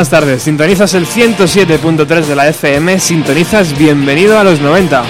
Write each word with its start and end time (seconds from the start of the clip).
Buenas 0.00 0.08
tardes, 0.08 0.42
sintonizas 0.44 0.94
el 0.94 1.06
107.3 1.06 2.24
de 2.24 2.34
la 2.34 2.48
FM, 2.48 2.98
sintonizas 2.98 3.76
bienvenido 3.76 4.38
a 4.38 4.44
los 4.44 4.58
90. 4.58 5.02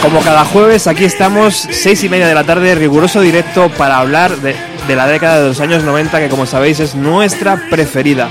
Como 0.00 0.20
cada 0.22 0.46
jueves, 0.46 0.86
aquí 0.86 1.04
estamos, 1.04 1.68
seis 1.70 2.02
y 2.04 2.08
media 2.08 2.26
de 2.26 2.34
la 2.34 2.44
tarde, 2.44 2.74
riguroso 2.74 3.20
directo 3.20 3.68
para 3.76 3.98
hablar 3.98 4.38
de, 4.38 4.56
de 4.88 4.96
la 4.96 5.06
década 5.06 5.42
de 5.42 5.48
los 5.48 5.60
años 5.60 5.84
90, 5.84 6.20
que 6.20 6.28
como 6.30 6.46
sabéis 6.46 6.80
es 6.80 6.94
nuestra 6.94 7.68
preferida. 7.68 8.30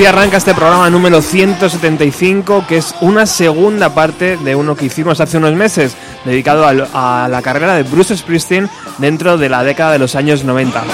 Así 0.00 0.06
arranca 0.06 0.38
este 0.38 0.54
programa 0.54 0.88
número 0.88 1.20
175, 1.20 2.64
que 2.66 2.78
es 2.78 2.94
una 3.02 3.26
segunda 3.26 3.92
parte 3.92 4.38
de 4.38 4.54
uno 4.56 4.74
que 4.74 4.86
hicimos 4.86 5.20
hace 5.20 5.36
unos 5.36 5.52
meses, 5.52 5.94
dedicado 6.24 6.66
a, 6.66 7.28
la 7.28 7.42
carrera 7.42 7.74
de 7.74 7.82
Bruce 7.82 8.16
Springsteen 8.16 8.70
dentro 8.96 9.36
de 9.36 9.50
la 9.50 9.62
década 9.62 9.92
de 9.92 9.98
los 9.98 10.14
años 10.16 10.42
90. 10.42 10.84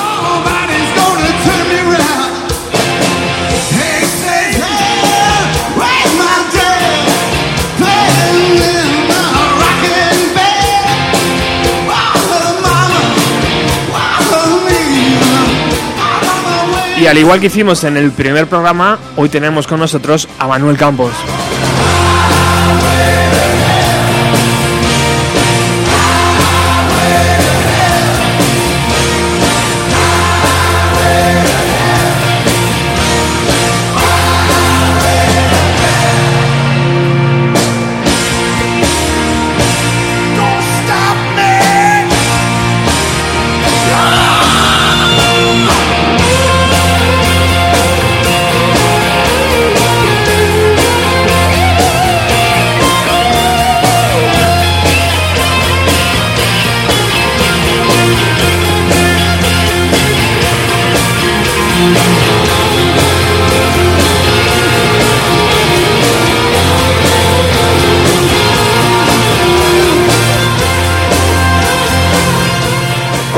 Al 17.08 17.18
igual 17.18 17.40
que 17.40 17.46
hicimos 17.46 17.84
en 17.84 17.96
el 17.96 18.10
primer 18.10 18.46
programa, 18.48 18.98
hoy 19.16 19.28
tenemos 19.28 19.66
con 19.66 19.78
nosotros 19.78 20.28
a 20.38 20.46
Manuel 20.48 20.76
Campos. 20.76 21.12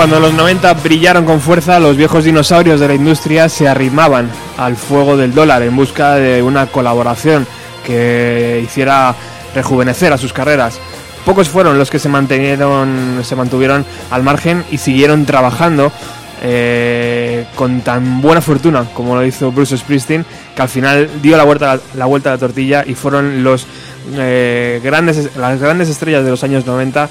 Cuando 0.09 0.27
los 0.27 0.39
90 0.39 0.73
brillaron 0.73 1.27
con 1.27 1.39
fuerza, 1.39 1.79
los 1.79 1.99
viejos 1.99 2.25
dinosaurios 2.25 2.81
de 2.81 2.89
la 2.89 2.95
industria 2.95 3.51
se 3.51 3.69
arrimaban 3.69 4.31
al 4.57 4.75
fuego 4.75 5.19
del 5.19 5.35
dólar 5.35 5.63
en 5.63 5.77
busca 5.77 6.15
de 6.15 6.43
una 6.43 6.67
colaboración 6.69 7.47
que 7.85 8.63
hiciera 8.65 9.15
rejuvenecer 9.55 10.11
a 10.15 10.17
sus 10.17 10.33
carreras. 10.33 10.81
Pocos 11.27 11.51
fueron 11.51 11.77
los 11.77 11.91
que 11.91 11.99
se 11.99 12.09
mantuvieron, 12.09 13.21
se 13.23 13.37
mantuvieron 13.37 13.85
al 14.11 14.23
margen 14.23 14.65
y 14.71 14.79
siguieron 14.79 15.27
trabajando 15.27 15.93
eh, 16.41 17.45
con 17.55 17.83
tan 17.83 18.23
buena 18.23 18.41
fortuna 18.41 18.87
como 18.95 19.15
lo 19.15 19.27
hizo 19.27 19.53
Bruce 19.53 19.77
Springsteen, 19.77 20.25
que 20.57 20.63
al 20.63 20.71
final 20.71 21.11
dio 21.21 21.37
la 21.37 21.45
vuelta, 21.45 21.81
la 21.95 22.07
vuelta 22.07 22.31
a 22.31 22.33
la 22.33 22.39
tortilla 22.39 22.83
y 22.87 22.95
fueron 22.95 23.45
los 23.45 23.67
eh, 24.15 24.81
grandes, 24.83 25.37
las 25.37 25.61
grandes 25.61 25.91
estrellas 25.91 26.25
de 26.25 26.31
los 26.31 26.43
años 26.45 26.65
90 26.65 27.11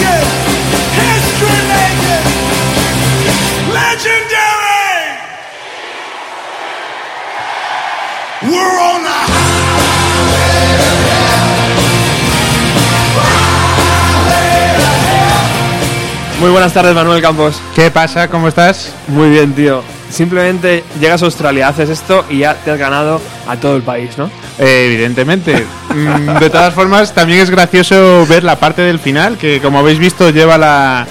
Muy 16.41 16.49
buenas 16.49 16.73
tardes, 16.73 16.95
Manuel 16.95 17.21
Campos. 17.21 17.61
¿Qué 17.75 17.91
pasa? 17.91 18.27
¿Cómo 18.27 18.47
estás? 18.47 18.91
Muy 19.09 19.29
bien, 19.29 19.53
tío. 19.53 19.83
Simplemente 20.09 20.83
llegas 20.99 21.21
a 21.21 21.25
Australia, 21.25 21.67
haces 21.67 21.91
esto 21.91 22.25
y 22.31 22.39
ya 22.39 22.55
te 22.55 22.71
has 22.71 22.79
ganado 22.79 23.21
a 23.47 23.57
todo 23.57 23.75
el 23.75 23.83
país, 23.83 24.17
¿no? 24.17 24.25
Eh, 24.57 24.87
evidentemente. 24.87 25.67
Mm, 25.93 26.39
de 26.39 26.49
todas 26.49 26.73
formas, 26.73 27.13
también 27.13 27.41
es 27.41 27.51
gracioso 27.51 28.25
ver 28.25 28.43
la 28.43 28.55
parte 28.55 28.81
del 28.81 28.97
final, 28.97 29.37
que 29.37 29.61
como 29.61 29.77
habéis 29.77 29.99
visto 29.99 30.31
lleva 30.31 30.57
la, 30.57 31.05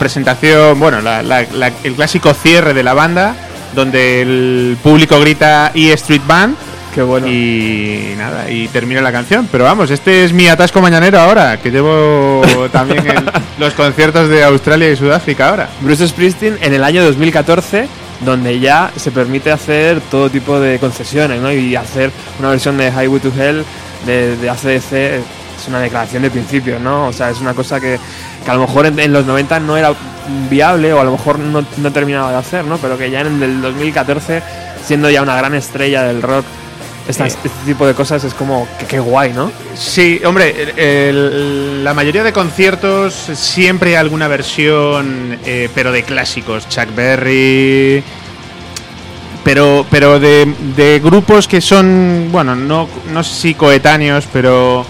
presentación, 0.00 0.80
bueno, 0.80 0.98
el 0.98 1.94
clásico 1.94 2.34
cierre 2.34 2.74
de 2.74 2.82
la 2.82 2.92
banda, 2.92 3.36
donde 3.76 4.22
el 4.22 4.76
público 4.82 5.20
grita 5.20 5.70
E 5.76 5.92
Street 5.92 6.22
Band 6.26 6.56
Qué 6.94 7.02
bueno. 7.02 7.26
Y 7.26 8.14
nada, 8.18 8.50
y 8.50 8.68
termina 8.68 9.00
la 9.00 9.12
canción. 9.12 9.48
Pero 9.50 9.64
vamos, 9.64 9.90
este 9.90 10.24
es 10.24 10.32
mi 10.32 10.48
atasco 10.48 10.80
mañanero 10.80 11.18
ahora, 11.18 11.58
que 11.58 11.70
llevo 11.70 12.42
también 12.72 13.06
en 13.06 13.24
los 13.58 13.72
conciertos 13.74 14.28
de 14.28 14.44
Australia 14.44 14.90
y 14.90 14.96
Sudáfrica 14.96 15.48
ahora. 15.48 15.70
Bruce 15.80 16.06
Springsteen 16.06 16.58
en 16.60 16.74
el 16.74 16.84
año 16.84 17.02
2014 17.04 17.88
donde 18.20 18.60
ya 18.60 18.92
se 18.94 19.10
permite 19.10 19.50
hacer 19.50 20.00
todo 20.02 20.30
tipo 20.30 20.60
de 20.60 20.78
concesiones, 20.78 21.40
¿no? 21.40 21.50
Y 21.50 21.74
hacer 21.74 22.12
una 22.38 22.50
versión 22.50 22.76
de 22.76 22.88
Highway 22.88 23.20
to 23.20 23.32
Hell 23.36 23.64
de, 24.06 24.36
de 24.36 24.48
ACDC 24.48 24.92
es 25.62 25.68
una 25.68 25.80
declaración 25.80 26.22
de 26.22 26.30
principios, 26.30 26.80
¿no? 26.80 27.06
O 27.06 27.12
sea, 27.12 27.30
es 27.30 27.40
una 27.40 27.54
cosa 27.54 27.80
que, 27.80 27.98
a 28.46 28.54
lo 28.54 28.60
mejor 28.60 28.86
en, 28.86 29.12
los 29.12 29.26
90 29.26 29.60
no 29.60 29.76
era 29.76 29.94
viable 30.50 30.92
o 30.92 31.00
a 31.00 31.04
lo 31.04 31.12
mejor 31.12 31.38
no, 31.38 31.64
no 31.76 31.92
terminaba 31.92 32.30
de 32.30 32.36
hacer, 32.36 32.64
¿no? 32.64 32.78
Pero 32.78 32.98
que 32.98 33.10
ya 33.10 33.20
en 33.20 33.42
el 33.42 33.60
2014, 33.60 34.42
siendo 34.84 35.10
ya 35.10 35.22
una 35.22 35.36
gran 35.36 35.54
estrella 35.54 36.02
del 36.02 36.22
rock 36.22 36.44
este 37.08 37.50
tipo 37.66 37.86
de 37.86 37.94
cosas 37.94 38.24
es 38.24 38.34
como 38.34 38.66
que, 38.88 38.98
guay, 39.00 39.32
¿no? 39.32 39.50
Sí, 39.74 40.20
hombre, 40.24 40.74
la 41.82 41.94
mayoría 41.94 42.22
de 42.22 42.32
conciertos 42.32 43.14
siempre 43.34 43.90
hay 43.90 43.96
alguna 43.96 44.28
versión, 44.28 45.38
eh, 45.44 45.68
pero 45.74 45.92
de 45.92 46.04
clásicos, 46.04 46.68
Chuck 46.68 46.94
Berry, 46.94 48.02
pero, 49.44 49.84
pero 49.90 50.20
de, 50.20 51.00
grupos 51.02 51.48
que 51.48 51.60
son, 51.60 52.28
bueno, 52.30 52.54
no, 52.54 52.88
no 53.12 53.24
sé 53.24 53.34
si 53.34 53.54
coetáneos, 53.54 54.28
pero 54.32 54.86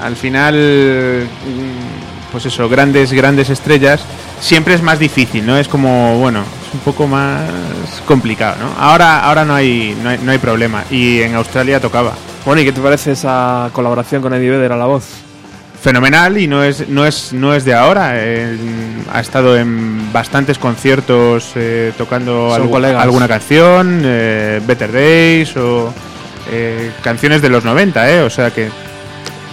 al 0.00 0.16
final, 0.16 0.54
mm, 0.54 2.30
pues 2.30 2.46
eso, 2.46 2.68
grandes, 2.68 3.12
grandes 3.12 3.50
estrellas, 3.50 4.04
siempre 4.42 4.74
es 4.74 4.82
más 4.82 4.98
difícil, 4.98 5.46
¿no? 5.46 5.56
Es 5.56 5.68
como, 5.68 6.18
bueno, 6.18 6.44
un 6.74 6.80
poco 6.80 7.06
más 7.06 7.40
complicado, 8.06 8.56
¿no? 8.60 8.74
Ahora, 8.78 9.20
ahora 9.20 9.44
no 9.44 9.54
hay, 9.54 9.96
no 10.22 10.30
hay, 10.30 10.38
problema 10.38 10.84
y 10.90 11.22
en 11.22 11.34
Australia 11.36 11.80
tocaba. 11.80 12.12
Bueno, 12.44 12.60
¿y 12.60 12.64
qué 12.64 12.72
te 12.72 12.80
parece 12.80 13.12
esa 13.12 13.70
colaboración 13.72 14.20
con 14.20 14.34
Eddie 14.34 14.50
Vedder 14.50 14.72
a 14.72 14.76
la 14.76 14.86
voz? 14.86 15.04
Fenomenal 15.80 16.38
y 16.38 16.46
no 16.46 16.62
es, 16.62 16.88
no 16.88 17.06
es, 17.06 17.32
no 17.32 17.54
es 17.54 17.64
de 17.64 17.74
ahora. 17.74 18.10
ha 19.12 19.20
estado 19.20 19.56
en 19.56 20.12
bastantes 20.12 20.58
conciertos 20.58 21.52
eh, 21.54 21.92
tocando 21.96 22.52
alguna 22.52 23.28
canción, 23.28 24.02
eh, 24.04 24.60
Better 24.66 24.92
Days 24.92 25.56
o 25.56 25.92
eh, 26.50 26.90
canciones 27.02 27.42
de 27.42 27.48
los 27.48 27.64
90, 27.64 28.10
¿eh? 28.12 28.22
O 28.22 28.30
sea 28.30 28.50
que, 28.50 28.68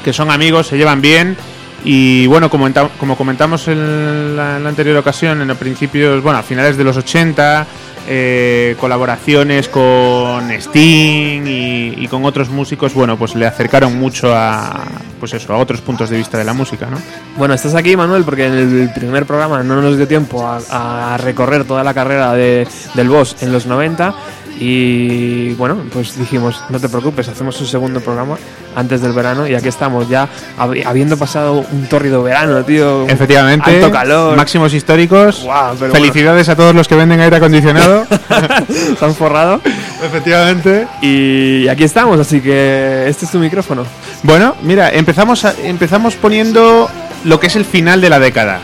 que 0.04 0.14
son 0.14 0.30
amigos, 0.32 0.68
se 0.68 0.78
llevan 0.78 1.02
bien 1.02 1.38
y 1.84 2.28
bueno, 2.28 2.50
como, 2.50 2.68
como 3.00 3.16
comentamos 3.16 3.68
en 3.68 4.36
la, 4.36 4.58
anterior 4.58 4.98
ocasión, 4.98 5.42
en 5.42 5.48
los 5.48 5.58
principios, 5.58 6.22
bueno, 6.22 6.40
a 6.40 6.44
finales 6.44 6.78
de 6.78 6.84
los 6.84 6.98
80, 6.98 7.68
eh, 8.08 8.76
colaboraciones 8.80 9.70
con 9.70 10.52
Sting 10.52 11.44
y, 11.46 12.08
con 12.10 12.26
otros 12.26 12.50
músicos, 12.50 12.94
bueno, 12.94 13.18
pues 13.18 13.36
le 13.36 13.46
acercaron 13.46 13.98
mucho 13.98 14.36
a, 14.36 14.84
pues 15.20 15.34
eso, 15.34 15.54
a 15.54 15.58
otros 15.58 15.82
puntos 15.82 16.10
de 16.10 16.18
vista 16.18 16.38
de 16.38 16.44
la 16.44 16.54
música, 16.54 16.88
¿no? 16.88 16.98
Bueno, 17.38 17.54
estás 17.54 17.76
aquí, 17.76 17.96
Manuel, 17.96 18.24
porque 18.24 18.48
en 18.48 18.54
el 18.54 18.92
primer 18.94 19.26
programa 19.26 19.64
no 19.64 19.82
nos 19.82 19.96
dio 19.96 20.08
tiempo 20.08 20.46
a, 20.48 21.18
recorrer 21.18 21.66
toda 21.66 21.84
la 21.84 21.94
carrera 21.94 22.34
de, 22.34 22.68
del 22.96 23.10
Boss 23.10 23.38
en 23.42 23.52
los 23.52 23.66
90 23.66 24.16
y 24.62 25.54
bueno, 25.54 25.78
pues 25.92 26.20
dijimos, 26.20 26.62
no 26.68 26.82
te 26.82 26.90
preocupes, 26.90 27.30
hacemos 27.30 27.60
un 27.62 27.68
segundo 27.68 28.02
programa 28.02 28.38
antes 28.76 29.02
del 29.02 29.14
verano 29.14 29.48
y 29.48 29.56
aquí 29.56 29.70
estamos 29.70 30.10
ya 30.10 30.28
habiendo 30.58 31.16
pasado 31.16 31.66
un 31.72 31.88
tórrido 31.88 32.22
verano, 32.22 32.64
tío. 32.66 33.08
Efectivamente. 33.08 33.76
Alto 33.76 33.90
calor. 33.90 34.36
Máximos 34.36 34.74
históricos. 34.74 35.48
Felicidades 35.94 36.50
a 36.50 36.58
todos 36.58 36.76
los 36.76 36.90
que 36.90 36.96
venden 36.96 37.22
aire 37.22 37.38
acondicionado. 37.38 38.06
Se 39.00 39.06
han 39.06 39.16
forrado. 39.16 39.62
Efectivamente. 40.04 40.88
Y 41.02 41.70
aquí 41.70 41.86
estamos, 41.86 42.20
así 42.20 42.42
que 42.42 43.06
este 43.08 43.26
es 43.26 43.32
tu 43.32 43.40
micrófono. 43.40 43.86
Bueno, 44.24 44.56
mira, 44.62 44.90
empezamos, 44.90 45.46
empezamos 45.64 46.16
poniendo 46.16 46.90
lo 47.24 47.40
que 47.40 47.48
es 47.48 47.56
el 47.56 47.64
final 47.64 48.02
de 48.02 48.10
la 48.10 48.20
década. 48.20 48.60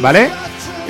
¿Vale? 0.00 0.30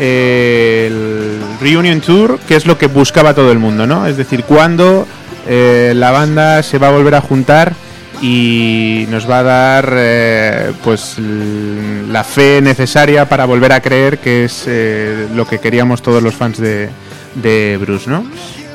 El 0.00 1.38
Reunion 1.60 2.00
Tour, 2.00 2.38
que 2.48 2.56
es 2.56 2.66
lo 2.66 2.78
que 2.78 2.86
buscaba 2.86 3.34
todo 3.34 3.52
el 3.52 3.58
mundo, 3.58 3.86
¿no? 3.86 4.06
Es 4.06 4.16
decir, 4.16 4.44
cuando 4.44 5.06
eh, 5.46 5.92
la 5.94 6.10
banda 6.10 6.62
se 6.62 6.78
va 6.78 6.88
a 6.88 6.90
volver 6.90 7.14
a 7.14 7.20
juntar 7.20 7.74
y 8.22 9.06
nos 9.10 9.28
va 9.28 9.40
a 9.40 9.42
dar 9.42 9.94
eh, 9.96 10.72
pues 10.82 11.16
la 11.18 12.24
fe 12.24 12.60
necesaria 12.62 13.28
para 13.28 13.44
volver 13.44 13.72
a 13.72 13.80
creer 13.80 14.18
que 14.18 14.44
es 14.44 14.64
eh, 14.66 15.28
lo 15.34 15.46
que 15.46 15.58
queríamos 15.58 16.02
todos 16.02 16.22
los 16.22 16.34
fans 16.34 16.58
de, 16.58 16.88
de, 17.34 17.78
Bruce, 17.78 18.08
¿no? 18.08 18.24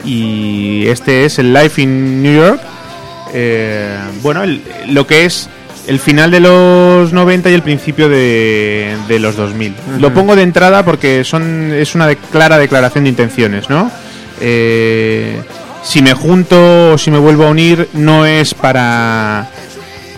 Y 0.03 0.85
este 0.87 1.25
es 1.25 1.39
el 1.39 1.53
Life 1.53 1.81
in 1.81 2.21
New 2.21 2.35
York. 2.35 2.61
bueno, 4.21 4.43
lo 4.87 5.07
que 5.07 5.25
es 5.25 5.49
el 5.87 5.99
final 5.99 6.31
de 6.31 6.39
los 6.39 7.13
90 7.13 7.49
y 7.49 7.53
el 7.53 7.61
principio 7.61 8.09
de, 8.09 8.97
los 9.19 9.35
2000. 9.35 9.75
Lo 9.99 10.13
pongo 10.13 10.35
de 10.35 10.43
entrada 10.43 10.83
porque 10.83 11.23
son 11.23 11.71
es 11.73 11.95
una 11.95 12.13
clara 12.15 12.57
declaración 12.57 13.03
de 13.03 13.11
intenciones, 13.11 13.69
¿no? 13.69 13.91
Eh, 14.41 15.41
si 15.83 16.01
me 16.01 16.13
junto 16.13 16.93
o 16.93 16.97
si 16.97 17.11
me 17.11 17.19
vuelvo 17.19 17.45
a 17.45 17.49
unir 17.49 17.87
no 17.93 18.25
es 18.25 18.53
para, 18.53 19.47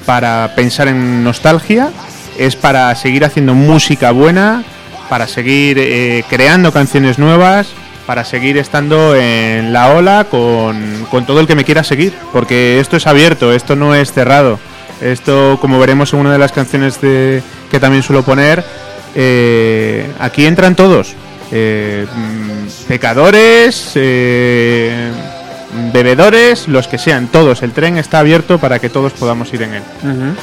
para 0.06 0.54
pensar 0.56 0.88
en 0.88 1.24
nostalgia, 1.24 1.90
es 2.38 2.56
para 2.56 2.96
seguir 2.96 3.26
haciendo 3.26 3.54
música 3.54 4.12
buena, 4.12 4.64
para 5.10 5.28
seguir 5.28 5.78
eh, 5.80 6.24
creando 6.30 6.72
canciones 6.72 7.20
nuevas, 7.20 7.68
para 8.06 8.24
seguir 8.24 8.58
estando 8.58 9.16
en 9.16 9.74
la 9.74 9.90
ola 9.90 10.28
con, 10.32 11.06
con 11.12 11.26
todo 11.26 11.42
el 11.42 11.48
que 11.48 11.56
me 11.56 11.66
quiera 11.66 11.84
seguir, 11.84 12.14
porque 12.32 12.80
esto 12.80 12.96
es 12.96 13.06
abierto, 13.06 13.52
esto 13.52 13.76
no 13.76 13.94
es 13.94 14.14
cerrado. 14.14 14.60
Esto, 15.02 15.58
como 15.62 15.80
veremos 15.80 16.14
en 16.14 16.20
una 16.20 16.32
de 16.32 16.40
las 16.40 16.52
canciones 16.52 17.00
de, 17.02 17.42
que 17.70 17.80
también 17.80 18.04
suelo 18.04 18.24
poner, 18.24 18.64
eh, 19.16 20.12
aquí 20.20 20.46
entran 20.46 20.76
todos. 20.76 21.16
Eh, 21.52 22.06
mm, 22.14 22.88
pecadores, 22.88 23.92
eh, 23.96 25.12
bebedores, 25.94 26.68
los 26.68 26.88
que 26.88 26.98
sean, 26.98 27.28
todos. 27.28 27.64
El 27.64 27.72
tren 27.72 27.98
está 27.98 28.20
abierto 28.20 28.58
para 28.58 28.80
que 28.80 28.90
todos 28.90 29.14
podamos 29.14 29.54
ir 29.54 29.62
en 29.64 29.74
él. 29.76 29.84
Uh 30.04 30.34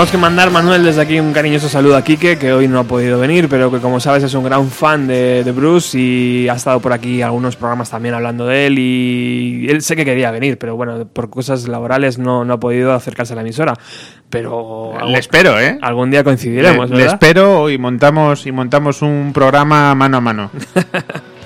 tenemos 0.00 0.12
que 0.12 0.18
mandar, 0.18 0.50
Manuel, 0.50 0.82
desde 0.82 1.02
aquí 1.02 1.20
un 1.20 1.34
cariñoso 1.34 1.68
saludo 1.68 1.94
a 1.94 2.02
Quique, 2.02 2.38
que 2.38 2.54
hoy 2.54 2.66
no 2.66 2.78
ha 2.78 2.84
podido 2.84 3.18
venir, 3.20 3.50
pero 3.50 3.70
que 3.70 3.80
como 3.80 4.00
sabes 4.00 4.24
es 4.24 4.32
un 4.32 4.44
gran 4.44 4.70
fan 4.70 5.06
de, 5.06 5.44
de 5.44 5.52
Bruce 5.52 5.98
y 5.98 6.48
ha 6.48 6.54
estado 6.54 6.80
por 6.80 6.94
aquí 6.94 7.20
algunos 7.20 7.54
programas 7.54 7.90
también 7.90 8.14
hablando 8.14 8.46
de 8.46 8.66
él 8.66 8.78
y 8.78 9.66
él 9.68 9.82
sé 9.82 9.96
que 9.96 10.06
quería 10.06 10.30
venir, 10.30 10.56
pero 10.56 10.74
bueno, 10.74 11.06
por 11.06 11.28
cosas 11.28 11.68
laborales 11.68 12.18
no, 12.18 12.46
no 12.46 12.54
ha 12.54 12.58
podido 12.58 12.94
acercarse 12.94 13.34
a 13.34 13.36
la 13.36 13.42
emisora. 13.42 13.74
Pero 14.30 14.94
Le 15.06 15.18
espero, 15.18 15.60
¿eh? 15.60 15.76
algún 15.82 16.10
día 16.10 16.24
coincidiremos, 16.24 16.88
Le, 16.88 16.96
le 16.96 17.02
¿verdad? 17.02 17.18
espero 17.22 17.68
y 17.68 17.76
montamos 17.76 18.46
y 18.46 18.52
montamos 18.52 19.02
un 19.02 19.32
programa 19.34 19.94
mano 19.94 20.16
a 20.16 20.20
mano. 20.22 20.50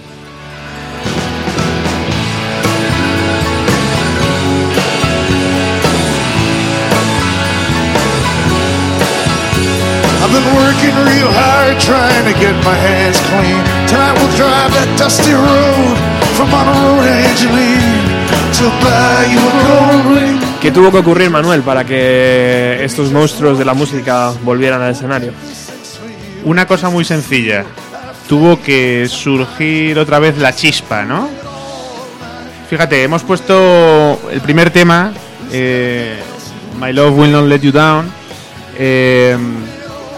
been 10.35 10.49
working 10.59 10.95
real 11.07 11.31
hard 11.31 11.79
trying 11.79 12.25
to 12.27 12.35
get 12.41 12.55
my 12.65 12.75
hands 12.75 13.19
clean. 13.31 13.63
Tonight 13.87 14.15
we'll 14.19 14.35
drive 14.37 14.71
that 14.75 14.91
dusty 14.99 15.33
road 15.33 15.97
from 16.35 16.51
Monroe 16.51 16.99
to 17.03 17.11
Angeline 17.29 18.03
to 18.59 18.65
buy 18.83 19.21
you 19.31 19.39
a 19.39 19.53
gold 19.69 20.05
ring. 20.17 20.39
¿Qué 20.61 20.71
tuvo 20.73 20.91
que 20.91 20.99
ocurrir, 20.99 21.31
Manuel, 21.31 21.63
para 21.63 21.85
que 21.85 22.83
estos 22.83 23.13
monstruos 23.13 23.59
de 23.59 23.65
la 23.65 23.75
música 23.75 24.33
volvieran 24.43 24.83
al 24.83 24.93
escenario? 24.93 25.33
Una 26.45 26.67
cosa 26.67 26.89
muy 26.91 27.05
sencilla. 27.05 27.65
Tuvo 28.29 28.61
que 28.61 29.07
surgir 29.09 29.99
otra 29.99 30.19
vez 30.19 30.39
la 30.39 30.55
chispa, 30.55 31.05
¿no? 31.05 31.29
Fíjate, 32.71 33.05
hemos 33.05 33.23
puesto 33.23 34.19
el 34.33 34.41
primer 34.41 34.71
tema, 34.71 35.13
eh, 35.53 36.17
My 36.81 36.93
Love 36.93 37.19
Will 37.19 37.31
Not 37.33 37.47
Let 37.47 37.61
You 37.61 37.71
Down. 37.73 38.11
eh, 38.77 39.37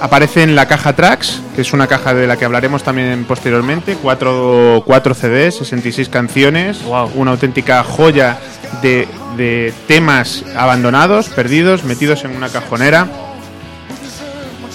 aparece 0.00 0.42
en 0.42 0.54
la 0.54 0.66
caja 0.66 0.94
Tracks, 0.94 1.40
que 1.54 1.62
es 1.62 1.72
una 1.72 1.86
caja 1.86 2.14
de 2.14 2.26
la 2.26 2.36
que 2.36 2.44
hablaremos 2.44 2.82
también 2.82 3.24
posteriormente. 3.24 3.96
Cuatro, 4.00 4.82
cuatro 4.86 5.14
CDs, 5.14 5.56
66 5.56 6.08
canciones. 6.08 6.82
Wow. 6.84 7.10
Una 7.14 7.30
auténtica 7.32 7.82
joya 7.84 8.38
de, 8.82 9.08
de 9.36 9.72
temas 9.88 10.44
abandonados, 10.56 11.28
perdidos, 11.28 11.84
metidos 11.84 12.24
en 12.24 12.36
una 12.36 12.48
cajonera. 12.48 13.06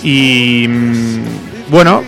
Y 0.03 0.65
mm, 0.67 1.69
bueno, 1.69 2.03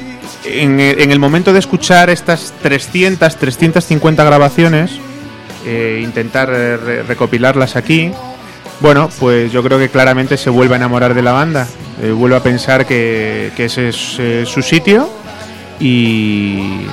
en, 0.46 0.80
en 0.80 1.12
el 1.12 1.20
momento 1.20 1.54
de 1.54 1.60
escuchar 1.60 2.10
estas 2.10 2.54
300, 2.62 3.36
350 3.36 4.24
grabaciones, 4.24 4.92
eh, 5.66 6.02
intentar 6.04 6.50
eh, 6.52 6.78
re- 6.78 7.04
recopilarlas 7.04 7.76
aquí, 7.76 8.12
bueno, 8.80 9.10
pues 9.20 9.52
yo 9.52 9.64
creo 9.64 9.78
que 9.80 9.90
claramente 9.90 10.36
se 10.38 10.50
vuelve 10.50 10.74
a 10.74 10.78
enamorar 10.78 11.14
de 11.14 11.22
la 11.22 11.32
banda, 11.32 11.68
eh, 12.02 12.12
vuelve 12.12 12.36
a 12.38 12.44
pensar 12.44 12.86
que, 12.86 13.52
que 13.56 13.66
ese 13.66 13.90
es 13.90 14.16
eh, 14.20 14.46
su 14.46 14.62
sitio 14.62 15.10
y, 15.80 16.86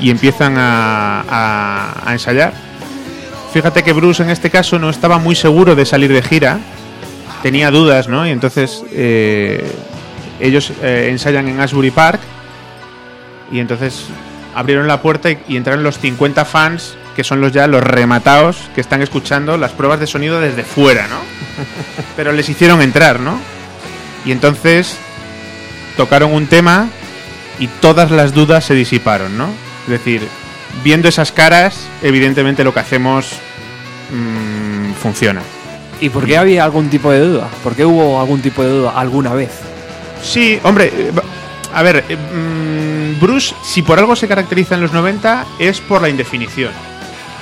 y 0.00 0.10
empiezan 0.10 0.56
a, 0.58 1.20
a- 1.28 2.08
a 2.08 2.12
ensayar. 2.12 2.52
Fíjate 3.52 3.82
que 3.82 3.92
Bruce 3.92 4.22
en 4.22 4.30
este 4.30 4.50
caso 4.50 4.78
no 4.78 4.90
estaba 4.90 5.18
muy 5.18 5.34
seguro 5.34 5.74
de 5.74 5.84
salir 5.84 6.12
de 6.12 6.22
gira, 6.22 6.58
tenía 7.42 7.70
dudas, 7.70 8.08
¿no? 8.08 8.26
Y 8.26 8.30
entonces 8.30 8.82
eh, 8.92 9.70
ellos 10.40 10.72
eh, 10.82 11.08
ensayan 11.10 11.48
en 11.48 11.60
Ashbury 11.60 11.90
Park 11.90 12.20
y 13.50 13.58
entonces 13.60 14.04
abrieron 14.54 14.86
la 14.88 15.02
puerta 15.02 15.30
y, 15.30 15.38
y 15.48 15.56
entraron 15.56 15.82
los 15.82 15.98
50 15.98 16.44
fans 16.44 16.94
que 17.14 17.24
son 17.24 17.42
los 17.42 17.52
ya 17.52 17.66
los 17.66 17.82
rematados 17.82 18.56
que 18.74 18.80
están 18.80 19.02
escuchando 19.02 19.58
las 19.58 19.72
pruebas 19.72 20.00
de 20.00 20.06
sonido 20.06 20.40
desde 20.40 20.62
fuera, 20.62 21.06
¿no? 21.08 21.16
Pero 22.16 22.32
les 22.32 22.48
hicieron 22.48 22.80
entrar, 22.80 23.20
¿no? 23.20 23.38
Y 24.24 24.32
entonces 24.32 24.96
tocaron 25.96 26.32
un 26.32 26.46
tema 26.46 26.88
y 27.58 27.66
todas 27.66 28.10
las 28.10 28.34
dudas 28.34 28.64
se 28.64 28.74
disiparon, 28.74 29.36
¿no? 29.36 29.48
Es 29.84 29.88
decir, 29.88 30.26
viendo 30.82 31.08
esas 31.08 31.32
caras, 31.32 31.86
evidentemente 32.02 32.64
lo 32.64 32.72
que 32.72 32.80
hacemos 32.80 33.32
mm, 34.10 34.92
funciona. 34.94 35.42
¿Y 36.00 36.08
por 36.08 36.26
qué 36.26 36.36
había 36.36 36.64
algún 36.64 36.88
tipo 36.88 37.10
de 37.10 37.20
duda? 37.20 37.48
¿Por 37.62 37.76
qué 37.76 37.84
hubo 37.84 38.20
algún 38.20 38.40
tipo 38.40 38.62
de 38.62 38.70
duda 38.70 38.92
alguna 38.96 39.34
vez? 39.34 39.50
Sí, 40.22 40.58
hombre, 40.62 40.86
eh, 40.86 41.12
a 41.72 41.82
ver, 41.82 42.04
eh, 42.08 42.16
mm, 42.16 43.20
Bruce, 43.20 43.54
si 43.64 43.82
por 43.82 43.98
algo 43.98 44.16
se 44.16 44.28
caracteriza 44.28 44.74
en 44.74 44.80
los 44.80 44.92
90, 44.92 45.46
es 45.58 45.80
por 45.80 46.02
la 46.02 46.08
indefinición. 46.08 46.72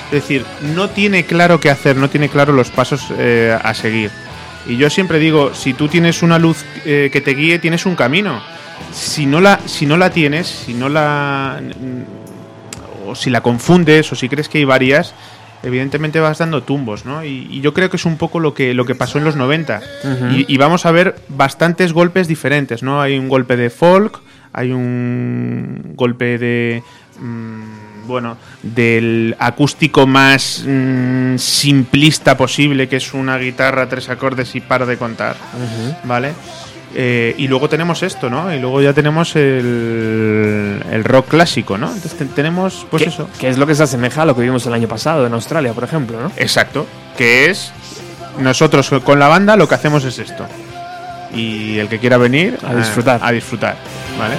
Es 0.05 0.11
decir, 0.11 0.45
no 0.75 0.89
tiene 0.89 1.25
claro 1.25 1.59
qué 1.59 1.69
hacer, 1.69 1.95
no 1.95 2.09
tiene 2.09 2.29
claro 2.29 2.53
los 2.53 2.69
pasos 2.69 3.05
eh, 3.17 3.57
a 3.61 3.73
seguir. 3.73 4.11
Y 4.67 4.77
yo 4.77 4.89
siempre 4.89 5.19
digo, 5.19 5.53
si 5.53 5.73
tú 5.73 5.87
tienes 5.87 6.21
una 6.21 6.37
luz 6.39 6.63
eh, 6.85 7.09
que 7.11 7.21
te 7.21 7.33
guíe, 7.33 7.59
tienes 7.59 7.85
un 7.85 7.95
camino. 7.95 8.41
Si 8.93 9.25
no 9.25 9.41
la, 9.41 9.59
si 9.65 9.85
no 9.85 9.97
la 9.97 10.09
tienes, 10.11 10.47
si 10.47 10.73
no 10.73 10.89
la. 10.89 11.61
mm, 11.61 13.09
o 13.09 13.15
si 13.15 13.29
la 13.29 13.41
confundes, 13.41 14.11
o 14.11 14.15
si 14.15 14.29
crees 14.29 14.47
que 14.47 14.59
hay 14.59 14.65
varias, 14.65 15.13
evidentemente 15.63 16.19
vas 16.19 16.37
dando 16.37 16.63
tumbos, 16.63 17.05
¿no? 17.05 17.23
Y, 17.25 17.47
y 17.49 17.61
yo 17.61 17.73
creo 17.73 17.89
que 17.89 17.97
es 17.97 18.05
un 18.05 18.17
poco 18.17 18.39
lo 18.39 18.53
que, 18.53 18.73
lo 18.73 18.85
que 18.85 18.95
pasó 18.95 19.17
en 19.17 19.23
los 19.23 19.35
90. 19.35 19.81
y, 20.35 20.53
y 20.53 20.57
vamos 20.57 20.85
a 20.85 20.91
ver 20.91 21.15
bastantes 21.27 21.93
golpes 21.93 22.27
diferentes, 22.27 22.83
¿no? 22.83 23.01
Hay 23.01 23.17
un 23.17 23.27
golpe 23.29 23.57
de 23.57 23.69
folk, 23.69 24.19
hay 24.53 24.71
un 24.71 25.93
golpe 25.95 26.37
de... 26.37 26.83
mm, 27.19 27.70
bueno, 28.05 28.37
del 28.63 29.35
acústico 29.39 30.07
más 30.07 30.63
mm, 30.67 31.37
simplista 31.37 32.35
posible, 32.37 32.87
que 32.89 32.97
es 32.97 33.13
una 33.13 33.37
guitarra, 33.37 33.87
tres 33.89 34.09
acordes 34.09 34.55
y 34.55 34.61
par 34.61 34.85
de 34.85 34.97
contar, 34.97 35.35
¿vale? 36.03 36.33
Eh, 36.93 37.35
y 37.37 37.47
luego 37.47 37.69
tenemos 37.69 38.03
esto, 38.03 38.29
¿no? 38.29 38.53
Y 38.53 38.59
luego 38.59 38.81
ya 38.81 38.91
tenemos 38.91 39.35
el, 39.37 40.83
el 40.91 41.03
rock 41.05 41.29
clásico, 41.29 41.77
¿no? 41.77 41.87
Entonces 41.87 42.17
te- 42.17 42.25
tenemos, 42.25 42.85
pues 42.91 43.03
¿Qué, 43.03 43.09
eso. 43.09 43.29
qué 43.39 43.47
es 43.49 43.57
lo 43.57 43.65
que 43.65 43.75
se 43.75 43.83
asemeja 43.83 44.23
a 44.23 44.25
lo 44.25 44.35
que 44.35 44.41
vimos 44.41 44.65
el 44.65 44.73
año 44.73 44.89
pasado 44.89 45.25
en 45.25 45.33
Australia, 45.33 45.71
por 45.73 45.85
ejemplo, 45.85 46.19
¿no? 46.21 46.31
Exacto, 46.35 46.85
que 47.17 47.49
es 47.49 47.71
nosotros 48.39 48.89
con 49.05 49.19
la 49.19 49.29
banda 49.29 49.55
lo 49.55 49.69
que 49.69 49.75
hacemos 49.75 50.03
es 50.03 50.19
esto. 50.19 50.45
Y 51.33 51.77
el 51.79 51.87
que 51.87 51.97
quiera 51.99 52.17
venir 52.17 52.57
A 52.61 52.75
disfrutar. 52.75 53.21
A, 53.23 53.31
disfrutar, 53.31 53.77
¿vale? 54.19 54.35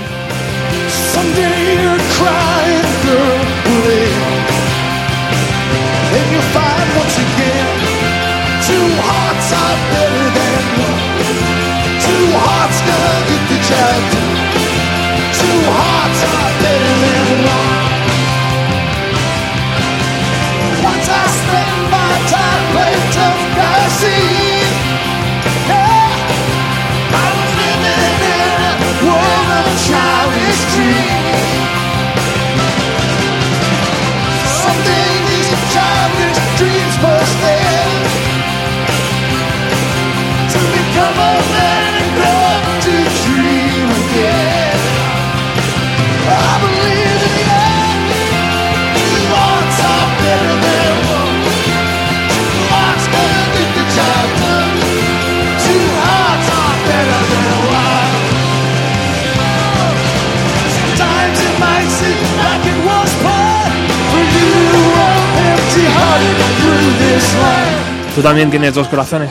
Tú 68.15 68.21
también 68.21 68.51
tienes 68.51 68.75
dos 68.75 68.89
corazones. 68.89 69.31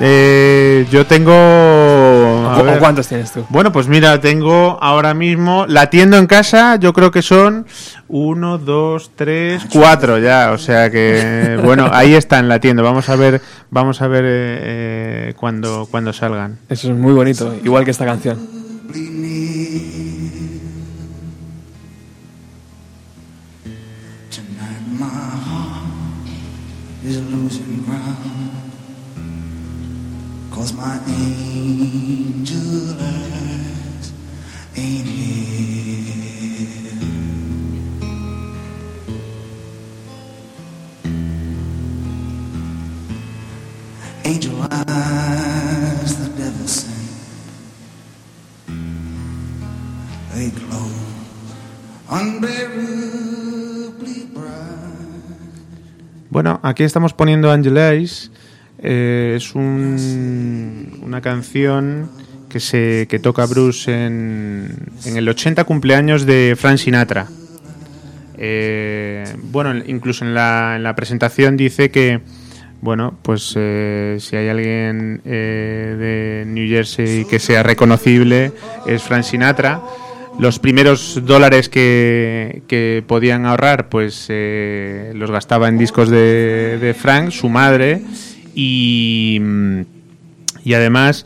Eh, 0.00 0.86
yo 0.92 1.04
tengo... 1.06 1.32
a 1.32 2.56
¿O, 2.56 2.60
o 2.60 2.64
ver. 2.64 2.78
cuántos 2.78 3.08
tienes 3.08 3.32
tú? 3.32 3.44
Bueno, 3.48 3.72
pues 3.72 3.88
mira, 3.88 4.20
tengo 4.20 4.78
ahora 4.80 5.12
mismo 5.12 5.66
latiendo 5.66 6.16
en 6.16 6.28
casa, 6.28 6.76
yo 6.76 6.92
creo 6.92 7.10
que 7.10 7.20
son 7.20 7.66
uno, 8.06 8.58
dos, 8.58 9.10
tres, 9.16 9.64
cuatro 9.72 10.18
ya, 10.18 10.52
o 10.52 10.58
sea 10.58 10.88
que 10.90 11.58
bueno, 11.64 11.90
ahí 11.92 12.14
están 12.14 12.48
latiendo. 12.48 12.84
Vamos 12.84 13.08
a 13.08 13.16
ver, 13.16 13.42
vamos 13.70 14.00
a 14.00 14.06
ver 14.06 14.24
eh, 14.24 14.28
eh, 15.30 15.34
cuando 15.36 15.88
cuando 15.90 16.12
salgan. 16.12 16.58
Eso 16.68 16.88
es 16.92 16.96
muy 16.96 17.12
bonito, 17.12 17.52
igual 17.64 17.84
que 17.84 17.90
esta 17.90 18.04
canción. 18.04 18.57
Cause 30.58 30.72
my 30.72 30.98
angel 31.06 32.58
eyes 32.98 34.12
ain't 34.74 35.06
here. 35.06 36.98
Angel 44.24 44.58
eyes, 44.68 46.18
the 46.18 46.28
devil 46.36 46.66
sent. 46.66 47.06
They 50.34 50.50
glow 50.50 50.90
unbearably 52.10 53.54
bright. 54.34 55.38
Bueno, 56.30 56.58
aquí 56.64 56.82
estamos 56.82 57.12
poniendo 57.12 57.48
Angel 57.48 57.78
Eyes. 57.78 58.32
Eh, 58.80 59.34
es 59.36 59.54
un- 59.54 61.00
una 61.02 61.20
canción 61.20 62.10
que, 62.48 62.60
se, 62.60 63.06
que 63.08 63.18
toca 63.18 63.44
Bruce 63.46 63.90
en, 63.92 64.72
en 65.04 65.16
el 65.16 65.28
80 65.28 65.64
cumpleaños 65.64 66.24
de 66.26 66.56
Frank 66.58 66.78
Sinatra. 66.78 67.26
Eh, 68.36 69.24
bueno, 69.50 69.74
incluso 69.86 70.24
en 70.24 70.32
la, 70.34 70.74
en 70.76 70.82
la 70.84 70.94
presentación 70.94 71.56
dice 71.56 71.90
que, 71.90 72.20
bueno, 72.80 73.18
pues 73.22 73.52
eh, 73.56 74.18
si 74.20 74.36
hay 74.36 74.48
alguien 74.48 75.20
de 75.24 76.44
New 76.46 76.68
Jersey 76.68 77.24
que 77.24 77.40
sea 77.40 77.62
reconocible 77.64 78.52
es 78.86 79.02
Frank 79.02 79.24
Sinatra. 79.24 79.80
Los 80.38 80.60
primeros 80.60 81.20
dólares 81.26 81.68
que, 81.68 82.62
que 82.68 83.02
podían 83.04 83.44
ahorrar, 83.44 83.88
pues 83.88 84.28
los 84.30 85.30
gastaba 85.32 85.66
en 85.66 85.78
discos 85.78 86.08
de, 86.10 86.78
de 86.80 86.94
Frank, 86.94 87.30
su 87.32 87.48
madre, 87.48 88.02
y, 88.58 89.38
mm, 89.40 89.80
y 90.64 90.74
además 90.74 91.24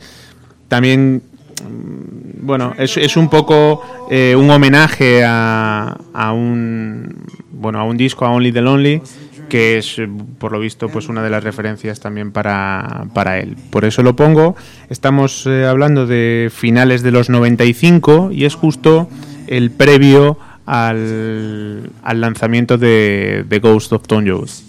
también 0.67 1.23
mm, 1.63 2.45
bueno, 2.45 2.75
es, 2.77 2.95
es 2.97 3.17
un 3.17 3.27
poco 3.27 3.81
eh, 4.11 4.35
un 4.37 4.51
homenaje 4.51 5.23
a, 5.25 5.97
a 6.13 6.31
un 6.31 7.25
bueno 7.51 7.79
a 7.79 7.85
un 7.85 7.97
disco 7.97 8.25
a 8.25 8.29
Only 8.29 8.51
the 8.51 8.61
Lonely 8.61 9.01
que 9.49 9.79
es 9.79 9.97
por 10.37 10.51
lo 10.51 10.59
visto 10.59 10.89
pues 10.89 11.09
una 11.09 11.23
de 11.23 11.29
las 11.31 11.43
referencias 11.43 11.99
también 11.99 12.31
para, 12.31 13.05
para 13.13 13.39
él. 13.39 13.55
Por 13.69 13.85
eso 13.85 14.01
lo 14.01 14.15
pongo. 14.15 14.55
Estamos 14.89 15.45
eh, 15.45 15.65
hablando 15.65 16.07
de 16.07 16.49
finales 16.51 17.03
de 17.03 17.11
los 17.11 17.29
95 17.29 18.29
y 18.31 18.45
es 18.45 18.55
justo 18.55 19.07
el 19.45 19.69
previo 19.69 20.39
al, 20.65 21.91
al 22.01 22.21
lanzamiento 22.21 22.79
de, 22.79 23.45
de 23.47 23.59
Ghost 23.59 23.93
of 23.93 24.07
Tom 24.07 24.23
Jones. 24.25 24.63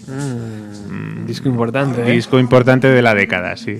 Disco 1.25 1.49
importante, 1.49 2.01
¿eh? 2.01 2.11
Disco 2.11 2.39
importante 2.39 2.87
de 2.87 3.01
la 3.01 3.15
década, 3.15 3.57
sí. 3.57 3.71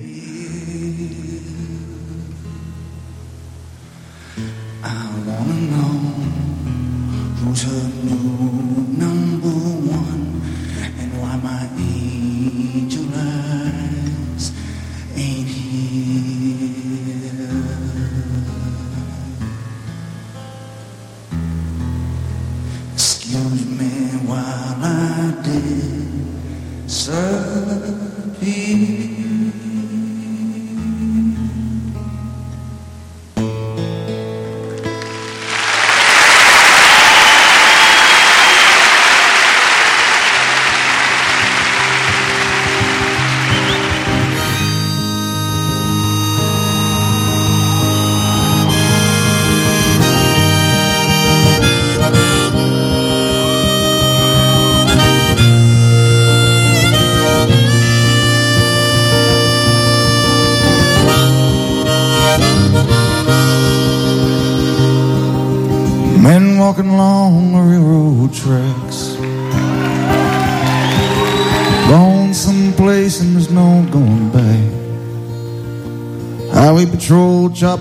I 4.82 4.92
wanna 5.26 5.54
know 5.70 5.92
who's 7.44 8.25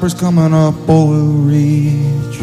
choppers 0.05 0.19
coming 0.19 0.53
up 0.53 0.75
Oil 0.87 1.47
Ridge. 1.49 2.39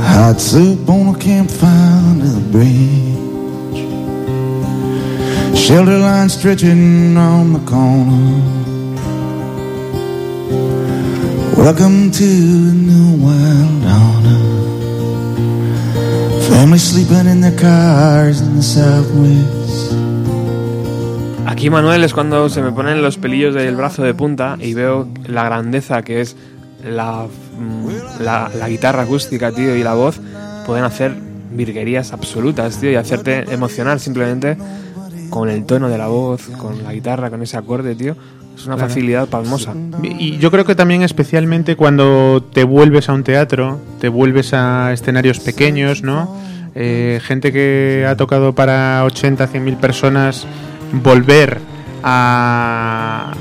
Hot 0.00 0.40
soup 0.40 0.88
on 0.88 1.14
a 1.14 1.18
campfire 1.18 1.68
under 2.10 2.26
the 2.26 2.40
bridge. 2.50 3.82
Shelter 5.56 5.98
line 5.98 6.28
stretching 6.28 7.16
on 7.16 7.52
the 7.52 7.60
corner. 7.70 8.42
Welcome 11.56 12.10
to 12.10 12.24
the 12.24 12.74
new 12.74 13.24
wild 13.24 13.84
honor. 13.84 14.42
Family 16.48 16.78
sleeping 16.78 17.26
in 17.26 17.40
their 17.40 17.56
cars 17.56 18.40
in 18.40 18.56
the 18.56 18.62
southwest. 18.62 19.62
Aquí, 21.52 21.70
Manuel, 21.70 22.02
es 22.02 22.14
cuando 22.14 22.48
se 22.48 22.62
me 22.62 22.72
ponen 22.72 23.02
los 23.02 23.18
pelillos 23.18 23.54
del 23.54 23.76
brazo 23.76 24.02
de 24.02 24.14
punta 24.14 24.56
y 24.58 24.74
veo 24.74 25.06
la 25.26 25.44
grandeza 25.44 26.02
que 26.02 26.20
es 26.20 26.36
la, 26.84 27.26
mm, 27.58 28.22
la, 28.22 28.50
la 28.54 28.68
guitarra 28.68 29.02
acústica, 29.02 29.52
tío, 29.52 29.76
y 29.76 29.82
la 29.82 29.94
voz. 29.94 30.20
Pueden 30.66 30.84
hacer 30.84 31.14
virguerías 31.52 32.12
absolutas, 32.12 32.78
tío, 32.78 32.90
y 32.90 32.96
hacerte 32.96 33.44
emocionar 33.52 34.00
simplemente 34.00 34.56
con 35.30 35.48
el 35.48 35.64
tono 35.64 35.88
de 35.88 35.98
la 35.98 36.08
voz, 36.08 36.48
con 36.58 36.82
la 36.82 36.92
guitarra, 36.92 37.30
con 37.30 37.42
ese 37.42 37.56
acorde, 37.56 37.94
tío. 37.94 38.16
Es 38.54 38.66
una 38.66 38.76
facilidad 38.76 39.28
palmosa. 39.28 39.74
Y 40.02 40.36
yo 40.38 40.50
creo 40.50 40.64
que 40.64 40.74
también 40.74 41.02
especialmente 41.02 41.74
cuando 41.74 42.44
te 42.52 42.64
vuelves 42.64 43.08
a 43.08 43.14
un 43.14 43.24
teatro, 43.24 43.80
te 43.98 44.08
vuelves 44.08 44.52
a 44.52 44.92
escenarios 44.92 45.40
pequeños, 45.40 46.02
¿no? 46.02 46.36
Eh, 46.74 47.20
gente 47.22 47.50
que 47.52 48.06
ha 48.08 48.16
tocado 48.16 48.54
para 48.54 49.04
80, 49.04 49.46
100 49.46 49.64
mil 49.64 49.76
personas, 49.76 50.46
volver 50.92 51.58
a, 52.02 53.32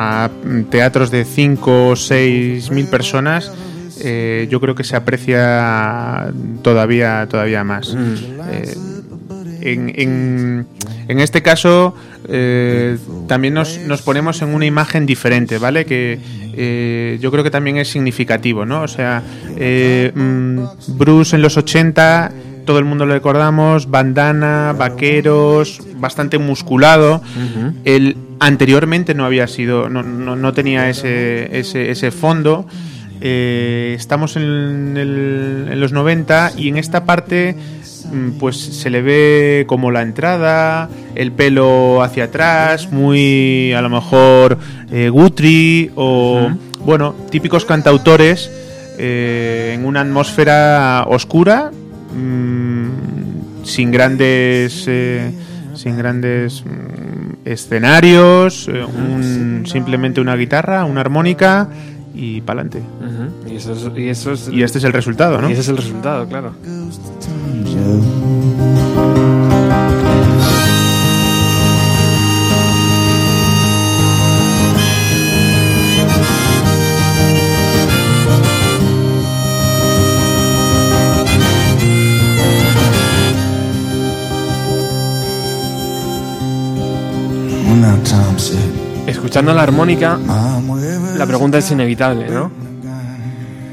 a 0.00 0.30
teatros 0.70 1.10
de 1.10 1.24
5 1.24 1.88
o 1.88 1.96
6 1.96 2.70
mil 2.70 2.86
personas, 2.86 3.50
eh, 4.00 4.46
yo 4.48 4.60
creo 4.60 4.76
que 4.76 4.84
se 4.84 4.94
aprecia 4.94 6.30
todavía, 6.62 7.26
todavía 7.28 7.64
más. 7.64 7.96
Eh, 8.52 8.74
en, 9.60 9.92
en- 9.96 10.66
en 11.08 11.20
este 11.20 11.42
caso 11.42 11.94
eh, 12.28 12.96
también 13.26 13.54
nos, 13.54 13.78
nos 13.86 14.02
ponemos 14.02 14.40
en 14.42 14.54
una 14.54 14.66
imagen 14.66 15.04
diferente, 15.06 15.58
¿vale? 15.58 15.84
Que 15.84 16.18
eh, 16.54 17.18
yo 17.20 17.30
creo 17.32 17.42
que 17.42 17.50
también 17.50 17.78
es 17.78 17.88
significativo, 17.88 18.64
¿no? 18.66 18.82
O 18.82 18.88
sea, 18.88 19.22
mm, 19.56 20.58
Bruce 20.98 21.34
en 21.34 21.42
los 21.42 21.56
80, 21.56 22.30
todo 22.68 22.78
el 22.78 22.84
mundo 22.84 23.06
lo 23.06 23.14
recordamos, 23.14 23.90
bandana, 23.90 24.74
vaqueros, 24.78 25.80
bastante 25.96 26.36
musculado. 26.36 27.22
Él 27.84 28.18
anteriormente 28.40 29.14
no 29.14 29.24
había 29.24 29.46
sido, 29.46 29.88
no, 29.88 30.02
no, 30.02 30.36
no 30.36 30.52
tenía 30.52 30.90
ese, 30.90 31.58
ese, 31.58 31.90
ese 31.90 32.10
fondo. 32.10 32.66
Eh, 33.22 33.94
estamos 33.96 34.36
en, 34.36 34.96
el- 34.98 35.68
en 35.72 35.80
los 35.80 35.92
90 35.92 36.52
y 36.58 36.68
en 36.68 36.76
esta 36.76 37.04
parte 37.06 37.56
mm, 38.12 38.38
pues 38.38 38.56
se 38.58 38.90
le 38.90 39.00
ve 39.00 39.64
como 39.66 39.90
la 39.90 40.02
entrada, 40.02 40.90
el 41.14 41.32
pelo 41.32 42.02
hacia 42.02 42.24
atrás, 42.24 42.92
muy 42.92 43.72
a 43.72 43.80
lo 43.80 43.88
mejor 43.88 44.58
eh, 44.92 45.08
Guthrie 45.08 45.90
o 45.96 46.50
bueno, 46.84 47.14
típicos 47.30 47.64
cantautores 47.64 48.50
eh, 48.98 49.72
en 49.74 49.86
una 49.86 50.02
atmósfera 50.02 51.06
oscura, 51.08 51.70
mm, 52.14 53.64
sin 53.64 53.90
grandes 53.90 54.84
eh, 54.86 55.30
sin 55.74 55.96
grandes 55.96 56.64
mm, 56.64 57.46
escenarios, 57.48 58.68
eh, 58.68 58.84
un- 58.84 59.62
simplemente 59.66 60.20
una 60.20 60.34
guitarra, 60.36 60.84
una 60.84 61.00
armónica 61.02 61.68
y 62.14 62.40
pa'lante. 62.40 62.82
Y 63.48 63.56
eso 63.56 63.72
es, 63.72 63.88
y 63.96 64.08
eso 64.08 64.32
es- 64.32 64.48
Y 64.52 64.62
este 64.62 64.78
es 64.78 64.84
el 64.84 64.92
resultado, 64.92 65.40
¿no? 65.40 65.48
y 65.48 65.52
ese 65.52 65.60
es 65.62 65.68
el 65.68 65.76
resultado, 65.76 66.26
claro. 66.28 66.52
Escuchando 89.06 89.52
la 89.54 89.62
armónica, 89.62 90.18
wherever 90.66 91.16
la 91.18 91.26
pregunta 91.26 91.58
es 91.58 91.70
inevitable, 91.70 92.28
¿no? 92.30 92.50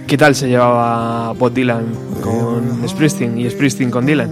¿Qué 0.07 0.17
tal 0.17 0.35
se 0.35 0.47
llevaba 0.49 1.31
Bob 1.33 1.53
Dylan 1.53 1.85
con 2.21 2.87
Springsteen 2.87 3.37
y 3.39 3.49
Springsteen 3.49 3.89
con 3.89 4.05
Dylan? 4.05 4.29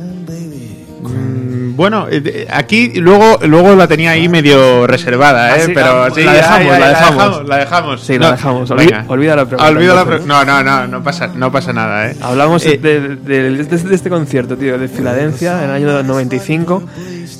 Mm, 1.02 1.76
Bueno, 1.76 2.08
eh, 2.12 2.46
aquí 2.52 2.92
luego 3.00 3.40
luego 3.48 3.74
la 3.76 3.88
tenía 3.88 4.12
ahí 4.12 4.30
medio 4.30 4.86
reservada, 4.86 5.54
Ah, 5.54 5.58
¿eh? 5.58 5.66
sí, 5.66 5.72
pero 5.74 6.08
la- 6.10 6.14
sí, 6.16 6.24
la 6.24 6.34
dejamos, 6.34 6.68
ya, 6.68 6.74
ya, 6.74 6.80
la 6.80 6.90
dejamos. 6.90 7.48
La 7.48 7.58
dejamos. 7.58 8.02
Sí, 8.02 8.20
la 8.20 8.32
dejamos. 8.32 8.70
Olvi- 8.70 8.78
venga. 8.78 9.06
olvida 9.08 9.36
la 9.36 9.46
pregunta, 9.46 9.70
Olvida 9.72 9.94
la 9.96 10.02
entonces. 10.02 10.26
pre- 10.26 10.28
No, 10.28 10.46
no, 10.46 10.64
no, 10.64 10.88
no 10.88 11.04
pasa, 11.04 11.28
no 11.36 11.52
pasa 11.52 11.74
nada, 11.74 12.12
¿eh? 12.12 12.16
Hablamos 12.22 12.66
Eh, 12.66 12.78
de, 12.78 13.00
de- 13.18 13.50
de- 13.52 13.64
de 13.64 13.96
este 13.96 14.10
concierto, 14.10 14.56
tío, 14.58 14.78
de 14.78 14.88
Filadelfia, 14.88 15.64
en 15.64 15.70
el 15.72 15.76
año 15.76 16.04
95. 16.04 16.84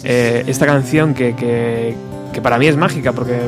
eh, 0.06 0.44
esta 0.48 0.66
canción 0.66 1.14
que, 1.14 1.36
que, 1.36 1.96
que 2.34 2.42
para 2.42 2.58
mí 2.58 2.68
es 2.68 2.76
mágica, 2.76 3.14
porque, 3.14 3.40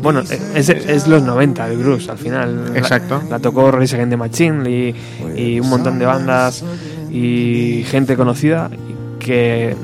bueno, 0.00 0.20
es, 0.20 0.68
es 0.68 1.08
los 1.08 1.22
90, 1.22 1.68
el 1.68 1.78
blues, 1.78 2.08
al 2.08 2.18
final. 2.18 2.72
Exacto. 2.76 3.22
La, 3.28 3.40
tocó 3.40 3.70
Rage 3.70 3.96
Against 3.96 4.10
the 4.10 4.16
Machine 4.16 4.70
y, 4.70 4.94
y 5.36 5.60
un 5.60 5.68
montón 5.68 5.98
de 5.98 6.06
bandas 6.06 6.62
y 7.10 7.84
gente 7.88 8.16
conocida 8.16 8.70
que 9.18 9.74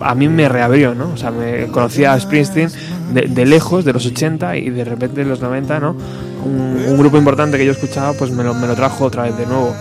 a 0.00 0.14
mí 0.14 0.28
me 0.28 0.48
reabrió, 0.48 0.94
¿no? 0.94 1.10
O 1.12 1.16
sea, 1.16 1.30
me 1.30 1.66
conocía 1.66 2.12
a 2.12 2.20
Springsteen 2.20 2.70
de, 3.12 3.22
de 3.22 3.46
lejos, 3.46 3.84
de 3.84 3.92
los 3.92 4.06
80 4.06 4.56
y 4.56 4.70
de 4.70 4.84
repente 4.84 5.22
en 5.22 5.28
los 5.28 5.40
90, 5.40 5.80
¿no? 5.80 5.96
Un, 6.44 6.84
un 6.88 6.98
grupo 6.98 7.18
importante 7.18 7.58
que 7.58 7.66
yo 7.66 7.72
escuchaba, 7.72 8.12
pues 8.12 8.30
me 8.30 8.44
lo, 8.44 8.54
me 8.54 8.66
lo 8.66 8.74
trajo 8.74 9.04
otra 9.04 9.24
vez 9.24 9.36
de 9.36 9.46
nuevo. 9.46 9.74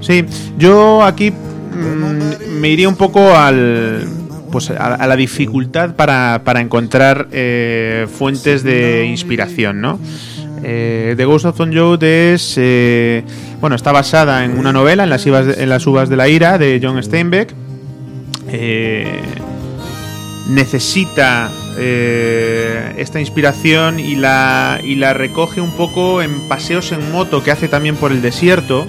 Sí, 0.00 0.24
yo 0.58 1.02
aquí 1.02 1.30
mm, 1.30 2.60
me 2.60 2.68
iría 2.68 2.88
un 2.88 2.96
poco 2.96 3.34
al 3.34 4.06
pues 4.50 4.70
a, 4.70 5.06
la 5.06 5.16
dificultad 5.16 5.94
para, 5.94 6.42
para 6.44 6.60
encontrar 6.60 7.28
eh, 7.32 8.06
fuentes 8.12 8.62
de 8.62 9.06
inspiración, 9.06 9.80
¿no? 9.80 9.98
Eh, 10.62 11.14
The 11.16 11.24
Ghost 11.24 11.44
of 11.44 11.56
Tom 11.56 11.72
Joad 11.72 12.02
es 12.02 12.54
eh, 12.56 13.22
bueno 13.60 13.76
está 13.76 13.92
basada 13.92 14.44
en 14.44 14.58
una 14.58 14.72
novela 14.72 15.04
en 15.04 15.10
las 15.10 15.24
uvas 15.24 15.46
de, 15.46 15.62
en 15.62 15.68
las 15.68 15.86
uvas 15.86 16.08
de 16.08 16.16
la 16.16 16.28
ira 16.28 16.58
de 16.58 16.80
John 16.82 17.02
Steinbeck. 17.02 17.54
Necesita 20.48 21.50
esta 21.78 23.20
inspiración 23.20 24.00
y 24.00 24.16
la, 24.16 24.80
y 24.82 24.96
la 24.96 25.12
recoge 25.12 25.60
un 25.60 25.70
poco 25.72 26.22
en 26.22 26.48
paseos 26.48 26.90
en 26.90 27.12
moto 27.12 27.44
que 27.44 27.50
hace 27.50 27.68
también 27.68 27.96
por 27.96 28.10
el 28.10 28.22
desierto 28.22 28.86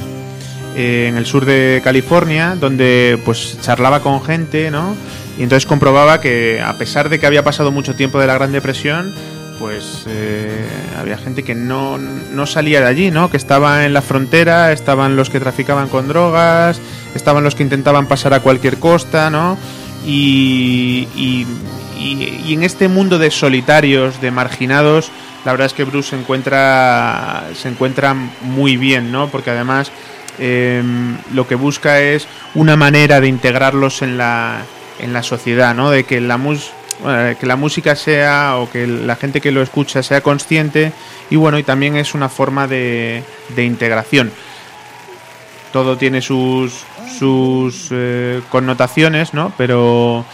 en 0.76 1.18
el 1.18 1.26
sur 1.26 1.46
de 1.46 1.82
California, 1.84 2.56
donde 2.60 3.20
pues 3.26 3.60
charlaba 3.62 4.00
con 4.00 4.24
gente, 4.24 4.72
¿no? 4.72 4.96
Y 5.40 5.44
entonces 5.44 5.66
comprobaba 5.66 6.22
que 6.22 6.62
a 6.62 6.74
pesar 6.78 7.10
de 7.10 7.18
que 7.20 7.26
había 7.26 7.44
pasado 7.44 7.72
mucho 7.72 7.96
tiempo 7.96 8.20
de 8.20 8.28
la 8.28 8.36
Gran 8.36 8.52
Depresión, 8.52 9.14
pues 9.58 10.04
eh, 10.08 10.66
había 11.00 11.18
gente 11.18 11.44
que 11.44 11.56
no, 11.56 11.98
no 11.98 12.46
salía 12.46 12.82
de 12.82 12.88
allí, 12.88 13.10
¿no? 13.12 13.30
Que 13.32 13.38
estaba 13.38 13.86
en 13.86 13.94
la 13.94 14.02
frontera, 14.02 14.72
estaban 14.74 15.16
los 15.16 15.30
que 15.30 15.40
traficaban 15.40 15.88
con 15.88 16.08
drogas, 16.10 16.80
estaban 17.16 17.44
los 17.44 17.56
que 17.56 17.64
intentaban 17.64 18.08
pasar 18.08 18.34
a 18.34 18.42
cualquier 18.42 18.78
costa, 18.80 19.30
¿no? 19.30 19.58
Y, 20.06 21.08
y, 21.16 21.46
y- 21.98 22.54
en 22.54 22.64
este 22.64 22.88
mundo 22.88 23.18
de 23.18 23.32
solitarios, 23.32 24.20
de 24.22 24.32
marginados, 24.32 25.10
la 25.46 25.52
verdad 25.52 25.68
es 25.68 25.74
que 25.74 25.84
Bruce 25.86 26.10
se 26.12 26.16
encuentra, 26.18 27.44
se 27.54 27.70
encuentra 27.70 28.14
muy 28.14 28.76
bien, 28.78 29.12
¿no? 29.12 29.28
Porque 29.30 29.52
además 29.52 29.92
eh, 30.38 30.84
lo 31.34 31.48
que 31.48 31.56
busca 31.56 32.02
es 32.02 32.28
una 32.56 32.76
manera 32.76 33.20
de 33.22 33.28
integrarlos 33.28 34.02
en 34.02 34.18
la, 34.18 34.62
en 35.00 35.14
la 35.14 35.24
sociedad, 35.24 35.74
¿no? 35.76 35.90
De 35.92 36.04
que 36.04 36.20
la, 36.22 36.38
mus- 36.38 36.72
bueno, 37.04 37.38
que 37.40 37.46
la 37.46 37.56
música 37.56 37.96
sea 37.96 38.58
o 38.58 38.70
que 38.70 38.86
la 38.88 39.16
gente 39.16 39.42
que 39.42 39.52
lo 39.52 39.62
escucha 39.62 40.04
sea 40.04 40.22
consciente 40.22 40.92
y 41.30 41.36
bueno, 41.36 41.58
y 41.60 41.64
también 41.64 41.96
es 41.96 42.14
una 42.14 42.30
forma 42.30 42.68
de, 42.68 43.24
de 43.56 43.64
integración. 43.66 44.32
Todo 45.72 45.98
tiene 45.98 46.22
sus, 46.22 46.84
sus 47.18 47.90
eh, 47.92 48.42
connotaciones, 48.50 49.34
¿no? 49.36 49.54
Pero 49.58 50.26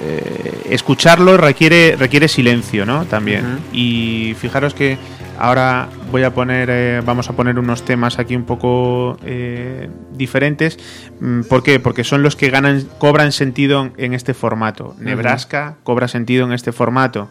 eh, 0.00 0.62
escucharlo 0.70 1.36
requiere, 1.36 1.94
requiere 1.96 2.26
silencio, 2.26 2.86
¿no? 2.86 3.04
También. 3.04 3.58
Y 3.72 4.34
fijaros 4.40 4.72
que 4.72 4.96
ahora 5.42 5.88
voy 6.12 6.22
a 6.22 6.32
poner, 6.32 6.70
eh, 6.70 7.02
vamos 7.04 7.28
a 7.28 7.32
poner 7.32 7.58
unos 7.58 7.84
temas 7.84 8.20
aquí 8.20 8.36
un 8.36 8.44
poco 8.44 9.18
eh, 9.24 9.90
diferentes. 10.12 10.78
Mm, 11.20 11.42
¿Por 11.42 11.64
qué? 11.64 11.80
Porque 11.80 12.04
son 12.04 12.22
los 12.22 12.36
que 12.36 12.48
ganan, 12.48 12.86
cobran 12.98 13.32
sentido 13.32 13.90
en, 13.96 14.14
este 14.14 14.34
formato. 14.34 14.94
Nebraska 15.00 15.76
cobra 15.82 16.06
sentido 16.06 16.46
en 16.46 16.52
este 16.52 16.70
formato. 16.70 17.28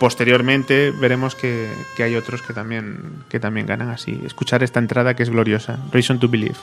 Posteriormente 0.00 0.90
veremos 0.90 1.36
que, 1.36 1.70
que 1.96 2.02
hay 2.02 2.16
otros 2.16 2.42
que 2.42 2.52
también, 2.52 2.98
que 3.28 3.38
también 3.38 3.66
ganan 3.66 3.90
así. 3.90 4.20
Escuchar 4.26 4.64
esta 4.64 4.80
entrada 4.80 5.14
que 5.14 5.22
es 5.22 5.30
gloriosa. 5.30 5.78
Reason 5.92 6.18
to 6.18 6.28
Believe. 6.28 6.56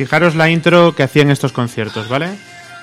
Fijaros 0.00 0.34
la 0.34 0.48
intro 0.48 0.94
que 0.94 1.02
hacían 1.02 1.30
estos 1.30 1.52
conciertos, 1.52 2.08
¿vale? 2.08 2.30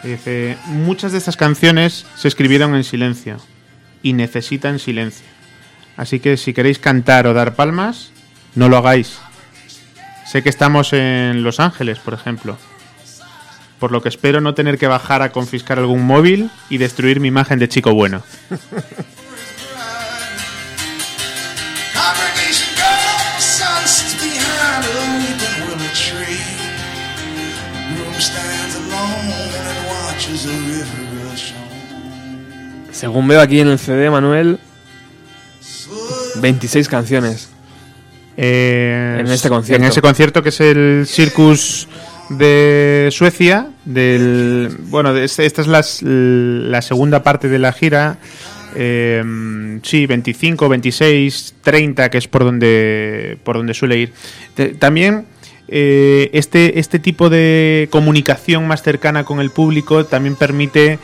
Dice, 0.03 0.55
muchas 0.65 1.11
de 1.11 1.17
estas 1.17 1.35
canciones 1.35 2.05
se 2.15 2.27
escribieron 2.27 2.75
en 2.75 2.83
silencio 2.83 3.37
y 4.03 4.13
necesitan 4.13 4.77
silencio. 4.77 5.25
Así 5.95 6.19
que 6.19 6.37
si 6.37 6.53
queréis 6.53 6.77
cantar 6.77 7.25
o 7.25 7.33
dar 7.33 7.55
palmas, 7.55 8.11
no 8.53 8.69
lo 8.69 8.77
hagáis. 8.77 9.17
Sé 10.27 10.43
que 10.43 10.49
estamos 10.49 10.93
en 10.93 11.41
Los 11.41 11.59
Ángeles, 11.59 11.97
por 11.97 12.13
ejemplo. 12.13 12.55
Por 13.79 13.91
lo 13.91 14.03
que 14.03 14.09
espero 14.09 14.39
no 14.39 14.53
tener 14.53 14.77
que 14.77 14.85
bajar 14.85 15.23
a 15.23 15.31
confiscar 15.31 15.79
algún 15.79 16.05
móvil 16.05 16.51
y 16.69 16.77
destruir 16.77 17.19
mi 17.19 17.29
imagen 17.29 17.57
de 17.57 17.67
chico 17.67 17.95
bueno. 17.95 18.21
Según 32.97 33.27
veo 33.27 33.39
aquí 33.39 33.59
en 33.59 33.67
el 33.67 33.77
CD, 33.77 34.09
Manuel, 34.09 34.57
26 36.41 36.87
canciones. 36.89 37.49
Eh, 38.35 39.17
En 39.19 39.27
este 39.27 39.49
concierto. 39.49 39.83
En 39.83 39.87
ese 39.89 40.01
concierto 40.01 40.41
que 40.41 40.49
es 40.49 40.59
el 40.61 41.05
Circus 41.07 41.87
de 42.29 43.09
Suecia. 43.11 43.67
Del, 43.85 44.75
bueno, 44.89 45.15
este- 45.15 45.45
esta 45.45 45.61
es 45.61 45.67
la 46.01 46.81
segunda 46.81 47.21
parte 47.21 47.49
de 47.49 47.59
la 47.59 47.71
gira. 47.71 48.17
Eh, 48.75 49.79
sí, 49.83 50.07
25, 50.07 50.67
26, 50.67 51.53
30, 51.61 52.09
que 52.09 52.17
es 52.17 52.27
por 52.27 52.43
donde, 52.43 53.37
por 53.43 53.57
donde 53.57 53.73
suele 53.75 53.97
ir. 53.97 54.13
Te- 54.55 54.69
también 54.73 55.25
eh, 55.67 56.29
este, 56.33 56.79
este 56.79 56.97
tipo 56.97 57.29
de 57.29 57.87
comunicación 57.91 58.67
más 58.67 58.81
cercana 58.81 59.23
con 59.23 59.39
el 59.39 59.49
público 59.51 60.05
también 60.05 60.35
permite, 60.35 60.97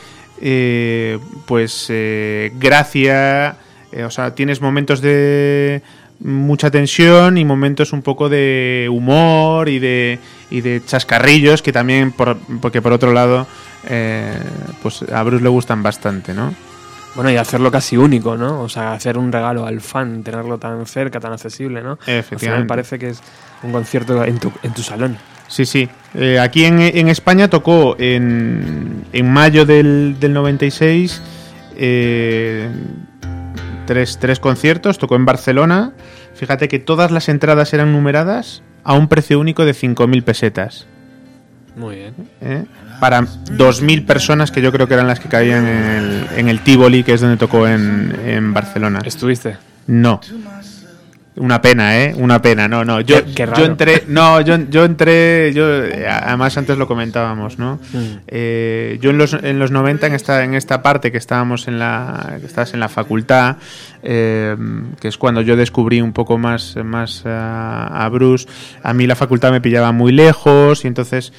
eh, 0.45 1.19
pues, 1.45 1.87
eh, 1.89 2.51
gracia. 2.55 3.55
eh, 3.93 4.03
o 4.03 4.09
sea, 4.11 4.35
tienes 4.35 4.59
momentos 4.59 4.99
de 5.01 5.81
mucha 6.19 6.69
tensión 6.69 7.37
y 7.37 7.45
momentos 7.45 7.93
un 7.93 8.01
poco 8.01 8.27
de 8.29 8.87
humor 8.91 9.69
y 9.69 9.79
de, 9.79 10.19
y 10.51 10.61
de 10.61 10.81
chascarrillos 10.85 11.61
que 11.61 11.71
también, 11.71 12.11
por, 12.11 12.37
porque 12.61 12.81
por 12.81 12.91
otro 12.93 13.13
lado, 13.13 13.47
eh, 13.87 14.37
pues 14.81 15.03
a 15.11 15.23
Bruce 15.23 15.43
le 15.43 15.49
gustan 15.49 15.81
bastante, 15.81 16.33
¿no? 16.33 16.53
Bueno, 17.15 17.29
y 17.29 17.37
hacerlo 17.37 17.69
casi 17.71 17.95
único, 17.95 18.35
¿no? 18.35 18.61
O 18.61 18.69
sea, 18.69 18.93
hacer 18.93 19.17
un 19.17 19.31
regalo 19.31 19.65
al 19.67 19.79
fan, 19.81 20.23
tenerlo 20.23 20.57
tan 20.57 20.85
cerca, 20.85 21.19
tan 21.19 21.31
accesible, 21.33 21.81
¿no? 21.83 21.91
Al 21.91 21.97
final 21.97 22.19
Efectivamente. 22.19 22.67
parece 22.67 22.97
que 22.99 23.09
es 23.09 23.21
un 23.61 23.71
concierto 23.71 24.23
en 24.25 24.39
tu, 24.39 24.51
en 24.63 24.73
tu 24.73 24.81
salón. 24.81 25.17
Sí, 25.47 25.65
sí. 25.65 25.89
Eh, 26.15 26.39
aquí 26.39 26.65
en, 26.65 26.79
en 26.79 27.09
España 27.09 27.49
tocó 27.49 27.95
en, 27.99 29.05
en 29.11 29.31
mayo 29.31 29.65
del, 29.65 30.17
del 30.19 30.33
96 30.33 31.21
eh, 31.75 32.69
tres, 33.85 34.17
tres 34.19 34.39
conciertos. 34.39 34.97
Tocó 34.97 35.15
en 35.15 35.25
Barcelona. 35.25 35.93
Fíjate 36.35 36.67
que 36.67 36.79
todas 36.79 37.11
las 37.11 37.29
entradas 37.29 37.73
eran 37.73 37.91
numeradas 37.91 38.63
a 38.83 38.93
un 38.93 39.07
precio 39.07 39.39
único 39.39 39.65
de 39.65 39.73
5.000 39.73 40.23
pesetas. 40.23 40.87
Muy 41.75 41.95
bien. 41.95 42.13
¿eh? 42.41 42.65
Para 42.99 43.21
2.000 43.21 44.05
personas 44.05 44.51
que 44.51 44.61
yo 44.61 44.71
creo 44.71 44.87
que 44.87 44.93
eran 44.93 45.07
las 45.07 45.19
que 45.19 45.29
caían 45.29 45.65
en 45.65 45.83
el, 45.83 46.27
en 46.37 46.49
el 46.49 46.59
Tivoli, 46.59 47.03
que 47.03 47.13
es 47.13 47.21
donde 47.21 47.37
tocó 47.37 47.67
en, 47.67 48.15
en 48.25 48.53
Barcelona. 48.53 49.01
¿Estuviste? 49.03 49.57
No. 49.87 50.21
Una 51.35 51.61
pena, 51.61 51.99
¿eh? 51.99 52.13
Una 52.15 52.41
pena. 52.41 52.67
No, 52.67 52.85
no. 52.85 53.01
Yo, 53.01 53.17
Qué- 53.33 53.45
raro. 53.47 53.59
yo 53.59 53.65
entré. 53.65 54.03
No, 54.07 54.39
yo, 54.41 54.55
yo 54.69 54.85
entré. 54.85 55.51
Yo, 55.53 55.83
eh, 55.83 56.07
además, 56.07 56.55
antes 56.57 56.77
lo 56.77 56.87
comentábamos, 56.87 57.57
¿no? 57.57 57.79
Mm. 57.91 57.97
Eh, 58.27 58.99
yo 59.01 59.09
en 59.09 59.17
los, 59.17 59.33
en 59.33 59.57
los 59.57 59.71
90, 59.71 60.05
en 60.07 60.13
esta, 60.13 60.43
en 60.43 60.53
esta 60.53 60.83
parte 60.83 61.11
que 61.11 61.17
estábamos 61.17 61.67
en 61.67 61.79
la. 61.79 62.37
que 62.39 62.45
estabas 62.45 62.73
en 62.75 62.79
la 62.79 62.87
facultad, 62.89 63.57
eh, 64.03 64.55
que 65.01 65.07
es 65.07 65.17
cuando 65.17 65.41
yo 65.41 65.55
descubrí 65.55 66.01
un 66.01 66.13
poco 66.13 66.37
más, 66.37 66.75
más 66.83 67.25
a, 67.25 68.05
a 68.05 68.09
Bruce, 68.09 68.47
a 68.83 68.93
mí 68.93 69.07
la 69.07 69.15
facultad 69.15 69.51
me 69.51 69.59
pillaba 69.61 69.91
muy 69.91 70.11
lejos 70.11 70.85
y 70.85 70.87
entonces. 70.87 71.33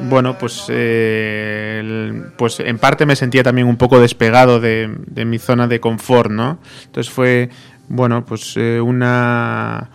Bueno, 0.00 0.36
pues, 0.38 0.66
eh, 0.68 1.78
el- 1.80 2.24
pues 2.36 2.60
en 2.60 2.78
parte 2.78 3.04
me 3.06 3.16
sentía 3.16 3.42
también 3.42 3.66
un 3.66 3.76
poco 3.76 3.98
despegado 3.98 4.60
de, 4.60 4.94
de 5.06 5.24
mi 5.24 5.38
zona 5.38 5.66
de 5.66 5.80
confort, 5.80 6.30
¿no? 6.30 6.58
Entonces 6.84 7.12
fue, 7.12 7.48
bueno, 7.88 8.24
pues 8.24 8.54
eh, 8.56 8.80
una, 8.80 9.88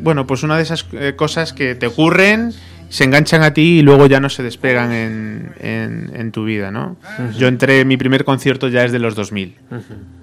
bueno, 0.00 0.26
pues 0.26 0.42
una 0.42 0.56
de 0.56 0.62
esas 0.62 0.86
eh, 0.92 1.14
cosas 1.16 1.52
que 1.52 1.74
te 1.74 1.86
ocurren, 1.86 2.52
se 2.88 3.04
enganchan 3.04 3.42
a 3.42 3.52
ti 3.52 3.78
y 3.78 3.82
luego 3.82 4.06
ya 4.06 4.20
no 4.20 4.28
se 4.30 4.42
despegan 4.42 4.92
en, 4.92 5.52
en, 5.60 6.10
en 6.14 6.32
tu 6.32 6.44
vida, 6.44 6.70
¿no? 6.70 6.96
Yo 7.36 7.48
entré, 7.48 7.84
mi 7.84 7.96
primer 7.96 8.24
concierto 8.24 8.68
ya 8.68 8.84
es 8.84 8.92
de 8.92 8.98
los 8.98 9.14
2000. 9.14 9.54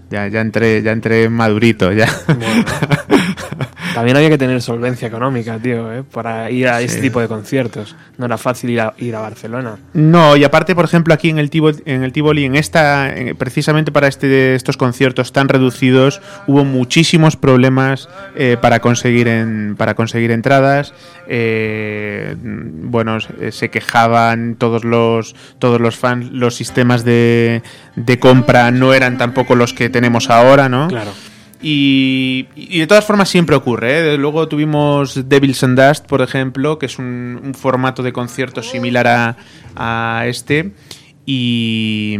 Ya, 0.09 0.27
ya 0.27 0.41
entré, 0.41 0.81
ya 0.83 0.91
entré 0.91 1.29
madurito, 1.29 1.91
ya. 1.91 2.07
También 3.95 4.17
había 4.17 4.29
que 4.29 4.37
tener 4.37 4.61
solvencia 4.61 5.07
económica, 5.07 5.57
tío, 5.57 5.91
¿eh? 5.91 6.03
para 6.03 6.51
ir 6.51 6.67
a 6.67 6.81
ese 6.81 7.01
tipo 7.01 7.19
de 7.21 7.27
conciertos. 7.27 7.95
No 8.17 8.25
era 8.25 8.37
fácil 8.37 8.69
ir 8.69 8.81
a, 8.81 8.93
ir 8.99 9.15
a 9.15 9.21
Barcelona. 9.21 9.77
No, 9.93 10.35
y 10.37 10.43
aparte, 10.43 10.75
por 10.75 10.85
ejemplo, 10.85 11.13
aquí 11.13 11.29
en 11.29 11.39
el 11.39 11.49
Tivoli, 11.49 11.81
en, 11.85 12.03
el 12.03 12.11
Tivoli, 12.11 12.45
en 12.45 12.55
esta, 12.55 13.11
en- 13.15 13.35
precisamente 13.35 13.91
para 13.91 14.07
este, 14.07 14.53
estos 14.53 14.77
conciertos 14.77 15.31
tan 15.33 15.49
reducidos, 15.49 16.21
hubo 16.45 16.63
muchísimos 16.65 17.35
problemas 17.35 18.07
eh, 18.35 18.57
para 18.61 18.79
conseguir 18.79 19.27
en, 19.27 19.75
para 19.77 19.95
conseguir 19.95 20.31
entradas. 20.31 20.93
Eh, 21.27 22.35
bueno, 22.37 23.19
se- 23.19 23.51
se 23.51 23.69
quejaban 23.69 24.55
todos 24.55 24.83
los 24.83 25.35
todos 25.59 25.79
los 25.81 25.95
fans, 25.95 26.31
los 26.31 26.55
sistemas 26.55 27.03
de, 27.05 27.63
de 27.95 28.19
compra 28.19 28.71
no 28.71 28.93
eran 28.93 29.17
tampoco 29.17 29.55
los 29.55 29.73
que 29.73 29.89
tenemos 29.89 30.29
ahora, 30.29 30.69
¿no? 30.69 30.87
Claro. 30.87 31.11
Y, 31.61 32.47
y 32.55 32.79
de 32.79 32.87
todas 32.87 33.05
formas 33.05 33.29
siempre 33.29 33.55
ocurre. 33.55 34.13
¿eh? 34.13 34.17
Luego 34.17 34.47
tuvimos 34.47 35.27
Devils 35.27 35.63
and 35.63 35.79
Dust, 35.79 36.05
por 36.05 36.21
ejemplo, 36.21 36.77
que 36.77 36.85
es 36.85 36.99
un, 36.99 37.39
un 37.43 37.53
formato 37.53 38.03
de 38.03 38.13
concierto 38.13 38.61
similar 38.61 39.07
a, 39.07 39.37
a 39.75 40.25
este. 40.27 40.73
Y, 41.25 42.17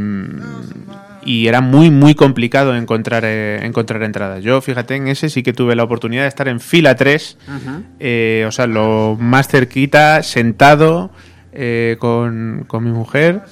y 1.24 1.48
era 1.48 1.62
muy, 1.62 1.92
muy 1.92 2.16
complicado 2.16 2.76
encontrar, 2.76 3.24
eh, 3.26 3.60
encontrar 3.64 4.02
entradas. 4.04 4.44
Yo, 4.44 4.62
fíjate, 4.62 4.96
en 4.96 5.08
ese 5.08 5.30
sí 5.30 5.44
que 5.44 5.54
tuve 5.54 5.76
la 5.76 5.84
oportunidad 5.84 6.24
de 6.24 6.30
estar 6.30 6.48
en 6.48 6.60
fila 6.60 6.96
3. 6.96 7.38
eh, 8.00 8.46
o 8.48 8.52
sea, 8.52 8.68
lo 8.68 9.18
más 9.20 9.48
cerquita, 9.48 10.24
sentado 10.24 11.12
eh, 11.52 11.98
con, 12.00 12.64
con 12.68 12.84
mi 12.84 12.92
mujer 12.92 13.44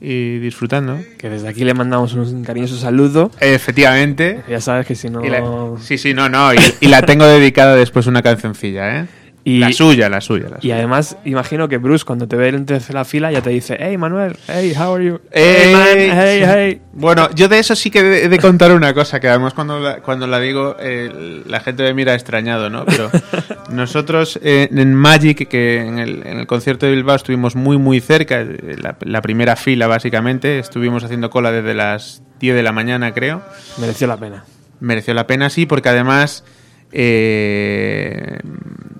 y 0.00 0.38
disfrutando. 0.38 0.98
Que 1.18 1.30
desde 1.30 1.48
aquí 1.48 1.64
le 1.64 1.74
mandamos 1.74 2.14
un 2.14 2.44
cariñoso 2.44 2.76
saludo. 2.76 3.30
Efectivamente. 3.40 4.42
Ya 4.48 4.60
sabes 4.60 4.86
que 4.86 4.94
si 4.94 5.08
no... 5.10 5.20
La- 5.22 5.42
sí, 5.80 5.98
sí, 5.98 6.14
no, 6.14 6.28
no. 6.28 6.52
Y, 6.54 6.58
y 6.80 6.88
la 6.88 7.02
tengo 7.02 7.26
dedicada 7.26 7.74
después 7.76 8.06
una 8.06 8.22
cancioncilla, 8.22 9.00
¿eh? 9.00 9.06
Y- 9.48 9.60
la 9.60 9.72
suya, 9.72 10.08
la 10.08 10.20
suya. 10.20 10.48
La 10.48 10.58
Y 10.60 10.72
además, 10.72 11.16
imagino 11.24 11.68
que 11.68 11.78
Bruce, 11.78 12.04
cuando 12.04 12.26
te 12.26 12.34
ve 12.34 12.48
en 12.48 12.66
tercera 12.66 13.04
fila, 13.04 13.30
ya 13.30 13.42
te 13.42 13.50
dice, 13.50 13.76
hey, 13.78 13.96
Manuel, 13.96 14.36
hey, 14.48 14.74
how 14.76 14.96
are 14.96 15.04
you? 15.04 15.20
Ey, 15.30 15.44
hey, 15.66 15.72
man, 15.72 15.86
hey, 15.96 16.40
sí. 16.40 16.50
hey. 16.52 16.80
Bueno, 16.94 17.30
yo 17.32 17.46
de 17.48 17.60
eso 17.60 17.76
sí 17.76 17.88
que 17.88 18.24
he 18.24 18.28
de 18.28 18.38
contar 18.40 18.72
una 18.72 18.92
cosa, 18.92 19.20
que 19.20 19.28
además 19.28 19.54
cuando 19.54 19.78
la, 19.78 19.98
cuando 20.00 20.26
la 20.26 20.40
digo 20.40 20.74
eh, 20.80 21.42
la 21.46 21.60
gente 21.60 21.84
me 21.84 21.94
mira 21.94 22.14
extrañado, 22.14 22.70
¿no? 22.70 22.84
Pero 22.86 23.08
nosotros 23.70 24.36
eh, 24.42 24.68
en 24.72 24.94
Magic, 24.94 25.46
que 25.46 25.80
en 25.80 26.00
el, 26.00 26.26
en 26.26 26.38
el 26.40 26.46
concierto 26.48 26.86
de 26.86 26.92
Bilbao 26.92 27.14
estuvimos 27.14 27.54
muy, 27.54 27.78
muy 27.78 28.00
cerca, 28.00 28.44
la, 28.44 28.96
la 29.00 29.22
primera 29.22 29.54
fila 29.54 29.86
básicamente, 29.86 30.58
estuvimos 30.58 31.04
haciendo 31.04 31.30
cola 31.30 31.52
desde 31.52 31.72
las 31.74 32.20
10 32.40 32.56
de 32.56 32.62
la 32.64 32.72
mañana, 32.72 33.14
creo. 33.14 33.42
Mereció 33.78 34.08
la 34.08 34.16
pena. 34.16 34.44
mereció 34.80 35.14
la 35.14 35.28
pena, 35.28 35.50
sí, 35.50 35.66
porque 35.66 35.88
además, 35.90 36.42
eh, 36.90 38.38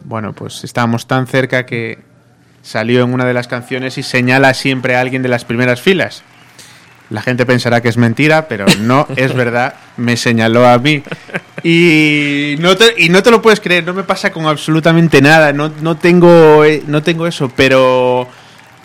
bueno, 0.07 0.33
pues 0.33 0.63
estábamos 0.63 1.07
tan 1.07 1.27
cerca 1.27 1.67
que 1.67 1.99
salió 2.63 3.03
en 3.03 3.13
una 3.13 3.25
de 3.25 3.35
las 3.35 3.49
canciones 3.49 3.99
y 3.99 4.03
señala 4.03 4.55
siempre 4.55 4.97
a 4.97 5.01
alguien 5.01 5.23
de 5.23 5.29
las 5.29 5.45
primeras 5.45 5.81
filas. 5.81 6.23
La 7.11 7.23
gente 7.23 7.47
pensará 7.47 7.81
que 7.81 7.89
es 7.89 7.97
mentira, 7.97 8.49
pero 8.49 8.67
no 8.81 9.07
es 9.17 9.35
verdad. 9.35 9.75
Me 9.97 10.17
señaló 10.17 10.67
a 10.67 10.79
mí. 10.79 11.03
Y 11.63 12.57
no 12.61 12.77
te, 12.77 12.95
y 12.99 13.09
no 13.09 13.23
te 13.23 13.31
lo 13.31 13.43
puedes 13.43 13.61
creer, 13.61 13.85
no 13.85 13.95
me 13.95 14.05
pasa 14.05 14.31
con 14.33 14.47
absolutamente 14.47 15.21
nada. 15.21 15.53
No, 15.53 15.73
no, 15.81 15.97
tengo, 15.97 16.65
eh, 16.65 16.83
no 16.87 17.03
tengo 17.03 17.27
eso, 17.27 17.51
pero 17.55 18.29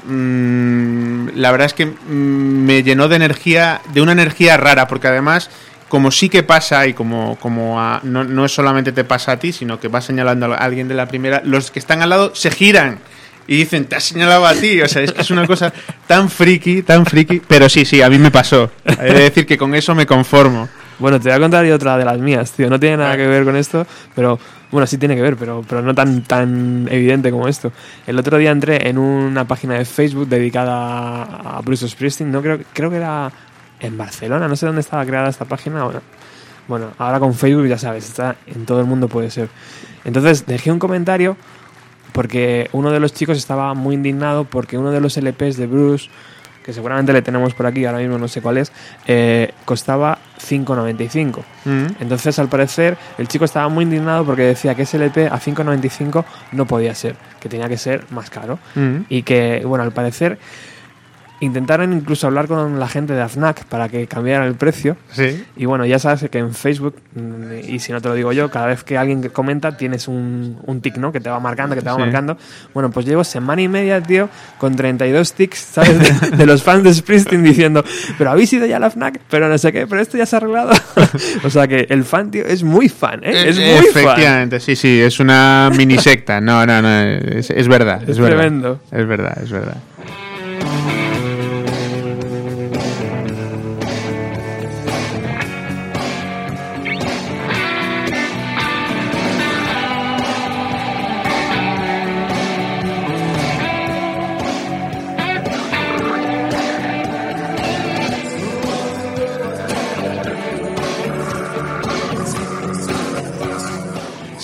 mm, 0.05 1.29
la 1.35 1.51
verdad 1.51 1.67
es 1.67 1.73
que 1.73 1.85
mm, 1.85 2.65
me 2.65 2.81
llenó 2.81 3.07
de 3.07 3.15
energía, 3.15 3.81
de 3.93 4.01
una 4.01 4.13
energía 4.13 4.57
rara, 4.57 4.87
porque 4.87 5.07
además, 5.07 5.51
como 5.91 6.09
sí 6.09 6.29
que 6.29 6.41
pasa 6.43 6.87
y 6.87 6.93
como, 6.93 7.35
como 7.41 7.77
a- 7.81 7.99
no, 8.03 8.23
no 8.23 8.45
es 8.45 8.53
solamente 8.53 8.93
te 8.93 9.03
pasa 9.03 9.33
a 9.33 9.37
ti, 9.37 9.51
sino 9.51 9.77
que 9.77 9.89
va 9.89 9.99
señalando 9.99 10.45
a 10.53 10.55
alguien 10.55 10.87
de 10.87 10.95
la 10.95 11.05
primera, 11.05 11.41
los 11.43 11.69
que 11.69 11.79
están 11.79 12.01
al 12.01 12.09
lado 12.11 12.31
se 12.33 12.49
giran 12.49 12.99
y 13.45 13.57
dicen, 13.57 13.83
te 13.83 13.97
has 13.97 14.05
señalado 14.05 14.45
a 14.45 14.53
ti. 14.53 14.81
O 14.81 14.87
sea, 14.87 15.01
es 15.01 15.11
que 15.11 15.19
es 15.21 15.29
una 15.31 15.45
cosa 15.45 15.73
tan 16.07 16.29
friki, 16.29 16.83
tan 16.83 17.05
friki. 17.05 17.41
Pero 17.45 17.67
sí, 17.67 17.83
sí, 17.83 18.01
a 18.01 18.09
mí 18.09 18.17
me 18.19 18.31
pasó. 18.31 18.71
He 18.85 19.11
de 19.13 19.23
decir 19.23 19.45
que 19.45 19.57
con 19.57 19.75
eso 19.75 19.93
me 19.93 20.05
conformo. 20.05 20.69
Bueno, 20.97 21.19
te 21.19 21.27
voy 21.27 21.35
a 21.37 21.39
contar 21.41 21.65
yo 21.65 21.75
otra 21.75 21.97
de 21.97 22.05
las 22.05 22.17
mías, 22.19 22.51
tío. 22.53 22.69
No 22.69 22.79
tiene 22.79 22.95
nada 22.95 23.17
que 23.17 23.27
ver 23.27 23.43
con 23.43 23.57
esto, 23.57 23.85
pero 24.15 24.39
bueno, 24.71 24.87
sí 24.87 24.97
tiene 24.97 25.17
que 25.17 25.21
ver, 25.21 25.35
pero, 25.35 25.65
pero 25.67 25.81
no 25.81 25.93
tan, 25.93 26.21
tan 26.21 26.87
evidente 26.89 27.31
como 27.31 27.49
esto. 27.49 27.73
El 28.07 28.17
otro 28.17 28.37
día 28.37 28.51
entré 28.51 28.87
en 28.87 28.97
una 28.97 29.43
página 29.45 29.73
de 29.73 29.83
Facebook 29.83 30.29
dedicada 30.29 31.23
a 31.23 31.57
a 31.57 31.61
Bruce 31.61 31.85
Springsteen. 31.89 32.31
No 32.31 32.41
creo, 32.41 32.59
creo 32.71 32.89
que 32.89 32.95
era 32.95 33.29
en 33.81 33.97
Barcelona, 33.97 34.47
no 34.47 34.55
sé 34.55 34.65
dónde 34.65 34.81
estaba 34.81 35.05
creada 35.05 35.29
esta 35.29 35.45
página. 35.45 35.83
Bueno, 35.83 36.01
bueno, 36.67 36.91
ahora 36.97 37.19
con 37.19 37.33
Facebook 37.33 37.67
ya 37.67 37.77
sabes, 37.77 38.05
está 38.05 38.35
en 38.47 38.65
todo 38.65 38.79
el 38.79 38.85
mundo 38.85 39.07
puede 39.07 39.29
ser. 39.29 39.49
Entonces 40.05 40.45
dejé 40.45 40.71
un 40.71 40.79
comentario 40.79 41.35
porque 42.13 42.69
uno 42.73 42.91
de 42.91 42.99
los 42.99 43.13
chicos 43.13 43.37
estaba 43.37 43.73
muy 43.73 43.95
indignado 43.95 44.45
porque 44.45 44.77
uno 44.77 44.91
de 44.91 45.01
los 45.01 45.17
LPs 45.17 45.57
de 45.57 45.67
Bruce, 45.67 46.09
que 46.63 46.73
seguramente 46.73 47.11
le 47.13 47.21
tenemos 47.21 47.53
por 47.53 47.65
aquí, 47.65 47.85
ahora 47.85 47.99
mismo 47.99 48.17
no 48.17 48.27
sé 48.27 48.41
cuál 48.41 48.57
es, 48.57 48.71
eh, 49.07 49.51
costaba 49.65 50.19
5,95. 50.39 51.43
Mm. 51.65 51.85
Entonces, 51.99 52.37
al 52.37 52.49
parecer, 52.49 52.97
el 53.17 53.27
chico 53.27 53.45
estaba 53.45 53.67
muy 53.67 53.83
indignado 53.83 54.25
porque 54.25 54.43
decía 54.43 54.75
que 54.75 54.83
ese 54.83 54.97
LP 54.97 55.27
a 55.27 55.39
5,95 55.39 56.23
no 56.51 56.65
podía 56.67 56.93
ser, 56.93 57.15
que 57.39 57.49
tenía 57.49 57.67
que 57.67 57.77
ser 57.77 58.05
más 58.11 58.29
caro. 58.29 58.59
Mm. 58.75 58.97
Y 59.09 59.23
que, 59.23 59.63
bueno, 59.65 59.83
al 59.83 59.91
parecer, 59.91 60.37
intentaron 61.41 61.91
incluso 61.91 62.27
hablar 62.27 62.47
con 62.47 62.79
la 62.79 62.87
gente 62.87 63.13
de 63.13 63.21
AFNAC 63.21 63.65
para 63.65 63.89
que 63.89 64.07
cambiaran 64.07 64.47
el 64.47 64.55
precio. 64.55 64.95
Sí. 65.11 65.43
Y 65.57 65.65
bueno, 65.65 65.85
ya 65.85 65.99
sabes 65.99 66.29
que 66.29 66.37
en 66.37 66.53
Facebook, 66.53 66.95
mm, 67.15 67.67
y 67.69 67.79
si 67.79 67.91
no 67.91 67.99
te 67.99 68.07
lo 68.09 68.15
digo 68.15 68.31
yo, 68.31 68.49
cada 68.49 68.67
vez 68.67 68.83
que 68.83 68.97
alguien 68.97 69.27
comenta 69.29 69.75
tienes 69.75 70.07
un, 70.07 70.59
un 70.65 70.81
tic, 70.81 70.97
¿no? 70.97 71.11
Que 71.11 71.19
te 71.19 71.29
va 71.29 71.39
marcando, 71.39 71.75
que 71.75 71.81
te 71.81 71.89
va 71.89 71.95
Sí. 71.95 72.01
marcando. 72.01 72.37
Bueno, 72.73 72.91
pues 72.91 73.05
llevo 73.05 73.23
semana 73.23 73.61
y 73.61 73.67
media, 73.67 74.01
tío, 74.01 74.29
con 74.57 74.75
32 74.75 75.33
tics, 75.33 75.57
¿sabes? 75.59 76.21
De, 76.21 76.29
de 76.37 76.45
los 76.45 76.63
fans 76.63 76.83
de 76.83 76.93
Springsteen 76.93 77.43
diciendo, 77.43 77.83
pero 78.17 78.29
habéis 78.31 78.53
ido 78.53 78.65
ya 78.65 78.77
a 78.77 78.79
la 78.79 78.89
FNAC, 78.89 79.19
pero 79.29 79.49
no 79.49 79.57
sé 79.57 79.71
qué, 79.73 79.87
pero 79.87 80.01
esto 80.01 80.17
ya 80.17 80.25
se 80.25 80.35
ha 80.35 80.37
arreglado. 80.37 80.71
o 81.43 81.49
sea 81.49 81.67
que 81.67 81.87
el 81.89 82.03
fan, 82.03 82.29
tío, 82.31 82.45
es 82.45 82.63
muy 82.63 82.87
fan, 82.87 83.21
¿eh? 83.23 83.49
Es 83.49 83.57
muy 83.57 83.65
fan. 83.91 84.03
Efectivamente, 84.03 84.59
sí, 84.59 84.75
sí, 84.75 85.01
es 85.01 85.19
una 85.19 85.71
mini 85.75 85.97
secta. 85.97 86.39
No, 86.39 86.65
no, 86.65 86.81
no, 86.81 86.89
es, 87.01 87.49
es 87.49 87.67
verdad. 87.67 88.03
Es, 88.03 88.09
Es 88.09 88.19
verdad. 88.19 88.37
tremendo. 88.37 88.79
Es 88.91 89.07
verdad, 89.07 89.37
es 89.43 89.49
verdad. 89.51 89.77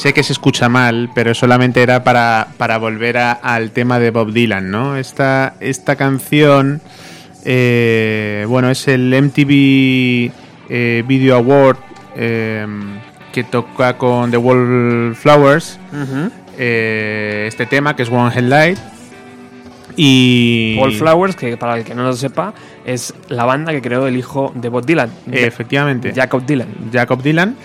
Sé 0.08 0.14
que 0.14 0.24
se 0.24 0.32
escucha 0.32 0.70
mal, 0.70 1.10
pero 1.14 1.34
solamente 1.34 1.84
era 1.84 2.02
para, 2.06 2.48
para 2.56 2.78
volver 2.78 3.18
a- 3.18 3.34
al 3.34 3.72
tema 3.72 4.00
de 4.00 4.12
Bob 4.12 4.32
Dylan, 4.32 4.72
¿no? 4.72 4.96
Esta, 4.96 5.56
esta 5.60 5.98
canción, 5.98 6.80
eh, 7.44 8.46
bueno, 8.48 8.70
es 8.72 8.88
el 8.88 9.14
MTV 9.14 10.32
eh, 10.70 11.04
Video 11.06 11.36
Award 11.36 11.76
eh, 12.16 12.66
que 13.34 13.44
toca 13.44 13.98
con 13.98 14.32
The 14.32 14.38
Wallflowers, 14.38 15.78
eh, 16.58 17.44
este 17.50 17.66
tema 17.66 17.94
que 17.94 18.04
es 18.04 18.10
One 18.10 18.34
Headlight. 18.34 18.78
Y... 19.98 20.78
Wallflowers, 20.80 21.36
que 21.36 21.58
para 21.58 21.76
el 21.78 21.84
que 21.84 21.94
no 21.96 22.04
lo 22.04 22.14
sepa, 22.14 22.54
es 22.86 23.14
la 23.28 23.44
banda 23.44 23.74
que 23.74 23.82
creó 23.82 24.08
el 24.08 24.16
hijo 24.16 24.54
de 24.56 24.70
Bob 24.70 24.86
Dylan, 24.86 25.10
efectivamente. 25.32 26.14
Jacob 26.16 26.46
Dylan. 26.46 26.68
Jacob 26.94 27.22
Dylan. 27.22 27.58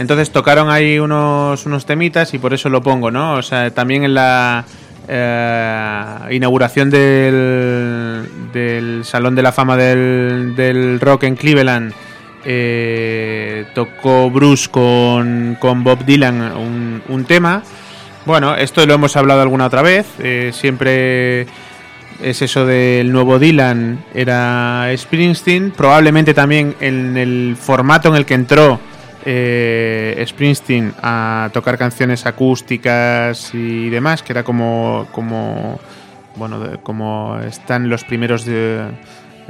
Entonces 0.00 0.30
tocaron 0.30 0.70
ahí 0.70 0.98
unos, 0.98 1.66
unos 1.66 1.84
temitas 1.84 2.32
y 2.32 2.38
por 2.38 2.54
eso 2.54 2.70
lo 2.70 2.82
pongo, 2.82 3.10
¿no? 3.10 3.34
O 3.34 3.42
sea, 3.42 3.70
también 3.70 4.02
en 4.02 4.14
la 4.14 4.64
eh, 5.06 6.04
inauguración 6.30 6.88
del, 6.88 8.26
del 8.50 9.04
Salón 9.04 9.34
de 9.34 9.42
la 9.42 9.52
Fama 9.52 9.76
del, 9.76 10.54
del 10.56 10.98
Rock 11.00 11.24
en 11.24 11.36
Cleveland, 11.36 11.92
eh, 12.46 13.66
tocó 13.74 14.30
Bruce 14.30 14.70
con, 14.70 15.58
con 15.60 15.84
Bob 15.84 16.02
Dylan 16.06 16.56
un, 16.56 17.02
un 17.06 17.24
tema. 17.26 17.62
Bueno, 18.24 18.54
esto 18.54 18.86
lo 18.86 18.94
hemos 18.94 19.14
hablado 19.18 19.42
alguna 19.42 19.66
otra 19.66 19.82
vez. 19.82 20.06
eh, 20.18 20.50
siempre 20.54 21.42
es 22.22 22.40
eso 22.40 22.64
del 22.64 23.12
nuevo 23.12 23.38
Dylan, 23.38 24.02
era 24.14 24.90
Springsteen. 24.96 25.72
Probablemente 25.72 26.32
también 26.32 26.74
en 26.80 27.18
el 27.18 27.54
formato 27.60 28.08
en 28.08 28.14
el 28.14 28.24
que 28.24 28.32
entró 28.32 28.80
eh, 29.24 30.24
Springsteen 30.26 30.94
a 31.02 31.50
tocar 31.52 31.78
canciones 31.78 32.26
acústicas 32.26 33.54
y 33.54 33.88
demás, 33.88 34.22
que 34.22 34.32
era 34.32 34.42
como, 34.42 35.08
como 35.12 35.78
bueno, 36.36 36.80
como 36.82 37.38
están 37.40 37.88
los 37.88 38.04
primeros 38.04 38.44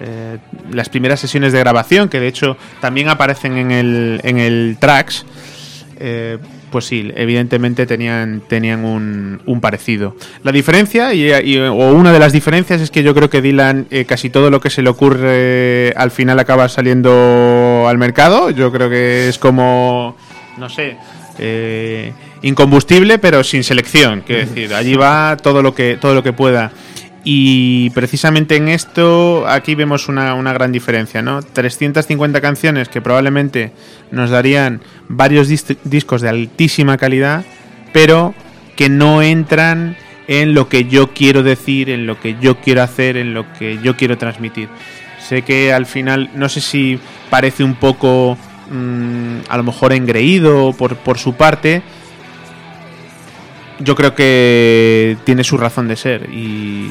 eh, 0.02 0.38
las 0.70 0.88
primeras 0.88 1.20
sesiones 1.20 1.52
de 1.52 1.58
grabación, 1.58 2.08
que 2.08 2.20
de 2.20 2.28
hecho 2.28 2.56
también 2.80 3.08
aparecen 3.08 3.58
en 3.58 3.70
el, 3.70 4.20
en 4.24 4.38
el 4.38 4.78
tracks. 4.80 5.26
Eh, 5.98 6.38
pues 6.70 6.84
sí, 6.86 7.10
evidentemente 7.16 7.84
tenían, 7.86 8.42
tenían 8.48 8.84
un, 8.84 9.40
un 9.46 9.60
parecido. 9.60 10.16
La 10.44 10.52
diferencia, 10.52 11.12
y, 11.14 11.30
y- 11.32 11.58
o 11.58 11.92
una 11.92 12.12
de 12.12 12.18
las 12.18 12.32
diferencias, 12.32 12.80
es 12.80 12.90
que 12.90 13.02
yo 13.02 13.14
creo 13.14 13.28
que 13.28 13.42
Dylan 13.42 13.86
eh, 13.90 14.04
casi 14.04 14.30
todo 14.30 14.50
lo 14.50 14.60
que 14.60 14.70
se 14.70 14.82
le 14.82 14.88
ocurre 14.90 15.92
al 15.96 16.10
final 16.10 16.38
acaba 16.38 16.68
saliendo 16.68 17.84
al 17.88 17.98
mercado. 17.98 18.50
Yo 18.50 18.70
creo 18.72 18.88
que 18.88 19.28
es 19.28 19.38
como, 19.38 20.16
no 20.58 20.68
sé, 20.68 20.96
eh, 21.38 22.12
incombustible, 22.42 23.18
pero 23.18 23.42
sin 23.44 23.64
selección. 23.64 24.22
Quiero 24.26 24.46
decir, 24.46 24.74
allí 24.74 24.94
va 24.94 25.36
todo 25.36 25.62
lo 25.62 25.74
que, 25.74 25.96
todo 26.00 26.14
lo 26.14 26.22
que 26.22 26.32
pueda. 26.32 26.70
Y 27.22 27.90
precisamente 27.90 28.56
en 28.56 28.68
esto, 28.68 29.46
aquí 29.46 29.74
vemos 29.74 30.08
una, 30.08 30.34
una 30.34 30.52
gran 30.54 30.72
diferencia, 30.72 31.20
¿no? 31.20 31.42
350 31.42 32.40
canciones 32.40 32.88
que 32.88 33.02
probablemente 33.02 33.72
nos 34.10 34.30
darían 34.30 34.80
varios 35.08 35.50
dis- 35.50 35.76
discos 35.84 36.22
de 36.22 36.30
altísima 36.30 36.96
calidad, 36.96 37.44
pero 37.92 38.34
que 38.74 38.88
no 38.88 39.20
entran 39.22 39.96
en 40.28 40.54
lo 40.54 40.68
que 40.68 40.84
yo 40.84 41.12
quiero 41.12 41.42
decir, 41.42 41.90
en 41.90 42.06
lo 42.06 42.18
que 42.18 42.36
yo 42.40 42.56
quiero 42.60 42.82
hacer, 42.82 43.16
en 43.18 43.34
lo 43.34 43.52
que 43.54 43.78
yo 43.82 43.96
quiero 43.96 44.16
transmitir. 44.16 44.68
Sé 45.18 45.42
que 45.42 45.72
al 45.74 45.84
final, 45.84 46.30
no 46.34 46.48
sé 46.48 46.62
si 46.62 46.98
parece 47.28 47.62
un 47.64 47.74
poco, 47.74 48.38
mm, 48.70 49.40
a 49.48 49.56
lo 49.58 49.62
mejor 49.64 49.92
engreído 49.92 50.72
por, 50.72 50.96
por 50.96 51.18
su 51.18 51.34
parte, 51.34 51.82
yo 53.80 53.94
creo 53.94 54.14
que 54.14 55.16
tiene 55.24 55.44
su 55.44 55.56
razón 55.56 55.88
de 55.88 55.96
ser 55.96 56.28
y, 56.30 56.90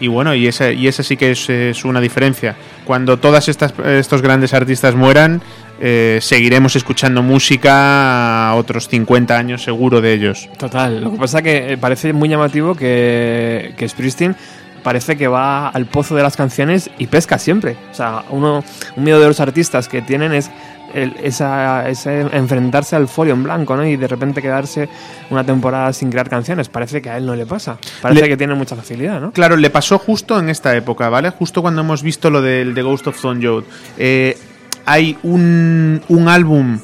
y 0.00 0.08
bueno 0.08 0.34
y 0.34 0.46
esa 0.46 0.72
y 0.72 0.88
esa 0.88 1.02
sí 1.02 1.16
que 1.16 1.30
es, 1.30 1.84
una 1.84 2.00
diferencia. 2.00 2.56
Cuando 2.84 3.14
estas 3.14 3.74
estos 3.84 4.22
grandes 4.22 4.52
artistas 4.52 4.94
mueran 4.94 5.40
eh, 5.80 6.18
seguiremos 6.20 6.76
escuchando 6.76 7.22
música 7.22 8.50
a 8.50 8.54
otros 8.54 8.88
50 8.88 9.36
años 9.36 9.62
seguro 9.62 10.00
de 10.00 10.12
ellos. 10.12 10.48
Total, 10.58 11.02
lo 11.02 11.12
que 11.12 11.18
pasa 11.18 11.42
que 11.42 11.72
eh, 11.72 11.78
parece 11.78 12.12
muy 12.12 12.28
llamativo 12.28 12.74
que, 12.74 13.74
que 13.76 13.88
Springsteen 13.88 14.36
parece 14.84 15.16
que 15.16 15.26
va 15.26 15.68
al 15.70 15.86
pozo 15.86 16.14
de 16.14 16.22
las 16.22 16.36
canciones 16.36 16.88
y 16.98 17.08
pesca 17.08 17.38
siempre. 17.38 17.76
O 17.90 17.94
sea, 17.94 18.22
uno, 18.30 18.62
un 18.96 19.02
miedo 19.04 19.18
de 19.18 19.26
los 19.26 19.40
artistas 19.40 19.88
que 19.88 20.00
tienen 20.02 20.32
es 20.32 20.50
el- 20.94 21.16
esa, 21.24 21.88
ese 21.88 22.20
enfrentarse 22.20 22.94
al 22.94 23.08
folio 23.08 23.34
en 23.34 23.42
blanco, 23.42 23.74
¿no? 23.76 23.84
Y 23.84 23.96
de 23.96 24.06
repente 24.06 24.40
quedarse 24.40 24.88
una 25.30 25.42
temporada 25.42 25.92
sin 25.92 26.08
crear 26.10 26.28
canciones. 26.28 26.68
Parece 26.68 27.02
que 27.02 27.10
a 27.10 27.16
él 27.16 27.26
no 27.26 27.34
le 27.34 27.46
pasa. 27.46 27.78
Parece 28.00 28.20
Le- 28.22 28.28
que 28.28 28.36
tiene 28.36 28.54
mucha 28.54 28.76
facilidad, 28.76 29.20
¿no? 29.20 29.32
Claro, 29.32 29.56
le 29.56 29.70
pasó 29.70 29.98
justo 29.98 30.38
en 30.38 30.48
esta 30.50 30.76
época, 30.76 31.08
¿vale? 31.08 31.30
Justo 31.30 31.62
cuando 31.62 31.80
hemos 31.80 32.02
visto 32.04 32.30
lo 32.30 32.40
del 32.42 32.74
The 32.74 32.82
Ghost 32.82 33.08
of 33.08 33.16
Stone 33.16 33.44
Joad. 33.44 33.64
Eh, 33.98 34.38
hay 34.86 35.16
un, 35.24 36.00
un 36.08 36.28
álbum 36.28 36.78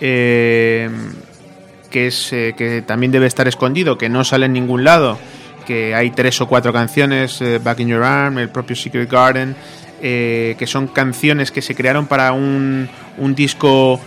eh, 0.00 0.88
que, 1.90 2.06
es, 2.08 2.32
eh, 2.32 2.54
que 2.56 2.82
también 2.82 3.10
debe 3.12 3.26
estar 3.26 3.48
escondido, 3.48 3.96
que 3.98 4.08
no 4.08 4.22
sale 4.24 4.46
en 4.46 4.52
ningún 4.52 4.84
lado, 4.84 5.18
que 5.66 5.94
hay 5.94 6.10
tres 6.10 6.40
o 6.40 6.46
cuatro 6.46 6.72
canciones, 6.72 7.40
eh, 7.42 7.58
Back 7.58 7.80
in 7.80 7.88
Your 7.88 8.02
Arm, 8.02 8.38
el 8.38 8.48
propio 8.48 8.74
Secret 8.76 9.10
Garden, 9.10 9.54
eh, 10.00 10.56
que 10.58 10.66
son 10.66 10.86
canciones 10.86 11.50
que 11.50 11.60
se 11.60 11.74
crearon 11.74 12.06
para 12.06 12.32
un, 12.32 12.88
disco 13.34 14.00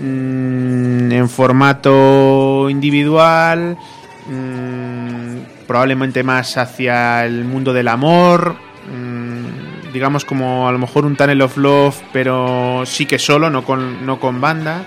mm, 0.00 1.12
en 1.12 1.28
formato 1.28 2.68
individual, 2.68 3.78
mm, 4.26 5.66
probablemente 5.66 6.22
más 6.22 6.56
hacia 6.56 7.24
el 7.24 7.44
mundo 7.44 7.72
del 7.72 7.88
amor, 7.88 8.56
mm, 8.92 9.92
digamos 9.92 10.24
como 10.24 10.68
a 10.68 10.72
lo 10.72 10.78
mejor 10.78 11.06
un 11.06 11.16
Tunnel 11.16 11.40
of 11.42 11.56
Love, 11.56 11.96
pero 12.12 12.82
sí 12.84 13.06
que 13.06 13.18
solo, 13.18 13.48
no 13.50 13.64
con, 13.64 14.04
no 14.04 14.18
con 14.20 14.40
banda. 14.40 14.84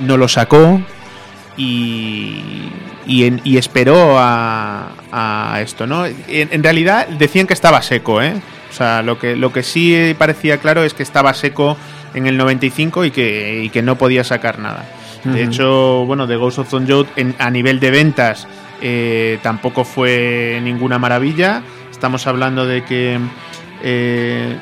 No 0.00 0.16
lo 0.16 0.26
sacó 0.26 0.80
y, 1.56 2.42
y, 3.06 3.24
en- 3.24 3.40
y 3.44 3.56
esperó 3.58 4.16
a, 4.18 4.92
a 5.12 5.60
esto, 5.60 5.86
¿no? 5.86 6.06
En, 6.06 6.16
en 6.28 6.62
realidad 6.62 7.06
decían 7.08 7.46
que 7.46 7.54
estaba 7.54 7.82
seco, 7.82 8.20
¿eh? 8.22 8.34
O 8.70 8.72
sea, 8.76 9.02
lo 9.02 9.18
que, 9.18 9.36
lo 9.36 9.52
que 9.52 9.62
sí 9.62 10.14
parecía 10.18 10.58
claro 10.58 10.82
es 10.84 10.94
que 10.94 11.02
estaba 11.04 11.32
seco 11.34 11.76
en 12.14 12.26
el 12.26 12.36
95 12.36 13.04
y 13.04 13.10
que, 13.10 13.62
y 13.64 13.68
que 13.70 13.82
no 13.82 13.96
podía 13.96 14.24
sacar 14.24 14.58
nada. 14.58 14.84
De 15.24 15.42
hecho, 15.42 16.04
bueno, 16.06 16.26
The 16.28 16.36
Ghost 16.36 16.58
of 16.58 16.68
Tom 16.68 16.86
Joad 16.86 17.06
en- 17.16 17.34
a 17.38 17.50
nivel 17.50 17.80
de 17.80 17.90
ventas 17.90 18.46
eh, 18.82 19.38
tampoco 19.42 19.84
fue 19.84 20.60
ninguna 20.62 20.98
maravilla. 20.98 21.62
Estamos 21.90 22.26
hablando 22.26 22.66
de 22.66 22.84
que 22.84 23.18
eh, 23.82 24.56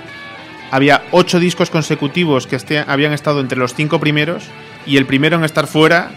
había 0.71 1.03
ocho 1.11 1.41
discos 1.41 1.71
consecutivos 1.71 2.47
que 2.47 2.57
este- 2.57 2.79
habían 2.87 3.13
estado 3.13 3.41
entre 3.41 3.59
los 3.59 3.75
cinco 3.75 3.99
primeros 3.99 4.45
y 4.87 4.97
el 4.99 5.07
primero 5.07 5.37
en 5.37 5.45
estar 5.45 5.67
fuera 5.67 6.11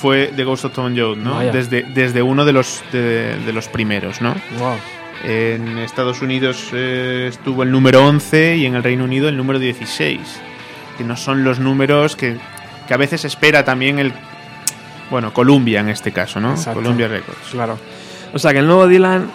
fue 0.00 0.32
The 0.34 0.44
Ghost 0.44 0.64
of 0.64 0.72
Tom 0.72 0.96
Joad, 0.96 1.16
¿no? 1.16 1.34
Vaya. 1.34 1.52
Desde, 1.52 1.82
desde 1.82 2.22
uno 2.22 2.44
de 2.44 2.52
los, 2.52 2.82
de, 2.92 3.36
de 3.44 3.52
los 3.52 3.68
primeros, 3.68 4.20
¿no? 4.20 4.34
Wow. 4.58 4.76
En 5.24 5.76
Estados 5.78 6.22
Unidos 6.22 6.70
eh, 6.72 7.26
estuvo 7.28 7.62
el 7.62 7.70
número 7.70 8.06
11 8.06 8.56
y 8.56 8.66
en 8.66 8.74
el 8.74 8.82
Reino 8.82 9.04
Unido 9.04 9.28
el 9.28 9.36
número 9.36 9.58
16, 9.58 10.18
que 10.96 11.04
no 11.04 11.16
son 11.16 11.44
los 11.44 11.58
números 11.60 12.16
que, 12.16 12.36
que 12.88 12.94
a 12.94 12.96
veces 12.96 13.24
espera 13.24 13.64
también 13.64 13.98
el... 13.98 14.12
Bueno, 15.10 15.32
Columbia 15.34 15.80
en 15.80 15.88
este 15.90 16.12
caso, 16.12 16.40
¿no? 16.40 16.52
Exacto. 16.52 16.80
Columbia 16.80 17.08
Records. 17.08 17.48
Claro. 17.50 17.78
O 18.32 18.38
sea, 18.38 18.52
que 18.52 18.58
el 18.60 18.66
nuevo 18.66 18.86
Dylan. 18.86 19.30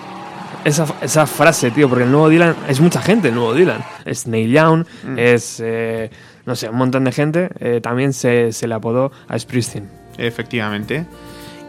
Esa, 0.64 0.88
esa 1.02 1.28
frase, 1.28 1.70
tío, 1.70 1.88
porque 1.88 2.06
el 2.06 2.12
nuevo 2.12 2.28
Dylan 2.30 2.56
es 2.68 2.80
mucha 2.80 3.00
gente, 3.00 3.28
el 3.28 3.36
nuevo 3.36 3.54
Dylan. 3.54 3.84
Es 4.06 4.26
Neil 4.26 4.52
Young, 4.52 4.86
Mm. 5.04 5.20
es. 5.20 5.62
eh, 5.64 6.10
no 6.48 6.56
sé, 6.56 6.70
un 6.70 6.78
montón 6.78 7.04
de 7.04 7.12
gente. 7.12 7.50
eh, 7.60 7.82
también 7.84 8.14
se, 8.14 8.52
se 8.52 8.68
le 8.68 8.74
apodó 8.74 9.12
a 9.28 9.38
Springsteen. 9.38 9.88
Efectivamente. 10.18 11.06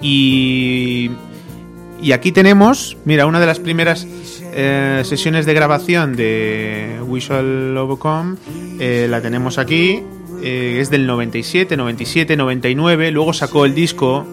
Y, 0.03 1.11
y 2.03 2.13
aquí 2.13 2.33
tenemos, 2.33 2.97
mira, 3.05 3.27
una 3.27 3.41
de 3.41 3.47
las 3.47 3.59
primeras 3.61 4.07
eh, 4.53 5.03
sesiones 5.05 5.47
de 5.47 5.55
grabación 5.55 6.15
de 6.17 7.01
Visual 7.09 7.77
Overcome, 7.77 8.37
eh, 8.79 9.07
la 9.09 9.21
tenemos 9.23 9.59
aquí, 9.59 10.03
eh, 10.43 10.79
es 10.81 10.91
del 10.91 11.07
97, 11.07 11.77
97, 11.77 12.37
99, 12.37 13.11
luego 13.11 13.33
sacó 13.33 13.65
el 13.65 13.75
disco... 13.75 14.27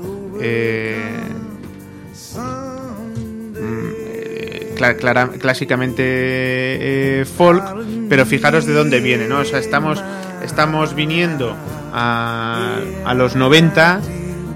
mm, 3.54 4.76
cla- 4.78 4.96
clara- 4.98 5.30
clásicamente 5.40 7.24
folk, 7.38 7.64
pero 8.10 8.26
fijaros 8.26 8.66
de 8.66 8.74
dónde 8.74 9.00
viene, 9.00 9.28
¿no? 9.28 9.40
O 9.40 9.46
sea, 9.46 9.60
estamos, 9.60 10.04
estamos 10.44 10.94
viniendo 10.96 11.56
a, 11.94 12.78
a 13.06 13.14
los 13.14 13.36
90 13.36 14.02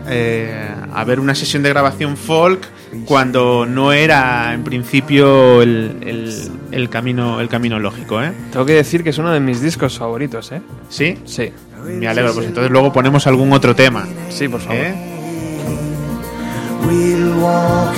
eh, 0.09 0.69
a 0.93 1.03
ver 1.03 1.19
una 1.19 1.35
sesión 1.35 1.63
de 1.63 1.69
grabación 1.69 2.17
folk 2.17 2.67
cuando 3.05 3.65
no 3.65 3.91
era 3.93 4.53
en 4.53 4.63
principio 4.63 5.61
el, 5.61 5.97
el- 6.01 6.51
el 6.71 6.89
camino 6.89 7.39
el 7.39 7.47
camino 7.49 7.79
lógico, 7.79 8.21
¿eh? 8.21 8.31
Tengo 8.51 8.65
que 8.65 8.73
decir 8.73 9.03
que 9.03 9.11
es 9.11 9.17
uno 9.17 9.31
de 9.31 9.39
mis 9.39 9.61
discos 9.61 9.97
favoritos, 9.97 10.51
¿eh? 10.51 10.61
¿Sí? 10.89 11.17
Sí. 11.25 11.51
Me 11.85 12.07
alegro, 12.07 12.33
pues 12.33 12.47
entonces 12.47 12.71
luego 12.71 12.91
ponemos 12.91 13.25
algún 13.27 13.53
otro 13.53 13.73
tema. 13.75 14.05
Sí, 14.29 14.47
por 14.49 14.59
favor. 14.59 14.77
¿eh? 14.81 14.95
We'll 16.85 17.33
walk 17.41 17.95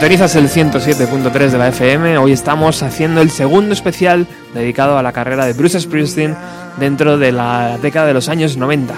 Sintonizas 0.00 0.34
el 0.34 0.48
107.3 0.48 1.50
de 1.50 1.58
la 1.58 1.68
FM. 1.68 2.16
Hoy 2.16 2.32
estamos 2.32 2.82
haciendo 2.82 3.20
el 3.20 3.30
segundo 3.30 3.74
especial 3.74 4.26
dedicado 4.54 4.96
a 4.96 5.02
la 5.02 5.12
carrera 5.12 5.44
de 5.44 5.52
Bruce 5.52 5.78
Springsteen 5.78 6.34
dentro 6.78 7.18
de 7.18 7.32
la 7.32 7.76
década 7.76 8.06
de 8.06 8.14
los 8.14 8.30
años 8.30 8.56
90. 8.56 8.94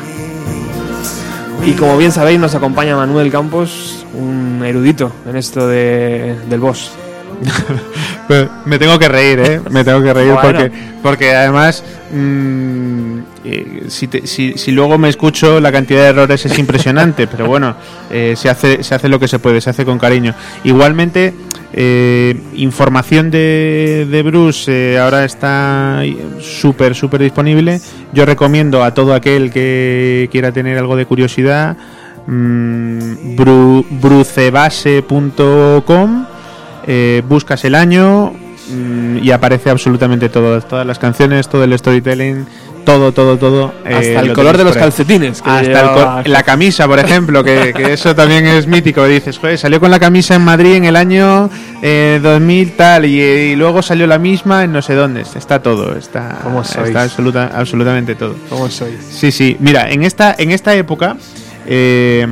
Y 1.66 1.72
como 1.72 1.96
bien 1.96 2.12
sabéis, 2.12 2.38
nos 2.38 2.54
acompaña 2.54 2.94
Manuel 2.94 3.32
Campos, 3.32 4.06
un 4.14 4.62
erudito 4.64 5.10
en 5.28 5.34
esto 5.34 5.66
de, 5.66 6.36
del 6.48 6.60
boss. 6.60 6.92
Pero 8.28 8.48
Me 8.64 8.78
tengo 8.78 8.96
que 8.96 9.08
reír, 9.08 9.40
¿eh? 9.40 9.60
Me 9.70 9.82
tengo 9.82 10.00
que 10.04 10.14
reír 10.14 10.32
Bueno. 10.34 10.60
porque, 10.60 10.72
porque 11.02 11.34
además, 11.34 11.82
mm, 12.12 13.18
eh, 13.44 13.84
si, 13.88 14.08
te- 14.08 14.26
si, 14.26 14.54
luego 14.72 14.98
me 14.98 15.08
escucho, 15.08 15.60
la 15.60 15.72
cantidad 15.72 16.02
de 16.02 16.08
errores 16.08 16.44
es 16.46 16.58
impresionante, 16.58 17.26
pero 17.26 17.46
bueno, 17.46 17.74
eh, 18.10 18.34
se, 18.36 18.48
hace, 18.48 18.82
se 18.82 18.94
hace 18.94 19.08
lo 19.08 19.18
que 19.18 19.28
se 19.28 19.38
puede, 19.38 19.60
se 19.60 19.70
hace 19.70 19.84
con 19.84 19.98
cariño. 19.98 20.34
Igualmente, 20.64 21.34
eh, 21.72 22.40
información 22.54 23.30
de, 23.30 24.06
de 24.10 24.22
Bruce 24.22 24.70
eh, 24.94 24.98
ahora 24.98 25.24
está 25.24 26.02
súper, 26.40 26.94
súper 26.94 27.22
disponible. 27.22 27.80
Yo 28.12 28.26
recomiendo 28.26 28.82
a 28.84 28.92
todo 28.94 29.14
aquel 29.14 29.50
que 29.50 30.28
quiera 30.30 30.52
tener 30.52 30.78
algo 30.78 30.96
de 30.96 31.06
curiosidad, 31.06 31.76
mm, 32.26 33.36
bru- 33.36 33.86
brucebase.com 33.90 36.26
buscas 37.28 37.64
el 37.64 37.74
año 37.76 38.32
mm, 38.72 39.18
y 39.22 39.30
aparece 39.30 39.70
absolutamente 39.70 40.28
todo, 40.28 40.60
todas 40.62 40.86
las 40.86 40.98
canciones, 40.98 41.48
todo 41.48 41.64
el 41.64 41.78
storytelling, 41.78 42.46
todo, 42.84 43.12
todo, 43.12 43.36
todo. 43.38 43.72
eh, 43.84 43.94
Hasta 43.94 44.20
el 44.20 44.28
lo 44.28 44.34
color 44.34 44.56
de 44.58 44.64
los 44.64 44.76
calcetines. 44.76 45.40
que 45.40 45.48
Hasta 45.50 46.22
el 46.24 46.32
la 46.32 46.42
camisa, 46.42 46.88
por 46.88 46.98
ejemplo, 46.98 47.44
que, 47.44 47.72
que 47.76 47.92
eso 47.92 48.14
también 48.14 48.44
es 48.46 48.66
mítico. 48.66 49.04
Dices, 49.06 49.38
joder, 49.38 49.56
salió 49.56 49.78
con 49.78 49.90
la 49.90 50.00
camisa 50.00 50.34
en 50.34 50.42
Madrid 50.42 50.74
en 50.74 50.84
el 50.86 50.96
año 50.96 51.48
eh, 51.80 52.18
2000 52.22 52.72
tal 52.76 53.04
y, 53.04 53.20
y 53.20 53.56
luego 53.56 53.82
salió 53.82 54.06
la 54.08 54.18
misma 54.18 54.64
en 54.64 54.72
no 54.72 54.82
sé 54.82 54.94
dónde. 54.94 55.20
Está 55.20 55.62
todo, 55.62 55.96
está, 55.96 56.38
está 56.84 57.02
absoluta, 57.02 57.50
absolutamente 57.54 58.16
todo. 58.16 58.34
¿Cómo 58.48 58.68
sois? 58.68 58.96
Sí, 59.10 59.30
sí. 59.30 59.56
Mira, 59.60 59.88
en 59.90 60.02
esta, 60.02 60.34
en 60.36 60.50
esta 60.50 60.74
época, 60.74 61.16
eh, 61.66 62.26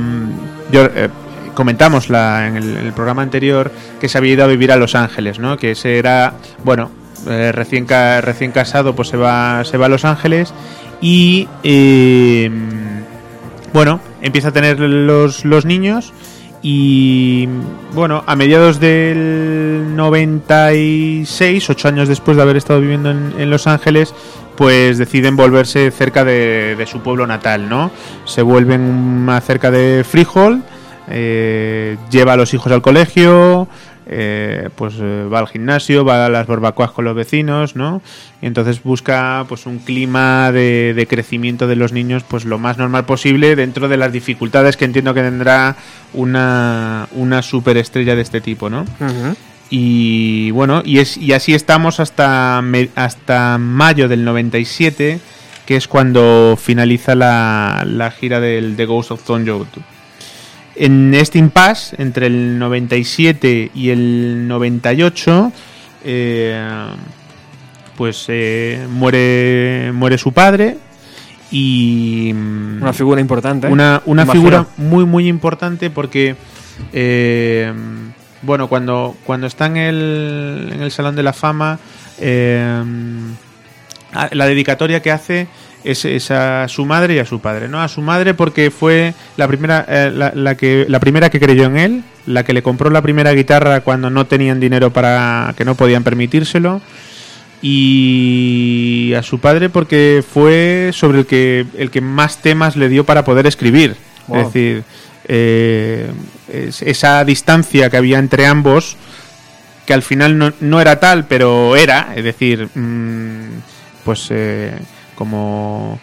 yo, 0.71 0.85
eh, 0.85 1.09
comentamos 1.53 2.09
la, 2.09 2.47
en 2.47 2.57
el, 2.57 2.93
programa 2.93 3.21
anterior 3.21 3.71
que 3.99 4.09
se 4.09 4.17
había 4.17 4.33
ido 4.33 4.43
a 4.43 4.47
vivir 4.47 4.71
a 4.71 4.77
Los 4.77 4.95
Ángeles, 4.95 5.39
¿no? 5.39 5.57
Que 5.57 5.71
ese 5.71 5.97
era, 5.97 6.33
bueno, 6.63 6.91
eh, 7.27 7.51
recién, 7.51 7.87
recién 7.87 8.51
casado, 8.51 8.95
pues 8.95 9.09
se 9.09 9.17
va, 9.17 9.63
se 9.63 9.77
va 9.77 9.85
a 9.85 9.89
Los 9.89 10.05
Ángeles 10.05 10.53
y, 11.01 11.47
eh, 11.63 12.49
bueno, 13.73 13.99
empieza 14.21 14.49
a 14.49 14.51
tener 14.51 14.79
los, 14.79 15.45
los 15.45 15.65
niños 15.65 16.13
y, 16.63 17.47
bueno, 17.93 18.23
a 18.27 18.35
mediados 18.35 18.79
del 18.79 19.95
96, 19.95 21.69
ocho 21.69 21.87
años 21.87 22.07
después 22.07 22.37
de 22.37 22.43
haber 22.43 22.57
estado 22.57 22.79
viviendo 22.81 23.09
en, 23.09 23.33
en 23.37 23.49
Los 23.49 23.65
Ángeles, 23.65 24.13
pues 24.55 24.99
deciden 24.99 25.35
volverse 25.35 25.89
cerca 25.89 26.23
de, 26.23 26.75
de 26.75 26.85
su 26.85 26.99
pueblo 26.99 27.25
natal, 27.25 27.67
¿no? 27.67 27.89
Se 28.25 28.43
vuelven 28.43 29.25
más 29.25 29.43
cerca 29.43 29.71
de 29.71 30.03
Freehold, 30.03 30.61
eh, 31.09 31.97
lleva 32.09 32.33
a 32.33 32.37
los 32.37 32.53
hijos 32.53 32.71
al 32.71 32.81
colegio, 32.81 33.67
eh, 34.13 34.69
pues 34.75 34.95
eh, 34.99 35.25
va 35.31 35.39
al 35.39 35.47
gimnasio, 35.47 36.03
va 36.03 36.25
a 36.25 36.29
las 36.29 36.47
barbacoas 36.47 36.91
con 36.91 37.05
los 37.05 37.15
vecinos, 37.15 37.75
¿no? 37.75 38.01
Y 38.41 38.47
entonces 38.47 38.83
busca 38.83 39.45
pues 39.47 39.65
un 39.65 39.79
clima 39.79 40.51
de, 40.51 40.93
de 40.93 41.07
crecimiento 41.07 41.67
de 41.67 41.75
los 41.75 41.93
niños 41.93 42.23
pues 42.27 42.43
lo 42.45 42.57
más 42.59 42.77
normal 42.77 43.05
posible 43.05 43.55
dentro 43.55 43.87
de 43.87 43.97
las 43.97 44.11
dificultades 44.11 44.75
que 44.77 44.85
entiendo 44.85 45.13
que 45.13 45.21
tendrá 45.21 45.75
una, 46.13 47.07
una 47.13 47.41
superestrella 47.41 48.15
de 48.15 48.21
este 48.21 48.41
tipo, 48.41 48.69
¿no? 48.69 48.85
Y 49.69 50.51
bueno, 50.51 50.81
y, 50.83 50.99
es, 50.99 51.15
y 51.15 51.31
así 51.31 51.53
estamos 51.53 51.99
hasta, 52.01 52.61
me- 52.61 52.89
hasta 52.95 53.57
mayo 53.57 54.09
del 54.09 54.25
97, 54.25 55.19
que 55.65 55.75
es 55.77 55.87
cuando 55.87 56.57
finaliza 56.61 57.15
la, 57.15 57.83
la 57.87 58.11
gira 58.11 58.41
del 58.41 58.75
The 58.75 58.85
Ghost 58.85 59.11
of 59.11 59.23
Tom 59.23 59.45
Joad. 59.47 59.67
En 60.75 61.13
este 61.13 61.37
impasse, 61.37 61.95
entre 62.01 62.27
el 62.27 62.57
97 62.57 63.71
y 63.75 63.89
el 63.89 64.47
98, 64.47 65.51
eh, 66.05 66.85
pues 67.97 68.25
eh, 68.29 68.87
muere, 68.89 69.91
muere 69.93 70.17
su 70.17 70.31
padre 70.31 70.77
y... 71.51 72.31
mm, 72.33 72.81
Una 72.81 72.93
figura 72.93 73.21
importante. 73.21 73.67
una, 73.67 74.01
una 74.05 74.25
figura 74.25 74.65
muy 74.77 75.05
muy 75.05 75.27
importante 75.27 75.89
porque 75.89 76.35
eh, 76.93 77.71
bueno 78.41 78.67
cuando 78.67 79.15
cuando 79.25 79.47
está 79.47 79.65
en 79.67 79.77
el, 79.77 80.69
en 80.73 80.81
el 80.81 80.91
salón 80.91 81.15
de 81.15 81.23
la 81.23 81.33
fama 81.33 81.77
eh, 82.19 82.83
la 84.31 84.45
dedicatoria 84.45 85.01
que 85.01 85.11
hace 85.11 85.47
es, 85.83 86.05
es 86.05 86.31
a 86.31 86.67
su 86.67 86.85
madre 86.85 87.15
y 87.15 87.19
a 87.19 87.25
su 87.25 87.39
padre 87.39 87.67
no 87.67 87.81
a 87.81 87.87
su 87.87 88.01
madre 88.01 88.33
porque 88.33 88.69
fue 88.71 89.13
la 89.37 89.47
primera 89.47 89.85
eh, 89.87 90.11
la, 90.13 90.31
la 90.35 90.55
que 90.55 90.85
la 90.87 90.99
primera 90.99 91.29
que 91.29 91.39
creyó 91.39 91.65
en 91.65 91.77
él 91.77 92.03
la 92.27 92.43
que 92.43 92.53
le 92.53 92.61
compró 92.61 92.89
la 92.89 93.01
primera 93.01 93.31
guitarra 93.33 93.81
cuando 93.81 94.09
no 94.09 94.25
tenían 94.25 94.59
dinero 94.59 94.91
para 94.91 95.53
que 95.57 95.65
no 95.65 95.75
podían 95.75 96.03
permitírselo 96.03 96.81
y 97.61 99.13
a 99.17 99.23
su 99.23 99.39
padre 99.39 99.69
porque 99.69 100.23
fue 100.27 100.91
sobre 100.93 101.19
el 101.19 101.25
que 101.25 101.65
el 101.77 101.89
que 101.91 102.01
más 102.01 102.41
temas 102.41 102.75
le 102.75 102.89
dio 102.89 103.05
para 103.05 103.23
poder 103.23 103.47
escribir 103.47 103.95
Wow. 104.27 104.37
es 104.39 104.45
decir 104.47 104.83
eh, 105.27 106.11
es- 106.51 106.81
esa 106.83 107.25
distancia 107.25 107.89
que 107.89 107.97
había 107.97 108.19
entre 108.19 108.45
ambos 108.45 108.95
que 109.85 109.93
al 109.93 110.03
final 110.03 110.37
no, 110.37 110.53
no 110.61 110.79
era 110.79 110.99
tal 110.99 111.25
pero 111.25 111.75
era 111.75 112.13
es 112.15 112.23
decir 112.23 112.69
mm, 112.73 113.45
pues 114.05 114.27
eh, 114.29 114.73
como 115.21 115.99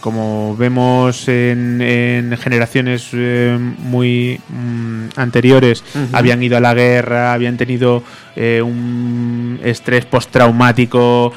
como 0.00 0.56
vemos 0.56 1.28
en, 1.28 1.80
en 1.80 2.36
generaciones 2.36 3.08
eh, 3.12 3.56
muy 3.78 4.40
mm, 4.48 5.08
anteriores, 5.16 5.84
habían 6.12 6.42
ido 6.42 6.56
a 6.56 6.60
la 6.60 6.74
guerra, 6.74 7.32
habían 7.32 7.56
tenido 7.56 8.02
eh, 8.36 8.60
un 8.62 9.60
estrés 9.62 10.04
postraumático. 10.04 11.32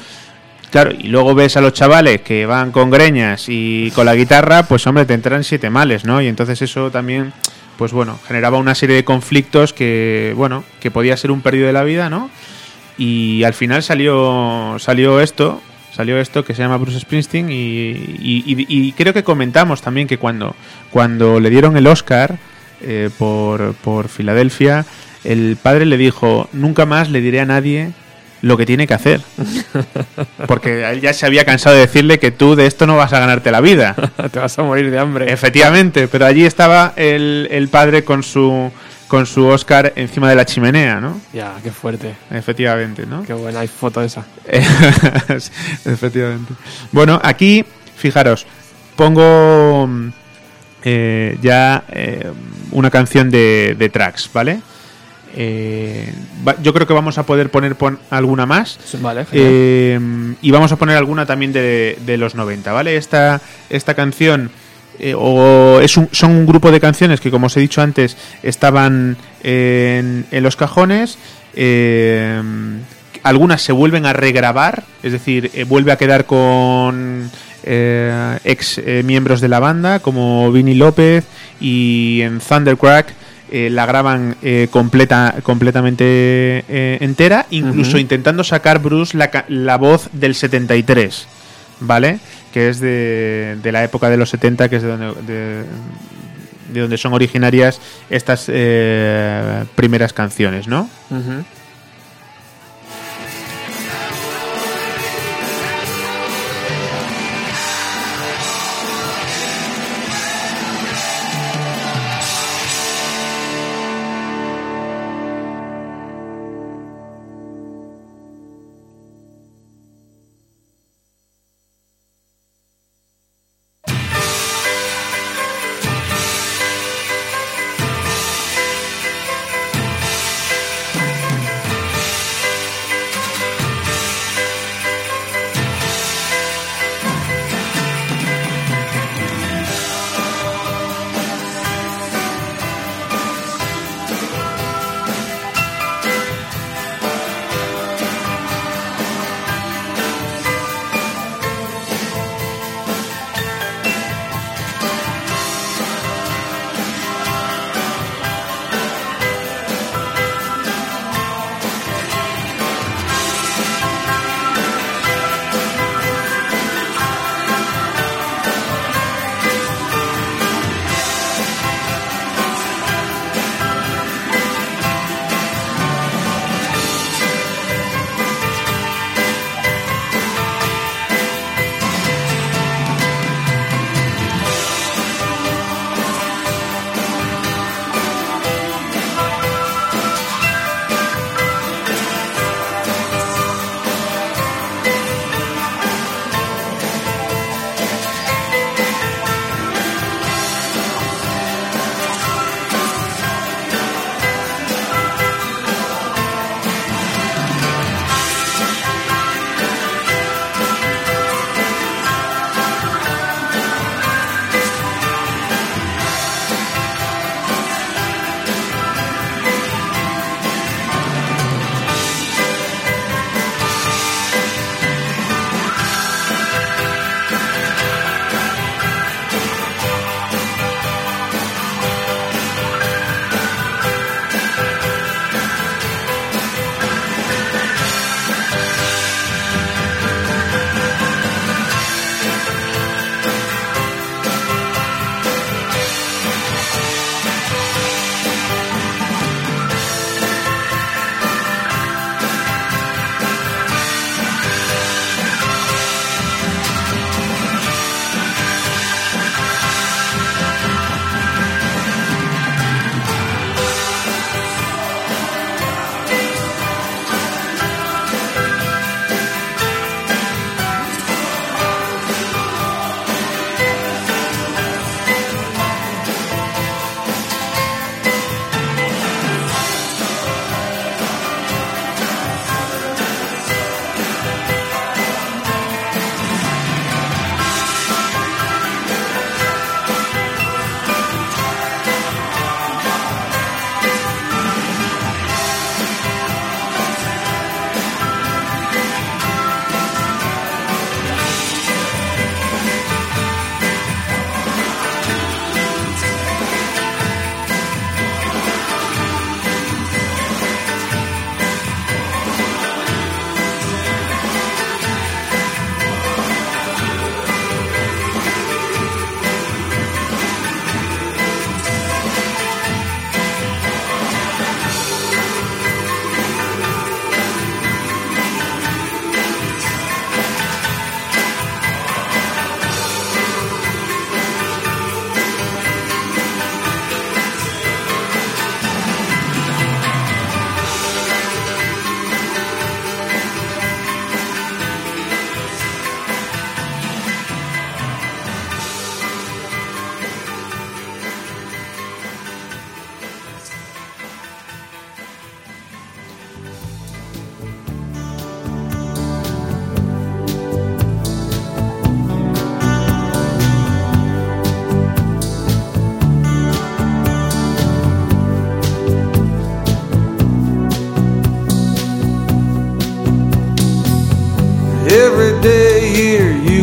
Claro, 0.70 0.92
y 0.98 1.08
luego 1.08 1.34
ves 1.34 1.56
a 1.56 1.60
los 1.60 1.72
chavales 1.74 2.22
que 2.22 2.46
van 2.46 2.72
con 2.72 2.90
greñas 2.90 3.44
y 3.48 3.90
con 3.94 4.06
la 4.06 4.14
guitarra, 4.14 4.62
pues 4.64 4.86
hombre, 4.86 5.04
te 5.04 5.14
entran 5.14 5.44
siete 5.44 5.68
males, 5.68 6.04
¿no? 6.04 6.20
Y 6.22 6.28
entonces 6.28 6.62
eso 6.62 6.90
también, 6.90 7.32
pues 7.76 7.92
bueno, 7.92 8.18
generaba 8.26 8.58
una 8.58 8.74
serie 8.74 8.96
de 8.96 9.04
conflictos 9.04 9.72
que, 9.72 10.32
bueno, 10.36 10.64
que 10.80 10.90
podía 10.90 11.16
ser 11.16 11.30
un 11.30 11.42
perdido 11.42 11.66
de 11.66 11.74
la 11.74 11.84
vida, 11.84 12.08
¿no? 12.08 12.30
Y 12.96 13.44
al 13.44 13.54
final 13.54 13.82
salió, 13.82 14.76
salió 14.78 15.20
esto, 15.20 15.60
salió 15.94 16.18
esto 16.18 16.44
que 16.44 16.54
se 16.54 16.62
llama 16.62 16.76
Bruce 16.78 17.00
Springsteen 17.00 17.50
y, 17.50 17.54
y- 18.20 18.44
y- 18.46 18.66
y 18.68 18.92
creo 18.92 19.12
que 19.12 19.22
comentamos 19.24 19.82
también 19.82 20.06
que 20.08 20.18
cuando, 20.18 20.56
cuando 20.90 21.38
le 21.40 21.50
dieron 21.50 21.76
el 21.76 21.86
Oscar 21.86 22.38
eh, 22.80 23.10
por, 23.18 23.74
por 23.74 24.08
Filadelfia, 24.08 24.84
el 25.24 25.56
padre 25.62 25.86
le 25.86 25.96
dijo, 25.96 26.48
nunca 26.52 26.86
más 26.86 27.10
le 27.10 27.20
diré 27.20 27.40
a 27.40 27.44
nadie 27.46 27.90
lo 28.40 28.56
que 28.56 28.66
tiene 28.66 28.88
que 28.88 28.94
hacer. 28.94 29.20
Porque 30.48 30.84
él 30.90 31.00
ya 31.00 31.12
se 31.12 31.26
había 31.26 31.44
cansado 31.44 31.74
de 31.76 31.82
decirle 31.82 32.18
que 32.18 32.30
tú 32.32 32.56
de 32.56 32.66
esto 32.66 32.86
no 32.86 32.96
vas 32.96 33.12
a 33.12 33.20
ganarte 33.20 33.50
la 33.50 33.60
vida. 33.60 33.94
Te 34.32 34.38
vas 34.38 34.58
a 34.58 34.62
morir 34.62 34.90
de 34.90 34.98
hambre. 34.98 35.32
Efectivamente, 35.32 36.08
pero 36.08 36.26
allí 36.26 36.44
estaba 36.44 36.92
el, 36.96 37.48
el 37.50 37.68
padre 37.68 38.02
con 38.04 38.22
su, 38.22 38.72
con 39.12 39.26
su 39.26 39.44
Oscar 39.44 39.92
encima 39.94 40.30
de 40.30 40.36
la 40.36 40.46
chimenea, 40.46 40.98
¿no? 40.98 41.20
Ya, 41.34 41.52
qué 41.62 41.70
fuerte. 41.70 42.14
Efectivamente, 42.30 43.04
¿no? 43.04 43.22
Qué 43.24 43.34
buena 43.34 43.60
hay 43.60 43.68
foto 43.68 44.00
esa. 44.00 44.24
Efectivamente. 45.84 46.54
Bueno, 46.92 47.20
aquí, 47.22 47.62
fijaros, 47.94 48.46
pongo 48.96 49.86
mm, 49.86 50.08
eh, 50.84 51.38
ya 51.42 51.84
eh, 51.90 52.30
una 52.70 52.90
canción 52.90 53.30
de, 53.30 53.76
de 53.78 53.88
tracks, 53.90 54.30
¿vale? 54.32 54.60
Eh, 55.36 56.10
va- 56.48 56.56
yo 56.62 56.72
creo 56.72 56.86
que 56.86 56.94
vamos 56.94 57.18
a 57.18 57.24
poder 57.26 57.50
poner 57.50 57.76
pon- 57.76 57.98
alguna 58.08 58.46
más. 58.46 58.78
Vale, 59.02 59.98
y 60.40 60.50
vamos 60.50 60.72
a 60.72 60.76
poner 60.76 60.96
alguna 60.96 61.26
también 61.26 61.52
de, 61.52 61.98
de 62.06 62.16
los 62.16 62.34
90, 62.34 62.72
¿vale? 62.72 62.96
Esta, 62.96 63.42
esta 63.68 63.92
canción 63.92 64.50
eh, 64.98 65.14
o 65.16 65.80
es 65.80 65.96
un- 65.96 66.08
son 66.12 66.30
un 66.32 66.46
grupo 66.46 66.70
de 66.70 66.80
canciones 66.80 67.20
que, 67.20 67.30
como 67.30 67.46
os 67.46 67.56
he 67.56 67.60
dicho 67.60 67.80
antes, 67.82 68.16
estaban 68.42 69.16
en, 69.42 70.24
en 70.30 70.42
los 70.42 70.56
cajones. 70.56 71.18
eh, 71.54 72.40
algunas 73.24 73.62
se 73.62 73.70
vuelven 73.72 74.04
a 74.06 74.12
regrabar, 74.12 74.82
es 75.02 75.12
decir, 75.12 75.50
eh, 75.54 75.62
vuelve 75.64 75.92
a 75.92 75.96
quedar 75.96 76.26
con 76.26 77.30
ex 77.64 78.80
miembros 79.04 79.40
de 79.40 79.46
la 79.48 79.60
banda, 79.60 80.00
como 80.00 80.50
Vinny 80.50 80.74
López, 80.74 81.24
y 81.60 82.20
en 82.22 82.40
Thundercrack 82.40 83.14
la 83.52 83.86
graban 83.86 84.34
completa, 84.70 85.36
completamente 85.44 86.64
entera, 87.04 87.46
incluso 87.50 87.98
intentando 87.98 88.42
sacar 88.42 88.80
Bruce 88.80 89.16
la, 89.16 89.44
la 89.48 89.76
voz 89.76 90.08
del 90.12 90.34
73, 90.34 91.28
¿vale? 91.80 92.18
Que 92.52 92.68
es 92.68 92.80
de, 92.80 93.58
de 93.62 93.72
la 93.72 93.82
época 93.84 94.10
de 94.10 94.16
los 94.16 94.30
70, 94.30 94.68
que 94.68 94.76
es 94.76 94.82
de 94.82 94.88
donde, 94.88 95.22
de, 95.22 95.64
de 96.72 96.80
donde 96.80 96.98
son 96.98 97.12
originarias 97.12 97.80
estas 98.10 98.46
eh, 98.48 99.64
primeras 99.74 100.12
canciones, 100.12 100.68
¿no? 100.68 100.88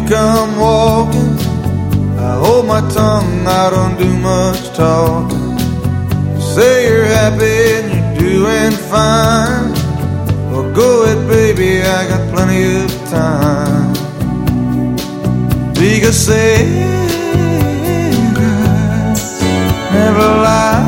Come 0.10 0.57
walking, 0.60 1.38
I 2.18 2.34
hold 2.43 2.66
my 2.66 2.82
tongue, 2.89 3.45
I 3.45 3.70
don't 3.70 3.95
do 3.95 4.12
much 4.18 4.76
talking. 4.76 5.60
Say 6.41 6.88
you're 6.88 7.05
happy 7.05 7.60
and 7.78 7.88
you're 7.93 8.30
doing 8.30 8.72
fine. 8.89 9.72
Well, 10.51 10.74
go 10.74 11.03
ahead, 11.03 11.28
baby, 11.30 11.84
I 11.84 12.07
got 12.07 12.34
plenty 12.34 12.84
of 12.84 12.91
time. 13.10 13.93
Because 15.76 16.18
Sarah's 16.18 16.70
never 19.93 20.28
lie. 20.47 20.86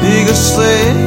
Because 0.00 0.40
Sarah's 0.54 0.99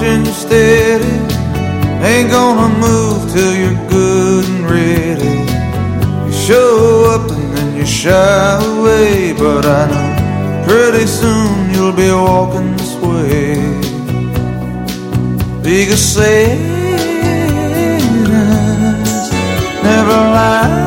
you 0.00 0.24
steady. 0.26 1.16
Ain't 2.06 2.30
gonna 2.30 2.68
move 2.78 3.32
till 3.32 3.54
you're 3.54 3.88
good 3.88 4.44
and 4.44 4.64
ready. 4.70 5.34
You 6.26 6.32
show 6.32 7.10
up 7.14 7.30
and 7.30 7.56
then 7.56 7.76
you 7.76 7.86
shy 7.86 8.62
away, 8.72 9.32
but 9.32 9.64
I 9.66 9.86
know 9.90 10.64
pretty 10.66 11.06
soon 11.06 11.74
you'll 11.74 11.92
be 11.92 12.10
walking 12.12 12.76
this 12.76 12.94
way. 12.96 13.56
Because 15.62 16.00
Santa's 16.00 16.78
never 19.82 20.20
lie. 20.36 20.77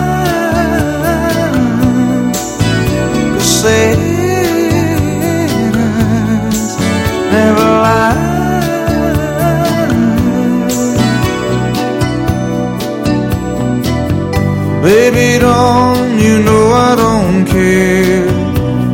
Baby, 14.91 15.39
don't 15.39 16.19
you 16.19 16.43
know 16.43 16.63
I 16.89 16.95
don't 16.97 17.45
care? 17.45 18.27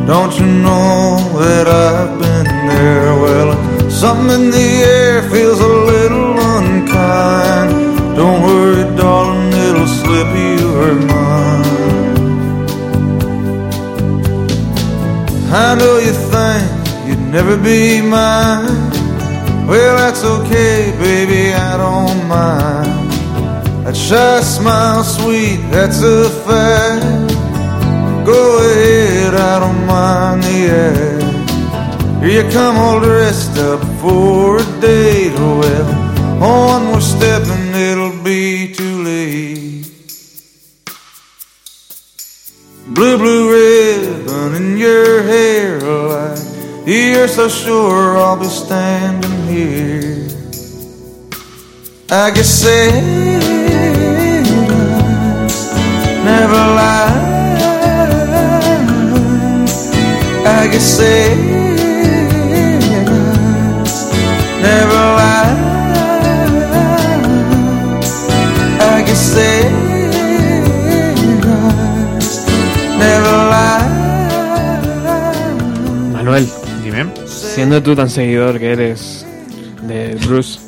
Don't 0.06 0.32
you 0.38 0.46
know 0.46 1.18
that 1.42 1.66
I've 1.66 2.12
been 2.20 2.46
there? 2.70 3.14
Well, 3.22 3.50
something 3.90 4.30
in 4.30 4.50
the 4.52 4.70
air 4.94 5.28
feels 5.28 5.58
a 5.58 5.74
little 5.92 6.38
unkind. 6.54 7.70
Don't 8.14 8.42
worry, 8.44 8.84
darling, 8.96 9.52
it'll 9.66 9.88
slip 9.88 10.30
your 10.62 10.94
mind. 10.94 12.18
I 15.50 15.74
know 15.80 15.94
you 16.06 16.14
think 16.32 17.08
you'd 17.08 17.26
never 17.36 17.56
be 17.56 18.02
mine. 18.02 18.70
Well, 19.66 19.96
that's 19.96 20.22
okay, 20.22 20.94
baby, 21.00 21.52
I 21.52 21.76
don't 21.76 22.28
mind. 22.28 22.67
Shy 24.08 24.40
smile, 24.40 25.04
sweet, 25.04 25.58
that's 25.70 26.00
a 26.02 26.30
fact. 26.30 27.28
Go 28.24 28.58
ahead, 28.58 29.34
I 29.34 29.60
don't 29.60 29.84
mind 29.84 30.42
the 30.44 30.70
act. 30.70 32.22
Here 32.24 32.42
you 32.42 32.50
come 32.50 32.78
all 32.78 33.00
dressed 33.00 33.58
up 33.58 33.80
for 34.00 34.60
a 34.60 34.80
date. 34.80 35.34
Well, 35.34 36.42
on 36.42 36.68
one 36.68 36.84
more 36.86 37.00
step 37.02 37.42
and 37.48 37.76
it'll 37.76 38.24
be 38.24 38.72
too 38.72 39.02
late. 39.02 39.92
Blue, 42.86 43.18
blue 43.18 43.52
ribbon 43.52 44.54
in 44.54 44.78
your 44.78 45.22
hair, 45.22 45.80
like 45.82 46.38
you're 46.86 47.28
so 47.28 47.46
sure 47.46 48.16
I'll 48.16 48.40
be 48.40 48.46
standing 48.46 49.46
here. 49.48 50.28
I 52.10 52.30
guess 52.30 52.48
Santa's 52.48 53.37
never 56.48 56.64
lie. 56.74 57.12
I 60.46 60.68
guess 60.72 60.96
Santa's 60.96 61.28
never 64.62 65.02
lie. 65.18 65.52
I 68.80 69.02
never 72.98 73.34
lie. 73.52 73.88
Manuel, 76.12 76.46
Dime. 76.82 77.04
siendo 77.26 77.82
tú 77.82 77.94
tan 77.94 78.08
seguidor 78.08 78.58
que 78.58 78.72
eres 78.72 79.26
de 79.82 80.14
Bruce, 80.26 80.58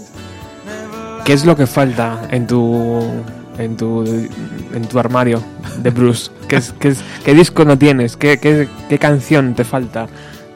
¿qué 1.25 1.33
es 1.33 1.47
lo 1.47 1.57
que 1.57 1.67
falta 1.67 2.29
en 2.31 2.47
tu 2.47 3.25
en 3.61 3.77
tu 3.77 4.05
en 4.05 4.83
tu 4.89 4.99
armario 4.99 5.43
de 5.83 5.91
Bruce? 5.91 6.31
¿Qué, 6.49 6.57
es, 6.57 6.73
qué, 6.79 6.89
es- 6.89 7.03
qué 7.25 7.35
disco 7.35 7.65
no 7.65 7.77
tienes? 7.79 8.17
¿Qué, 8.17 8.39
qué, 8.39 8.69
qué 8.89 8.99
canción 8.99 9.55
te 9.55 9.65
falta? 9.65 10.07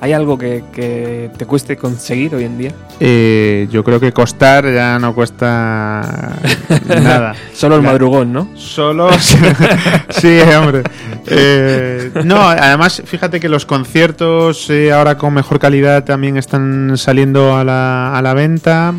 ¿Hay 0.01 0.13
algo 0.13 0.37
que, 0.37 0.63
que 0.75 1.31
te 1.39 1.47
cueste 1.47 1.79
conseguir 1.79 2.35
hoy 2.35 2.45
en 2.45 2.59
día? 2.59 2.73
Eh, 3.01 3.67
yo 3.71 3.83
creo 3.83 3.99
que 3.99 4.13
costar 4.13 4.71
ya 4.71 4.99
no 4.99 5.15
cuesta 5.15 6.37
nada. 6.89 7.35
Solo 7.55 7.77
el 7.77 7.83
madrugón, 7.83 8.31
¿no? 8.31 8.49
Solo. 8.55 9.09
sí, 10.11 10.41
hombre. 10.59 10.83
Eh, 11.27 12.11
no, 12.23 12.37
además, 12.43 13.03
fíjate 13.07 13.41
que 13.41 13.49
los 13.49 13.65
conciertos 13.65 14.69
eh, 14.69 14.93
ahora 14.93 15.17
con 15.17 15.33
mejor 15.33 15.59
calidad 15.59 16.05
también 16.05 16.37
están 16.37 16.99
saliendo 16.99 17.57
a 17.57 17.65
la, 17.65 18.15
a 18.15 18.21
la 18.21 18.35
venta. 18.35 18.93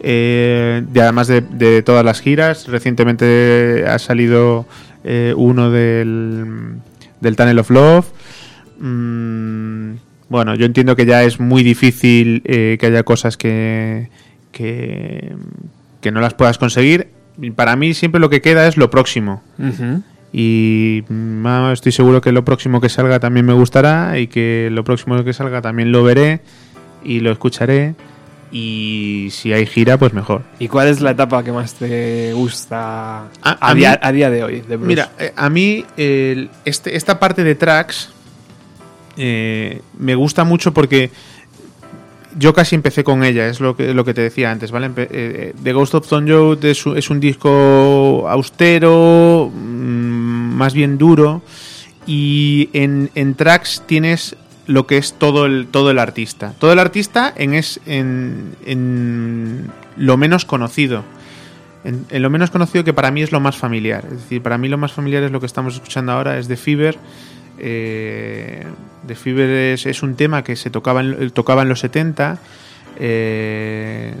Eh, 0.00 0.84
y 0.94 0.98
además 0.98 1.28
de, 1.28 1.40
de 1.40 1.82
todas 1.82 2.04
las 2.04 2.20
giras, 2.20 2.66
recientemente 2.68 3.84
ha 3.86 3.98
salido 3.98 4.66
eh, 5.04 5.34
uno 5.36 5.70
del, 5.70 6.76
del 7.20 7.36
Tunnel 7.36 7.58
of 7.58 7.70
Love. 7.70 8.06
Mm, 8.78 9.94
bueno, 10.28 10.54
yo 10.54 10.66
entiendo 10.66 10.96
que 10.96 11.06
ya 11.06 11.22
es 11.24 11.40
muy 11.40 11.62
difícil 11.62 12.42
eh, 12.44 12.76
que 12.78 12.86
haya 12.86 13.02
cosas 13.02 13.36
que, 13.36 14.10
que, 14.52 15.32
que 16.00 16.12
no 16.12 16.20
las 16.20 16.34
puedas 16.34 16.58
conseguir. 16.58 17.08
Para 17.54 17.76
mí 17.76 17.94
siempre 17.94 18.20
lo 18.20 18.30
que 18.30 18.40
queda 18.40 18.66
es 18.66 18.76
lo 18.76 18.90
próximo. 18.90 19.42
Y 20.32 21.04
mm, 21.08 21.46
ah, 21.46 21.70
estoy 21.72 21.92
seguro 21.92 22.20
que 22.20 22.32
lo 22.32 22.44
próximo 22.44 22.80
que 22.80 22.88
salga 22.88 23.20
también 23.20 23.46
me 23.46 23.54
gustará 23.54 24.18
y 24.18 24.26
que 24.26 24.68
lo 24.70 24.84
próximo 24.84 25.22
que 25.24 25.32
salga 25.32 25.62
también 25.62 25.92
lo 25.92 26.02
veré 26.02 26.40
y 27.02 27.20
lo 27.20 27.30
escucharé. 27.30 27.94
Y 28.50 29.28
si 29.30 29.52
hay 29.52 29.66
gira, 29.66 29.98
pues 29.98 30.12
mejor. 30.14 30.42
¿Y 30.58 30.68
cuál 30.68 30.88
es 30.88 31.00
la 31.00 31.10
etapa 31.10 31.42
que 31.44 31.52
más 31.52 31.74
te 31.74 32.32
gusta 32.32 33.18
a, 33.22 33.28
A- 33.42 33.70
a 33.70 33.74
día, 33.74 33.98
a 34.02 34.10
día 34.12 34.30
de 34.30 34.42
hoy 34.44 34.60
de 34.60 34.76
Bruce? 34.76 34.86
Mira, 34.86 35.10
eh, 35.18 35.32
a 35.36 35.50
mí 35.50 35.84
el- 35.96 36.48
este, 36.64 36.96
esta 36.96 37.18
parte 37.18 37.44
de 37.44 37.54
tracks 37.54 38.10
eh, 39.16 39.82
me 39.98 40.14
gusta 40.14 40.44
mucho 40.44 40.72
porque 40.72 41.10
yo 42.38 42.54
casi 42.54 42.76
empecé 42.76 43.02
con 43.04 43.24
ella, 43.24 43.48
es 43.48 43.58
lo 43.60 43.74
que, 43.76 43.92
lo 43.92 44.04
que 44.04 44.14
te 44.14 44.20
decía 44.22 44.50
antes, 44.52 44.70
¿vale? 44.70 44.88
Empe- 44.88 45.08
eh, 45.10 45.54
The 45.62 45.72
Ghost 45.72 45.94
of 45.94 46.04
Stone 46.04 46.56
es, 46.62 46.86
un- 46.86 46.96
es 46.96 47.10
un 47.10 47.18
disco 47.20 48.26
austero, 48.28 49.50
mm, 49.52 50.54
más 50.54 50.72
bien 50.72 50.98
duro, 50.98 51.42
y 52.06 52.70
en, 52.72 53.10
en 53.14 53.34
tracks 53.34 53.82
tienes 53.86 54.36
lo 54.68 54.86
que 54.86 54.98
es 54.98 55.14
todo 55.14 55.46
el, 55.46 55.66
todo 55.66 55.90
el 55.90 55.98
artista. 55.98 56.54
Todo 56.60 56.72
el 56.72 56.78
artista 56.78 57.32
en, 57.34 57.54
es, 57.54 57.80
en, 57.86 58.54
en 58.64 59.70
lo 59.96 60.16
menos 60.16 60.44
conocido. 60.44 61.02
En, 61.84 62.06
lo 62.22 62.30
menos 62.30 62.50
conocido 62.50 62.84
que 62.84 62.92
para 62.92 63.10
mí 63.10 63.22
es 63.22 63.32
lo 63.32 63.40
más 63.40 63.56
familiar. 63.56 64.04
Es 64.04 64.22
decir, 64.22 64.42
para 64.42 64.58
mí 64.58 64.68
lo 64.68 64.78
más 64.78 64.92
familiar 64.92 65.22
es 65.22 65.32
lo 65.32 65.40
que 65.40 65.46
estamos 65.46 65.74
escuchando 65.74 66.12
ahora, 66.12 66.38
es 66.38 66.48
The 66.48 66.56
Fever. 66.56 66.98
Eh, 67.58 68.64
The 69.06 69.14
Fever 69.14 69.48
es, 69.72 69.86
es 69.86 70.02
un 70.02 70.14
tema 70.14 70.44
que 70.44 70.54
se 70.54 70.68
tocaba 70.70 71.00
en, 71.00 71.30
tocaba 71.30 71.62
en 71.62 71.70
los 71.70 71.80
70. 71.80 72.38
Eh, 73.00 74.14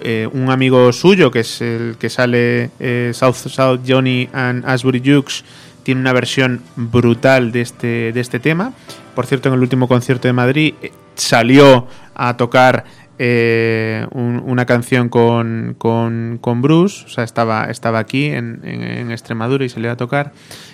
eh, 0.00 0.28
un 0.32 0.50
amigo 0.50 0.92
suyo, 0.92 1.30
que 1.30 1.40
es 1.40 1.60
el 1.60 1.96
que 1.98 2.08
sale 2.08 2.70
eh, 2.78 3.10
South 3.14 3.34
South 3.34 3.80
Johnny 3.86 4.28
and 4.32 4.64
Asbury 4.64 5.02
Jukes, 5.04 5.44
tiene 5.88 6.02
una 6.02 6.12
versión 6.12 6.60
brutal 6.76 7.50
de 7.50 7.62
este, 7.62 8.12
de 8.12 8.20
este 8.20 8.38
tema. 8.38 8.74
Por 9.14 9.24
cierto, 9.24 9.48
en 9.48 9.54
el 9.54 9.60
último 9.60 9.88
concierto 9.88 10.28
de 10.28 10.34
Madrid 10.34 10.74
eh, 10.82 10.92
salió 11.14 11.86
a 12.14 12.36
tocar 12.36 12.84
eh, 13.18 14.06
un- 14.10 14.42
una 14.44 14.66
canción 14.66 15.08
con, 15.08 15.76
con, 15.78 16.36
con 16.42 16.60
Bruce, 16.60 17.06
o 17.06 17.08
sea, 17.08 17.24
estaba, 17.24 17.64
estaba 17.70 18.00
aquí 18.00 18.26
en, 18.26 18.60
en- 18.64 18.82
en 18.82 19.10
Extremadura 19.10 19.64
y 19.64 19.70
salió 19.70 19.90
a 19.90 19.96
tocar. 19.96 20.32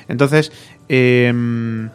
Entonces, 0.09 0.51
em, 0.89 1.91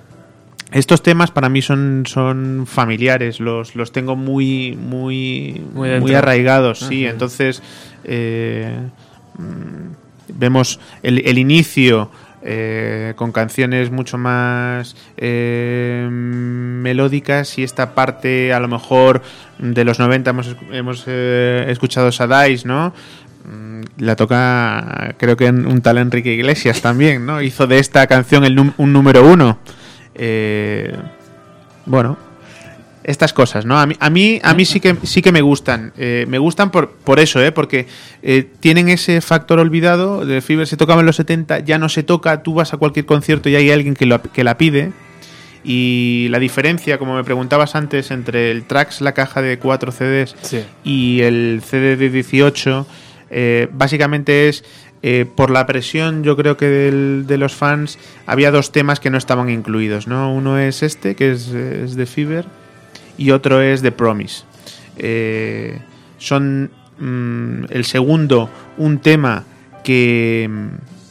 estos 0.71 1.03
temas 1.03 1.29
para 1.29 1.49
mí 1.49 1.61
son, 1.61 2.03
son 2.07 2.63
familiares, 2.67 3.41
los, 3.41 3.75
los 3.75 3.91
tengo 3.91 4.15
muy, 4.15 4.77
muy, 4.77 5.61
Muy 5.99 6.15
arraigados, 6.15 6.79
sí. 6.79 7.05
Entonces, 7.05 7.61
eh, 8.05 8.77
mm, 9.37 10.35
vemos 10.39 10.79
el, 11.03 11.19
el 11.27 11.37
inicio 11.37 12.09
eh, 12.41 13.13
con 13.15 13.31
canciones 13.31 13.91
mucho 13.91 14.17
más 14.17 14.95
eh, 15.17 16.07
melódicas 16.09 17.57
y 17.57 17.63
esta 17.63 17.93
parte 17.93 18.53
a 18.53 18.59
lo 18.59 18.67
mejor 18.67 19.21
de 19.57 19.83
los 19.83 19.99
90 19.99 20.29
hemos, 20.29 20.55
hemos 20.71 21.03
eh, 21.07 21.65
escuchado 21.67 22.11
Sadais, 22.11 22.65
¿no? 22.65 22.93
Mm, 23.45 23.81
La 23.97 24.15
toca, 24.15 25.15
creo 25.17 25.35
que 25.35 25.49
un 25.49 25.81
tal 25.81 25.97
Enrique 25.97 26.33
Iglesias 26.33 26.81
también, 26.81 27.25
¿no? 27.25 27.41
Hizo 27.41 27.67
de 27.67 27.79
esta 27.79 28.07
canción 28.07 28.45
el 28.45 28.59
un 28.59 28.93
número 28.93 29.25
uno. 29.25 29.59
Eh, 30.15 30.95
bueno, 31.85 32.17
estas 33.03 33.33
cosas, 33.33 33.65
¿no? 33.65 33.79
A 33.79 33.85
mí, 33.85 33.95
a 33.99 34.09
mí, 34.09 34.39
a 34.43 34.53
mí 34.53 34.65
sí 34.65 34.79
que 34.79 34.95
sí 35.03 35.21
que 35.21 35.31
me 35.31 35.41
gustan. 35.41 35.93
Eh, 35.97 36.25
me 36.27 36.37
gustan 36.37 36.69
por, 36.71 36.91
por 36.91 37.19
eso, 37.19 37.41
¿eh? 37.41 37.51
Porque 37.51 37.87
eh, 38.21 38.47
tienen 38.59 38.89
ese 38.89 39.21
factor 39.21 39.59
olvidado. 39.59 40.25
De 40.25 40.41
Fever 40.41 40.67
se 40.67 40.77
tocaba 40.77 40.99
en 41.01 41.05
los 41.07 41.15
70, 41.15 41.59
ya 41.59 41.77
no 41.77 41.89
se 41.89 42.03
toca. 42.03 42.43
Tú 42.43 42.53
vas 42.53 42.73
a 42.73 42.77
cualquier 42.77 43.05
concierto 43.05 43.49
y 43.49 43.55
hay 43.55 43.71
alguien 43.71 43.93
que, 43.95 44.05
lo- 44.05 44.21
que 44.21 44.43
la 44.43 44.57
pide. 44.57 44.91
Y 45.63 46.27
la 46.29 46.39
diferencia, 46.39 46.97
como 46.97 47.15
me 47.15 47.23
preguntabas 47.23 47.75
antes, 47.75 48.11
entre 48.11 48.51
el 48.51 48.63
Trax, 48.63 49.01
la 49.01 49.13
caja 49.13 49.41
de 49.41 49.59
4 49.59 49.91
CDs, 49.91 50.35
Sí. 50.41 50.63
y 50.83 51.21
el 51.21 51.61
CD 51.65 51.97
de 51.97 52.09
18, 52.09 52.87
eh, 53.29 53.67
básicamente 53.71 54.47
es 54.49 54.63
eh, 55.01 55.25
por 55.33 55.49
la 55.49 55.65
presión, 55.65 56.23
yo 56.23 56.35
creo 56.35 56.57
que 56.57 56.65
del- 56.67 57.23
de 57.25 57.37
los 57.37 57.55
fans, 57.55 57.97
había 58.25 58.51
dos 58.51 58.71
temas 58.73 58.99
que 58.99 59.09
no 59.09 59.17
estaban 59.17 59.49
incluidos, 59.49 60.07
¿no? 60.07 60.33
Uno 60.33 60.57
es 60.59 60.83
este, 60.83 61.15
que 61.15 61.31
es, 61.31 61.47
es 61.49 61.95
de 61.95 62.05
Fever, 62.05 62.45
y 63.19 63.31
otro 63.31 63.61
es 63.61 63.81
de 63.81 63.91
Promise. 63.91 64.43
Eh, 64.97 65.77
son 66.17 66.71
mm, 66.99 67.65
el 67.69 67.85
segundo, 67.85 68.49
un 68.77 68.99
tema 68.99 69.43
que, 69.83 70.49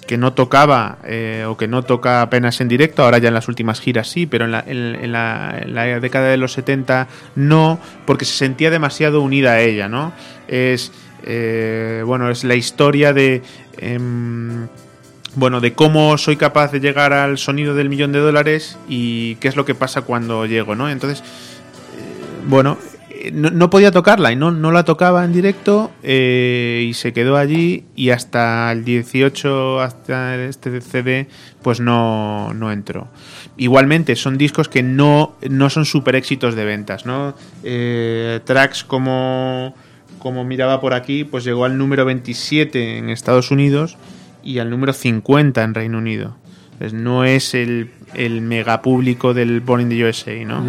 que 0.07 0.19
no 0.19 0.33
tocaba 0.33 0.99
eh, 1.05 1.45
o 1.49 1.57
que 1.57 1.69
no 1.69 1.83
toca 1.83 2.23
apenas 2.23 2.61
en 2.61 2.69
directo, 2.69 3.03
ahora 3.03 3.19
ya 3.19 3.29
en 3.29 3.35
las 3.35 3.49
últimas 3.49 3.81
giras 3.81 4.09
sí, 4.09 4.27
pero 4.27 4.45
en 4.47 4.53
la, 4.53 4.65
en- 4.67 4.95
en 4.97 5.13
la- 5.13 5.59
en 5.63 5.75
la 5.75 6.01
década 6.01 6.29
de 6.29 6.37
los 6.37 6.53
70 6.53 7.09
no, 7.37 7.79
porque 8.07 8.25
se 8.25 8.35
sentía 8.37 8.71
demasiado 8.71 9.21
unida 9.23 9.53
a 9.53 9.61
ella, 9.61 9.89
¿no? 9.89 10.13
Es, 10.49 10.93
eh, 11.25 12.03
bueno, 12.07 12.31
es 12.31 12.45
la 12.45 12.55
historia 12.55 13.13
de... 13.13 13.43
em, 13.79 14.67
bueno, 15.35 15.61
de 15.61 15.73
cómo 15.75 16.17
soy 16.19 16.37
capaz 16.37 16.73
de 16.73 16.81
llegar 16.81 17.13
al 17.13 17.39
sonido 17.39 17.75
del 17.75 17.89
millón 17.91 18.13
de 18.13 18.19
dólares 18.19 18.77
y 18.89 19.37
qué 19.37 19.49
es 19.49 19.57
lo 19.57 19.65
que 19.65 19.75
pasa 19.75 20.03
cuando 20.03 20.47
llego, 20.47 20.75
¿no? 20.75 20.89
Entonces, 20.91 21.23
bueno, 22.49 22.79
no, 23.33 23.51
no 23.51 23.71
podía 23.71 23.91
tocarla 23.91 24.33
y 24.33 24.37
no, 24.37 24.51
no 24.51 24.71
la 24.73 24.85
tocaba 24.85 25.25
en 25.25 25.33
directo 25.33 25.91
eh, 26.03 26.87
y 26.89 26.95
se 26.95 27.13
quedó 27.13 27.37
allí 27.37 27.85
y 27.95 28.11
hasta 28.11 28.73
el 28.73 28.85
18, 28.85 29.81
hasta 29.81 30.37
este 30.45 30.81
CD, 30.81 31.29
pues 31.63 31.81
no, 31.81 32.53
no 32.55 32.73
entró. 32.73 33.09
Igualmente, 33.57 34.17
son 34.17 34.39
discos 34.39 34.69
que 34.69 34.83
no, 34.83 35.37
no 35.49 35.71
son 35.71 35.85
super 35.85 36.17
éxitos 36.17 36.55
de 36.55 36.65
ventas, 36.65 37.07
¿no? 37.07 37.35
Eh, 37.65 38.41
tracks 38.45 38.85
como, 38.85 39.75
como 40.19 40.45
miraba 40.45 40.81
por 40.81 40.95
aquí, 40.95 41.25
pues 41.25 41.45
llegó 41.45 41.65
al 41.65 41.77
número 41.77 42.05
27 42.05 42.99
en 42.99 43.11
Estados 43.11 43.51
Unidos 43.51 43.97
y 44.43 44.59
al 44.59 44.71
número 44.71 44.93
50 44.93 45.63
en 45.63 45.75
Reino 45.75 45.99
Unido. 45.99 46.37
No 46.93 47.25
es 47.25 47.55
el, 47.55 47.91
el 48.15 48.41
mega 48.41 48.83
público 48.83 49.35
del 49.35 49.61
Born 49.61 49.83
in 49.83 49.89
the 49.89 50.05
USA, 50.05 50.45
¿no? 50.45 50.65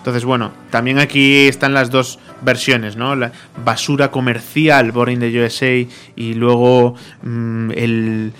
Entonces, 0.00 0.24
bueno, 0.24 0.50
también 0.70 0.98
aquí 0.98 1.46
están 1.46 1.74
las 1.74 1.90
dos 1.90 2.18
versiones, 2.40 2.96
¿no? 2.96 3.14
La 3.16 3.32
basura 3.64 4.10
comercial, 4.10 4.92
Born 4.92 5.12
in 5.12 5.20
the 5.20 5.40
USA, 5.44 5.86
y 6.16 6.34
luego 6.34 6.94
mm, 7.22 7.70
el, 7.72 8.32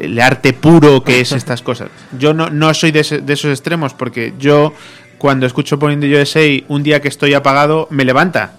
el 0.00 0.20
arte 0.20 0.52
puro 0.52 1.02
que 1.02 1.20
es 1.20 1.32
estas 1.32 1.62
cosas. 1.62 1.88
Yo 2.16 2.32
no, 2.32 2.48
no 2.50 2.72
soy 2.74 2.92
de, 2.92 3.00
ese- 3.00 3.18
de 3.18 3.32
esos 3.32 3.50
extremos 3.50 3.92
porque 3.92 4.34
yo, 4.38 4.72
cuando 5.18 5.46
escucho 5.46 5.78
Born 5.78 5.94
in 5.94 6.00
the 6.00 6.14
USA, 6.22 6.46
un 6.68 6.84
día 6.84 7.00
que 7.00 7.08
estoy 7.08 7.34
apagado, 7.34 7.88
me 7.90 8.04
levanta. 8.04 8.56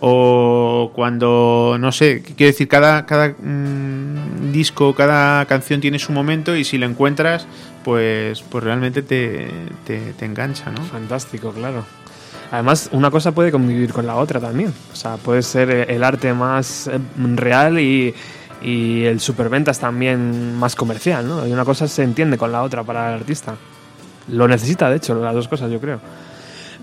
O 0.00 0.92
cuando, 0.94 1.76
no 1.80 1.90
sé, 1.90 2.22
quiero 2.22 2.52
decir, 2.52 2.68
cada, 2.68 3.04
cada 3.04 3.30
mm, 3.38 4.52
disco, 4.52 4.94
cada 4.94 5.44
canción 5.46 5.80
tiene 5.80 5.98
su 5.98 6.12
momento 6.12 6.56
y 6.56 6.64
si 6.64 6.78
lo 6.78 6.86
encuentras, 6.86 7.46
pues, 7.88 8.42
pues 8.42 8.62
realmente 8.62 9.00
te, 9.00 9.48
te, 9.86 10.12
te 10.12 10.24
engancha, 10.26 10.70
¿no? 10.70 10.82
Fantástico, 10.82 11.52
claro. 11.52 11.86
Además, 12.50 12.90
una 12.92 13.10
cosa 13.10 13.32
puede 13.32 13.50
convivir 13.50 13.94
con 13.94 14.06
la 14.06 14.16
otra 14.16 14.38
también. 14.38 14.74
O 14.92 14.94
sea, 14.94 15.16
puede 15.16 15.40
ser 15.40 15.70
eh, 15.70 15.86
el 15.88 16.04
arte 16.04 16.34
más 16.34 16.86
eh, 16.86 16.98
real 17.34 17.80
y, 17.80 18.14
y 18.60 19.04
el 19.04 19.20
superventas 19.20 19.78
también 19.78 20.54
más 20.54 20.76
comercial, 20.76 21.26
¿no? 21.26 21.46
Y 21.46 21.50
una 21.50 21.64
cosa 21.64 21.88
se 21.88 22.02
entiende 22.02 22.36
con 22.36 22.52
la 22.52 22.62
otra 22.62 22.84
para 22.84 23.08
el 23.08 23.20
artista. 23.20 23.56
Lo 24.28 24.46
necesita, 24.46 24.90
de 24.90 24.96
hecho, 24.96 25.14
las 25.14 25.32
dos 25.32 25.48
cosas, 25.48 25.70
yo 25.70 25.80
creo. 25.80 25.98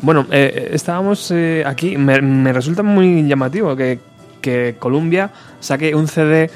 Bueno, 0.01 0.25
eh, 0.31 0.71
estábamos 0.73 1.29
eh, 1.29 1.61
aquí. 1.67 1.97
Me, 1.97 2.19
me 2.19 2.51
resulta 2.51 2.81
muy 2.81 3.27
llamativo 3.27 3.75
que, 3.75 3.99
que 4.41 4.77
Columbia 4.79 5.29
saque 5.59 5.93
un 5.93 6.07
CD 6.07 6.49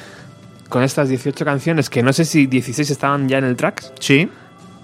con 0.70 0.82
estas 0.82 1.10
18 1.10 1.44
canciones, 1.44 1.90
que 1.90 2.02
no 2.02 2.14
sé 2.14 2.26
si 2.26 2.48
16 2.48 2.90
estaban 2.90 3.28
ya 3.28 3.40
en 3.40 3.44
el 3.44 3.56
tracks 3.56 3.92
Sí, 4.00 4.30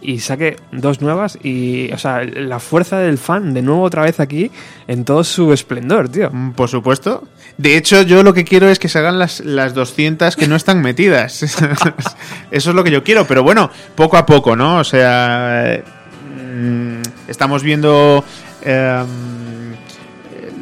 y 0.06 0.20
saque 0.20 0.58
dos 0.72 1.02
nuevas 1.02 1.38
y, 1.44 1.92
o 1.92 1.98
sea, 1.98 2.24
la 2.24 2.60
fuerza 2.60 3.00
del 3.00 3.18
fan 3.18 3.54
de 3.54 3.62
nuevo 3.62 3.82
otra 3.84 4.04
vez 4.04 4.20
aquí 4.20 4.52
en 4.88 5.04
todo 5.06 5.24
su 5.24 5.52
esplendor, 5.54 6.10
tío. 6.10 6.30
mm, 6.32 6.52
por 6.52 6.70
supuesto. 6.70 7.28
De 7.58 7.78
hecho, 7.78 8.02
yo 8.04 8.24
lo 8.24 8.34
que 8.34 8.44
quiero 8.44 8.70
es 8.70 8.80
que 8.80 8.90
se 8.90 9.00
hagan 9.00 9.18
las, 9.18 9.40
las 9.40 9.74
200 9.74 10.36
que 10.36 10.48
no 10.48 10.56
están 10.56 10.82
metidas. 10.82 11.44
Eso 12.52 12.70
es 12.70 12.76
lo 12.76 12.84
que 12.84 12.92
yo 12.92 13.04
quiero, 13.04 13.26
pero 13.26 13.44
bueno, 13.44 13.70
poco 13.96 14.18
a 14.18 14.26
poco, 14.26 14.56
¿no? 14.56 14.78
O 14.78 14.84
sea, 14.84 15.82
mm, 16.38 17.02
estamos 17.28 17.64
viendo... 17.64 18.24
em, 18.64 19.45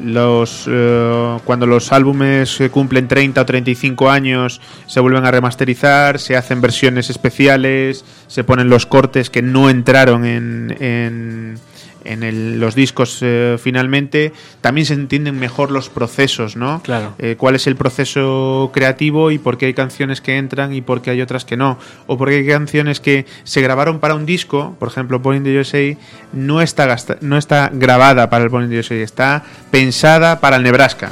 los 0.03 0.65
eh, 0.69 1.37
cuando 1.45 1.65
los 1.65 1.91
álbumes 1.91 2.61
cumplen 2.71 3.07
30 3.07 3.41
o 3.41 3.45
35 3.45 4.09
años 4.09 4.61
se 4.85 4.99
vuelven 4.99 5.25
a 5.25 5.31
remasterizar, 5.31 6.19
se 6.19 6.35
hacen 6.35 6.61
versiones 6.61 7.09
especiales, 7.09 8.05
se 8.27 8.43
ponen 8.43 8.69
los 8.69 8.85
cortes 8.85 9.29
que 9.29 9.41
no 9.41 9.69
entraron 9.69 10.25
en, 10.25 10.75
en, 10.79 11.59
en 12.05 12.23
el- 12.23 12.59
los 12.59 12.75
discos 12.75 13.19
eh, 13.21 13.57
finalmente, 13.61 14.33
también 14.61 14.85
se 14.85 14.93
entienden 14.93 15.39
mejor 15.39 15.71
los 15.71 15.89
procesos, 15.89 16.55
¿no? 16.55 16.81
Claro. 16.83 17.15
Eh, 17.19 17.35
cuál 17.37 17.55
es 17.55 17.67
el 17.67 17.75
proceso 17.75 18.71
creativo 18.73 19.31
y 19.31 19.37
por 19.37 19.57
qué 19.57 19.67
hay 19.67 19.73
canciones 19.73 20.21
que 20.21 20.37
entran 20.37 20.73
y 20.73 20.81
por 20.81 21.01
qué 21.01 21.11
hay 21.11 21.21
otras 21.21 21.45
que 21.45 21.57
no. 21.57 21.77
O 22.07 22.17
por 22.17 22.29
qué 22.29 22.35
hay 22.35 22.47
canciones 22.47 22.99
que 22.99 23.25
se 23.43 23.61
grabaron 23.61 23.99
para 23.99 24.15
un 24.15 24.25
disco, 24.25 24.75
por 24.79 24.87
ejemplo, 24.89 25.19
Born 25.19 25.37
in 25.37 25.43
the 25.43 25.59
USA, 25.59 25.97
no 26.33 26.61
está, 26.61 26.85
gasta- 26.85 27.17
no 27.21 27.37
está 27.37 27.69
grabada 27.73 28.29
para 28.29 28.43
el 28.43 28.49
Born 28.49 28.65
in 28.65 28.69
the 28.71 28.79
USA, 28.79 28.95
está 28.95 29.43
pensada 29.71 30.39
para 30.39 30.57
el 30.57 30.63
Nebraska. 30.63 31.11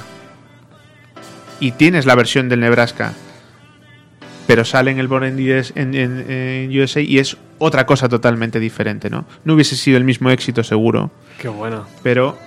Y 1.59 1.71
tienes 1.73 2.05
la 2.05 2.15
versión 2.15 2.49
del 2.49 2.59
Nebraska. 2.59 3.13
Pero 4.47 4.65
sale 4.65 4.91
en 4.91 4.99
el 4.99 5.07
Born 5.07 5.39
in, 5.39 5.61
en 5.75 6.79
USA 6.81 6.99
y 7.01 7.19
es 7.19 7.37
otra 7.61 7.85
cosa 7.85 8.09
totalmente 8.09 8.59
diferente, 8.59 9.09
¿no? 9.09 9.25
No 9.45 9.53
hubiese 9.53 9.75
sido 9.75 9.97
el 9.97 10.03
mismo 10.03 10.29
éxito 10.31 10.63
seguro 10.63 11.11
Qué 11.39 11.47
bueno. 11.47 11.85
pero 12.03 12.37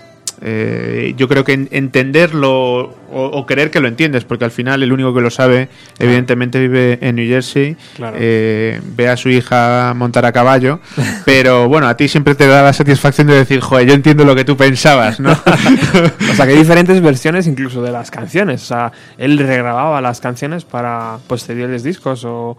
eh, 0.43 1.15
yo 1.17 1.29
creo 1.29 1.45
que 1.45 1.53
en- 1.53 1.69
entenderlo 1.71 2.51
o, 2.83 2.91
o 3.13 3.47
creer 3.47 3.71
que 3.71 3.79
lo 3.81 3.87
entiendes, 3.87 4.25
porque 4.25 4.45
al 4.45 4.51
final 4.51 4.83
el 4.83 4.93
único 4.93 5.15
que 5.15 5.21
lo 5.21 5.31
sabe, 5.31 5.69
evidentemente 6.01 6.59
vive 6.59 6.99
en 7.01 7.15
New 7.17 7.27
Jersey, 7.27 7.77
Claro. 7.95 8.17
eh, 8.19 8.81
ve 8.97 9.09
a 9.09 9.17
su 9.17 9.29
hija 9.31 9.95
montar 9.97 10.27
a 10.27 10.33
caballo, 10.33 10.81
pero 11.25 11.69
bueno, 11.69 11.87
a 11.87 11.97
ti 11.97 12.09
siempre 12.09 12.35
te 12.35 12.49
da 12.49 12.63
la 12.65 12.73
satisfacción 12.73 13.29
de 13.29 13.35
decir, 13.37 13.61
joder, 13.61 13.87
yo 13.89 13.95
entiendo 13.95 14.25
lo 14.25 14.35
que 14.35 14.45
tú 14.45 14.57
pensabas, 14.57 15.21
¿no? 15.21 15.31
O 16.31 16.35
sea, 16.35 16.47
que 16.47 16.53
hay 16.53 16.59
diferentes 16.67 17.01
versiones 17.01 17.47
incluso 17.47 17.81
de 17.83 17.93
las 17.93 18.11
canciones. 18.11 18.63
O 18.63 18.67
sea, 18.67 18.93
él 19.17 19.39
regrababa 19.39 20.01
las 20.01 20.21
canciones 20.21 20.65
para 20.65 21.19
posteriores 21.29 21.85
discos 21.85 22.25
o, 22.25 22.57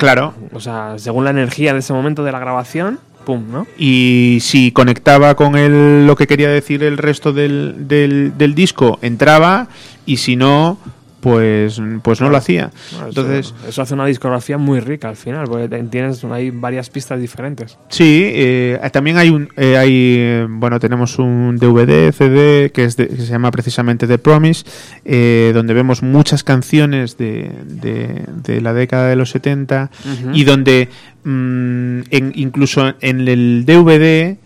claro. 0.00 0.34
o 0.52 0.60
sea, 0.60 0.94
según 0.98 1.24
la 1.24 1.30
energía 1.30 1.72
de 1.72 1.78
ese 1.78 1.92
momento 1.92 2.24
de 2.24 2.32
la 2.32 2.38
grabación, 2.38 2.98
pum, 3.24 3.44
¿no? 3.50 3.66
Y 3.78 4.38
si 4.40 4.72
conectaba 4.72 5.34
con 5.34 5.56
el, 5.56 6.06
lo 6.06 6.16
que 6.16 6.26
quería 6.26 6.48
decir 6.48 6.82
el 6.82 6.98
resto 6.98 7.32
del, 7.32 7.86
del, 7.86 8.36
del 8.36 8.54
disco, 8.54 8.98
entraba, 9.02 9.68
y 10.06 10.16
si 10.16 10.36
no, 10.36 10.78
pues, 11.20 11.80
pues 12.02 12.20
no 12.20 12.30
lo 12.30 12.36
hacía. 12.36 12.70
Bueno, 12.92 13.08
Entonces, 13.08 13.46
eso, 13.58 13.68
eso 13.68 13.82
hace 13.82 13.94
una 13.94 14.06
discografía 14.06 14.58
muy 14.58 14.80
rica 14.80 15.08
al 15.08 15.16
final, 15.16 15.46
porque 15.46 15.68
tienes 15.90 16.24
hay 16.24 16.50
varias 16.50 16.90
pistas 16.90 17.20
diferentes. 17.20 17.76
Sí, 17.88 18.24
eh, 18.32 18.80
también 18.92 19.16
hay 19.18 19.30
un, 19.30 19.48
eh, 19.56 19.76
hay, 19.76 20.44
bueno, 20.48 20.80
tenemos 20.80 21.18
un 21.18 21.56
DVD, 21.58 22.12
CD 22.12 22.70
que, 22.72 22.84
es 22.84 22.96
de- 22.96 23.08
que 23.08 23.16
se 23.16 23.26
llama 23.26 23.50
precisamente 23.50 24.06
The 24.06 24.18
Promise, 24.18 24.64
eh, 25.04 25.52
donde 25.54 25.74
vemos 25.74 26.02
muchas 26.02 26.42
canciones 26.44 27.16
de, 27.18 27.50
de, 27.64 28.24
de 28.44 28.60
la 28.60 28.72
década 28.72 29.08
de 29.08 29.16
los 29.16 29.30
70 29.30 29.90
y 30.32 30.44
donde 30.44 30.88
mm, 31.24 32.00
en- 32.10 32.32
incluso 32.34 32.94
en 33.00 33.28
el 33.28 33.64
DVD 33.66 34.38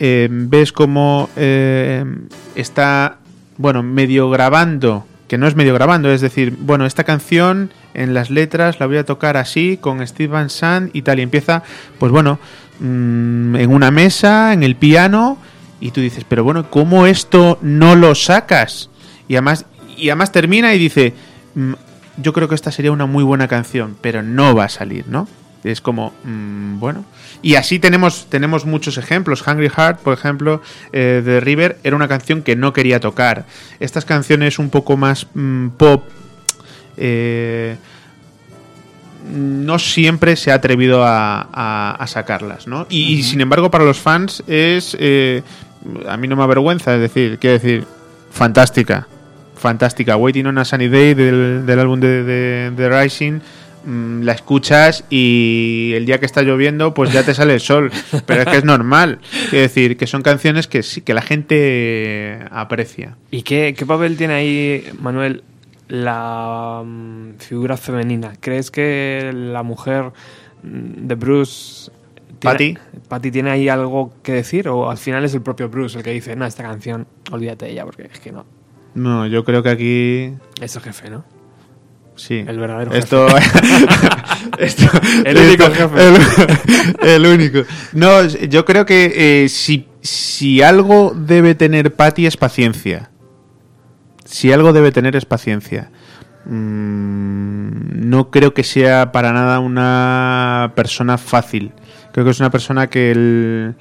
eh, 0.00 0.28
ves 0.30 0.72
como 0.72 1.28
eh, 1.36 2.04
está, 2.54 3.18
bueno, 3.56 3.82
medio 3.82 4.30
grabando 4.30 5.06
que 5.28 5.38
no 5.38 5.46
es 5.46 5.54
medio 5.54 5.74
grabando, 5.74 6.10
es 6.10 6.20
decir, 6.20 6.56
bueno, 6.58 6.86
esta 6.86 7.04
canción 7.04 7.70
en 7.94 8.14
las 8.14 8.30
letras 8.30 8.80
la 8.80 8.86
voy 8.86 8.96
a 8.96 9.04
tocar 9.04 9.36
así 9.36 9.76
con 9.76 10.04
Steve 10.06 10.32
Van 10.32 10.90
y 10.92 11.02
tal, 11.02 11.18
y 11.20 11.22
empieza, 11.22 11.62
pues 11.98 12.10
bueno, 12.10 12.38
mm, 12.80 13.56
en 13.56 13.70
una 13.70 13.90
mesa, 13.90 14.52
en 14.54 14.62
el 14.62 14.74
piano, 14.74 15.38
y 15.80 15.90
tú 15.90 16.00
dices, 16.00 16.24
pero 16.26 16.44
bueno, 16.44 16.70
¿cómo 16.70 17.06
esto 17.06 17.58
no 17.60 17.94
lo 17.94 18.14
sacas? 18.14 18.90
Y 19.28 19.34
además, 19.34 19.66
y 19.96 20.08
además 20.08 20.32
termina 20.32 20.74
y 20.74 20.78
dice, 20.78 21.12
mm, 21.54 21.74
yo 22.16 22.32
creo 22.32 22.48
que 22.48 22.54
esta 22.54 22.72
sería 22.72 22.90
una 22.90 23.06
muy 23.06 23.22
buena 23.22 23.48
canción, 23.48 23.96
pero 24.00 24.22
no 24.22 24.54
va 24.54 24.64
a 24.64 24.68
salir, 24.68 25.06
¿no? 25.08 25.28
Es 25.62 25.80
como, 25.80 26.12
mm, 26.24 26.78
bueno. 26.78 27.04
Y 27.40 27.54
así 27.54 27.78
tenemos, 27.78 28.26
tenemos 28.28 28.64
muchos 28.66 28.98
ejemplos. 28.98 29.46
Hungry 29.46 29.68
Heart, 29.68 30.00
por 30.00 30.12
ejemplo, 30.14 30.60
eh, 30.92 31.22
de 31.24 31.38
River, 31.40 31.78
era 31.84 31.94
una 31.94 32.08
canción 32.08 32.42
que 32.42 32.56
no 32.56 32.72
quería 32.72 32.98
tocar. 33.00 33.44
Estas 33.78 34.04
canciones 34.04 34.58
un 34.58 34.70
poco 34.70 34.96
más 34.96 35.26
mm, 35.34 35.68
pop, 35.70 36.04
eh, 36.96 37.76
no 39.32 39.78
siempre 39.78 40.36
se 40.36 40.50
ha 40.50 40.54
atrevido 40.54 41.04
a, 41.04 41.48
a- 41.52 41.96
a 41.98 42.06
sacarlas, 42.06 42.66
¿no? 42.66 42.86
Y, 42.88 43.22
sin 43.22 43.40
embargo, 43.40 43.70
para 43.70 43.84
los 43.84 43.98
fans 43.98 44.42
es. 44.46 44.96
eh, 44.98 45.42
a 46.08 46.16
mí 46.16 46.26
no 46.28 46.36
me 46.36 46.42
avergüenza, 46.42 46.94
es 46.94 47.00
decir, 47.00 47.38
quiero 47.38 47.54
decir, 47.54 47.84
fantástica. 48.32 49.06
Fantástica. 49.56 50.16
Waiting 50.16 50.46
on 50.46 50.58
a 50.58 50.64
Sunny 50.64 50.88
Day 50.88 51.14
del, 51.14 51.64
del 51.66 51.78
álbum 51.78 52.00
de, 52.00 52.22
de- 52.24 52.70
de 52.70 52.88
Rising. 53.02 53.40
Mm, 53.88 54.22
La 54.22 54.32
escuchas 54.32 55.04
y 55.10 55.92
el 55.94 56.06
día 56.06 56.20
que 56.20 56.26
está 56.26 56.42
lloviendo, 56.42 56.94
pues 56.94 57.12
ya 57.12 57.24
te 57.24 57.34
sale 57.34 57.54
el 57.54 57.60
sol. 57.60 57.90
Pero 58.26 58.42
es 58.42 58.46
que 58.48 58.56
es 58.58 58.64
normal. 58.64 59.20
Quiero 59.50 59.62
decir, 59.62 59.96
que 59.96 60.06
son 60.06 60.22
canciones 60.22 60.68
que 60.68 60.82
sí, 60.82 61.00
que 61.00 61.14
la 61.14 61.22
gente 61.22 62.40
aprecia. 62.50 63.16
¿Y 63.30 63.42
qué, 63.42 63.74
qué 63.76 63.86
papel 63.86 64.16
tiene 64.16 64.34
ahí, 64.34 64.84
Manuel, 65.00 65.42
la 65.88 66.82
mm, 66.84 67.38
figura 67.38 67.76
femenina? 67.76 68.34
¿Crees 68.40 68.70
que 68.70 69.32
la 69.34 69.62
mujer 69.62 70.12
mm, 70.62 71.06
de 71.06 71.14
Bruce... 71.14 71.90
Patty 72.40 73.30
tiene 73.32 73.50
ahí 73.50 73.68
algo 73.68 74.12
que 74.22 74.32
decir 74.32 74.68
o 74.68 74.88
al 74.90 74.96
final 74.96 75.24
es 75.24 75.34
el 75.34 75.42
propio 75.42 75.68
Bruce 75.68 75.98
el 75.98 76.04
que 76.04 76.12
dice, 76.12 76.36
no, 76.36 76.46
esta 76.46 76.62
canción, 76.62 77.08
olvídate 77.32 77.64
de 77.64 77.72
ella 77.72 77.84
porque 77.84 78.08
es 78.12 78.20
que 78.20 78.30
no, 78.30 78.46
No, 78.94 79.26
yo 79.26 79.44
creo 79.44 79.64
que 79.64 79.70
aquí 79.70 80.34
es 80.60 80.76
el 80.76 80.82
jefe, 80.82 81.10
¿no? 81.10 81.24
Sí. 82.18 82.44
El 82.46 82.58
verdadero 82.58 82.92
esto, 82.92 83.26
esto- 84.58 84.90
El 85.24 85.36
único 85.38 85.70
jefe. 85.70 86.08
El, 86.08 86.16
el 87.08 87.26
único. 87.26 87.60
No, 87.94 88.24
yo 88.26 88.64
creo 88.64 88.84
que 88.84 89.44
eh, 89.44 89.48
si, 89.48 89.86
si 90.02 90.60
algo 90.62 91.14
debe 91.16 91.54
tener 91.54 91.94
Patty 91.94 92.26
es 92.26 92.36
paciencia. 92.36 93.10
Si 94.24 94.52
algo 94.52 94.72
debe 94.74 94.92
tener 94.92 95.16
es 95.16 95.24
paciencia. 95.24 95.90
Mm, 96.44 98.08
no 98.10 98.30
creo 98.30 98.52
que 98.54 98.64
sea 98.64 99.12
para 99.12 99.32
nada 99.32 99.60
una 99.60 100.72
persona 100.74 101.18
fácil. 101.18 101.72
Creo 102.12 102.24
que 102.24 102.32
es 102.32 102.40
una 102.40 102.50
persona 102.50 102.88
que 102.88 103.10
el- 103.12 103.74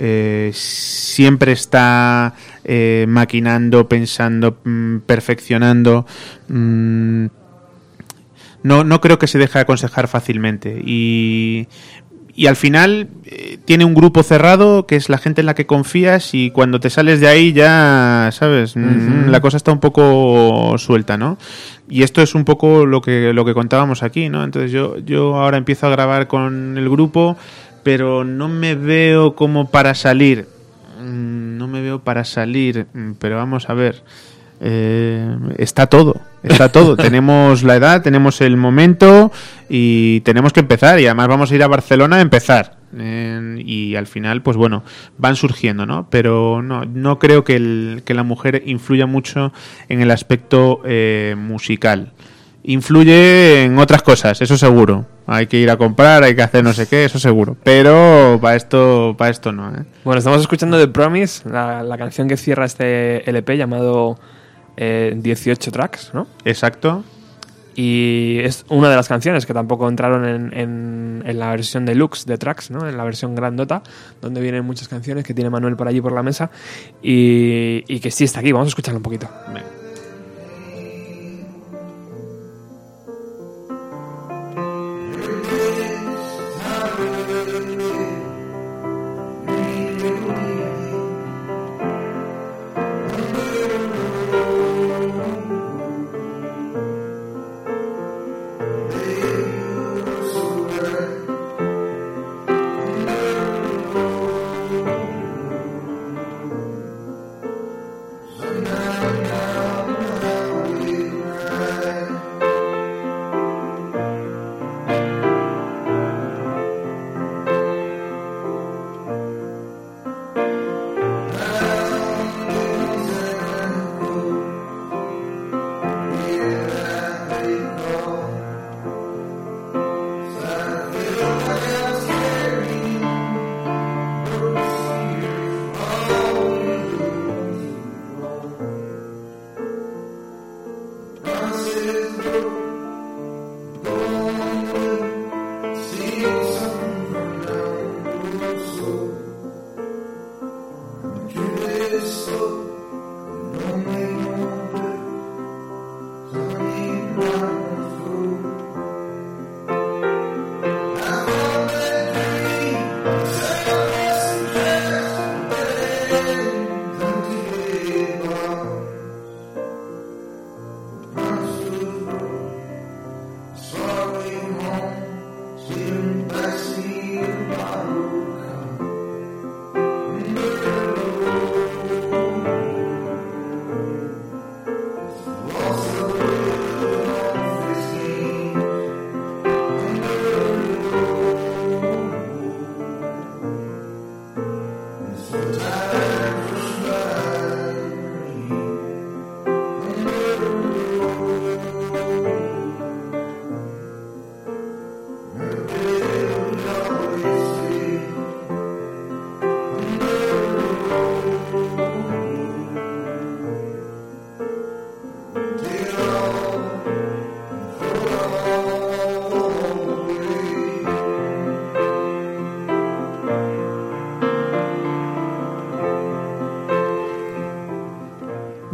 eh, 0.00 0.50
siempre 0.54 1.52
está 1.52 2.34
eh, 2.64 3.06
maquinando, 3.08 3.88
pensando, 3.88 4.58
mm, 4.62 4.98
perfeccionando. 5.06 6.06
mm, 6.48 7.26
no, 8.62 8.84
no 8.84 9.00
creo 9.00 9.18
que 9.18 9.26
se 9.26 9.38
deje 9.38 9.58
aconsejar 9.58 10.08
fácilmente. 10.08 10.82
Y, 10.84 11.68
y 12.34 12.46
al 12.46 12.54
final 12.56 13.08
eh, 13.24 13.58
tiene 13.64 13.84
un 13.84 13.94
grupo 13.94 14.22
cerrado 14.22 14.86
que 14.86 14.94
es 14.96 15.08
la 15.08 15.18
gente 15.18 15.40
en 15.40 15.46
la 15.46 15.54
que 15.54 15.66
confías 15.66 16.34
y 16.34 16.50
cuando 16.52 16.78
te 16.78 16.88
sales 16.88 17.20
de 17.20 17.26
ahí 17.28 17.52
ya, 17.52 18.30
¿sabes? 18.32 18.76
Mm. 18.76 19.28
La 19.28 19.40
cosa 19.40 19.56
está 19.56 19.72
un 19.72 19.80
poco 19.80 20.76
suelta, 20.78 21.16
¿no? 21.16 21.36
Y 21.88 22.02
esto 22.04 22.22
es 22.22 22.34
un 22.34 22.44
poco 22.44 22.86
lo 22.86 23.00
que, 23.00 23.32
lo 23.32 23.44
que 23.44 23.54
contábamos 23.54 24.02
aquí, 24.02 24.28
¿no? 24.28 24.44
Entonces 24.44 24.70
yo, 24.70 24.98
yo 24.98 25.34
ahora 25.36 25.56
empiezo 25.56 25.86
a 25.86 25.90
grabar 25.90 26.28
con 26.28 26.78
el 26.78 26.88
grupo, 26.88 27.36
pero 27.82 28.24
no 28.24 28.48
me 28.48 28.74
veo 28.74 29.34
como 29.34 29.70
para 29.70 29.94
salir. 29.94 30.46
Mm, 31.00 31.56
No 31.58 31.66
me 31.66 31.80
veo 31.82 32.00
para 32.00 32.24
salir, 32.24 32.86
mm, 32.92 33.12
pero 33.18 33.36
vamos 33.36 33.68
a 33.68 33.74
ver. 33.74 34.02
Eh, 34.60 35.36
está 35.58 35.86
todo, 35.86 36.20
está 36.42 36.70
todo. 36.70 36.96
tenemos 36.98 37.62
la 37.62 37.76
edad, 37.76 38.02
tenemos 38.02 38.40
el 38.40 38.56
momento 38.56 39.30
y 39.68 40.20
tenemos 40.22 40.52
que 40.52 40.60
empezar. 40.60 40.98
Y 41.00 41.06
además 41.06 41.28
vamos 41.28 41.50
a 41.50 41.54
ir 41.54 41.62
a 41.62 41.68
Barcelona 41.68 42.16
a 42.16 42.20
empezar. 42.20 42.76
Eh, 42.98 43.62
y 43.66 43.96
al 43.96 44.06
final, 44.06 44.42
pues 44.42 44.56
bueno, 44.56 44.82
van 45.18 45.36
surgiendo, 45.36 45.84
¿no? 45.86 46.08
Pero 46.10 46.62
no, 46.62 46.84
no 46.86 47.18
creo 47.18 47.44
que, 47.44 47.56
el- 47.56 48.02
que 48.04 48.14
la 48.14 48.22
mujer 48.22 48.62
influya 48.66 49.06
mucho 49.06 49.52
en 49.88 50.00
el 50.00 50.10
aspecto 50.10 50.80
eh, 50.84 51.34
musical. 51.38 52.12
Influye 52.64 53.64
en 53.64 53.78
otras 53.78 54.02
cosas, 54.02 54.42
eso 54.42 54.58
seguro. 54.58 55.06
Hay 55.26 55.46
que 55.46 55.58
ir 55.58 55.70
a 55.70 55.76
comprar, 55.76 56.22
hay 56.22 56.34
que 56.34 56.42
hacer 56.42 56.62
no 56.64 56.72
sé 56.74 56.86
qué, 56.86 57.04
eso 57.04 57.18
seguro. 57.18 57.56
Pero 57.62 58.38
para 58.42 58.56
esto, 58.56 59.14
para 59.16 59.30
esto 59.30 59.52
no, 59.52 59.70
¿eh? 59.70 59.84
Bueno, 60.04 60.18
estamos 60.18 60.40
escuchando 60.40 60.78
The 60.78 60.88
Promise, 60.88 61.48
la, 61.48 61.82
la 61.82 61.96
canción 61.96 62.28
que 62.28 62.36
cierra 62.36 62.64
este 62.66 63.28
LP 63.28 63.56
llamado 63.56 64.18
eh, 64.78 65.12
18 65.14 65.70
tracks, 65.72 66.12
¿no? 66.14 66.26
Exacto. 66.44 67.04
Y 67.80 68.38
es 68.42 68.64
una 68.70 68.90
de 68.90 68.96
las 68.96 69.06
canciones 69.06 69.46
que 69.46 69.54
tampoco 69.54 69.88
entraron 69.88 70.24
en, 70.24 70.52
en- 70.58 71.22
en 71.24 71.38
la 71.38 71.50
versión 71.50 71.84
deluxe 71.84 72.24
de 72.26 72.36
tracks, 72.38 72.70
¿no? 72.72 72.88
En 72.88 72.96
la 72.96 73.04
versión 73.04 73.34
grandota, 73.36 73.82
donde 74.20 74.40
vienen 74.40 74.64
muchas 74.64 74.88
canciones 74.88 75.24
que 75.24 75.32
tiene 75.34 75.48
Manuel 75.50 75.76
por 75.76 75.86
allí 75.86 76.00
por 76.00 76.12
la 76.12 76.22
mesa 76.24 76.50
y, 77.02 77.84
y 77.86 78.00
que 78.00 78.10
sí 78.10 78.24
está 78.24 78.40
aquí. 78.40 78.50
Vamos 78.52 78.66
a 78.66 78.70
escucharla 78.70 78.96
un 78.98 79.02
poquito. 79.04 79.28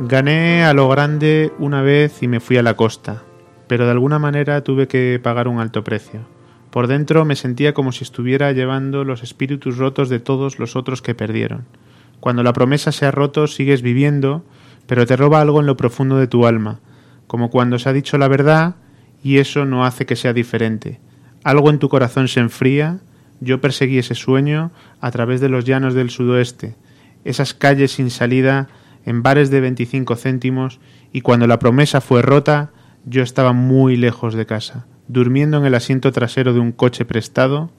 Gané 0.07 0.65
a 0.65 0.75
lo 0.75 0.87
grande 0.91 1.51
una 1.59 1.81
vez 1.81 2.23
y 2.23 2.29
me 2.29 2.41
fui 2.41 2.59
a 2.59 2.63
la 2.63 2.75
costa, 2.75 3.23
pero 3.67 3.87
de 3.87 3.93
alguna 3.93 4.19
manera 4.19 4.63
tuve 4.63 4.87
que 4.87 5.19
pagar 5.23 5.49
un 5.49 5.61
alto 5.61 5.83
precio. 5.83 6.21
Por 6.71 6.89
dentro 6.89 7.25
me 7.25 7.37
sentía 7.37 7.73
como 7.73 7.91
si 7.91 8.05
estuviera 8.05 8.53
llevando 8.53 9.05
los 9.05 9.23
espíritus 9.23 9.79
rotos 9.79 10.11
de 10.11 10.21
todos 10.21 10.59
los 10.59 10.77
otros 10.77 11.01
que 11.01 11.15
perdieron. 11.15 11.65
Cuando 12.21 12.43
la 12.43 12.53
promesa 12.53 12.93
se 12.93 13.07
ha 13.07 13.13
roto, 13.13 13.47
sigues 13.47 13.81
viviendo, 13.81 14.45
pero 14.87 15.07
te 15.07 15.17
roba 15.17 15.41
algo 15.41 15.61
en 15.61 15.67
lo 15.67 15.79
profundo 15.79 16.19
de 16.19 16.27
tu 16.27 16.47
alma, 16.47 16.81
como 17.27 17.49
cuando 17.49 17.79
se 17.79 17.89
ha 17.89 17.95
dicho 17.95 18.19
la 18.19 18.29
verdad 18.29 18.75
y 19.23 19.39
eso 19.39 19.65
no 19.65 19.87
hace 19.87 20.05
que 20.05 20.17
sea 20.17 20.35
diferente. 20.35 21.01
Algo 21.45 21.71
en 21.71 21.79
tu 21.79 21.89
corazón 21.89 22.29
se 22.29 22.41
enfría, 22.41 22.99
yo 23.41 23.63
perseguí 23.63 23.97
ese 23.97 24.15
sueño 24.15 24.71
a 25.01 25.11
través 25.11 25.41
de 25.41 25.49
los 25.49 25.65
llanos 25.65 25.95
del 25.95 26.11
sudoeste, 26.11 26.77
esas 27.25 27.55
calles 27.55 27.93
sin 27.93 28.11
salida, 28.11 28.69
en 29.05 29.23
bares 29.23 29.51
de 29.51 29.61
25 29.61 30.17
céntimos, 30.17 30.81
y 31.13 31.21
cuando 31.21 31.47
la 31.47 31.59
promesa 31.59 32.01
fue 32.01 32.23
rota, 32.23 32.71
yo 33.05 33.23
estaba 33.23 33.53
muy 33.53 33.97
lejos 33.97 34.35
de 34.35 34.47
casa, 34.47 34.87
durmiendo 35.09 35.59
en 35.59 35.67
el 35.67 35.75
asiento 35.75 36.13
trasero 36.13 36.53
de 36.53 36.61
un 36.61 36.73
coche 36.73 37.05
prestado, 37.05 37.71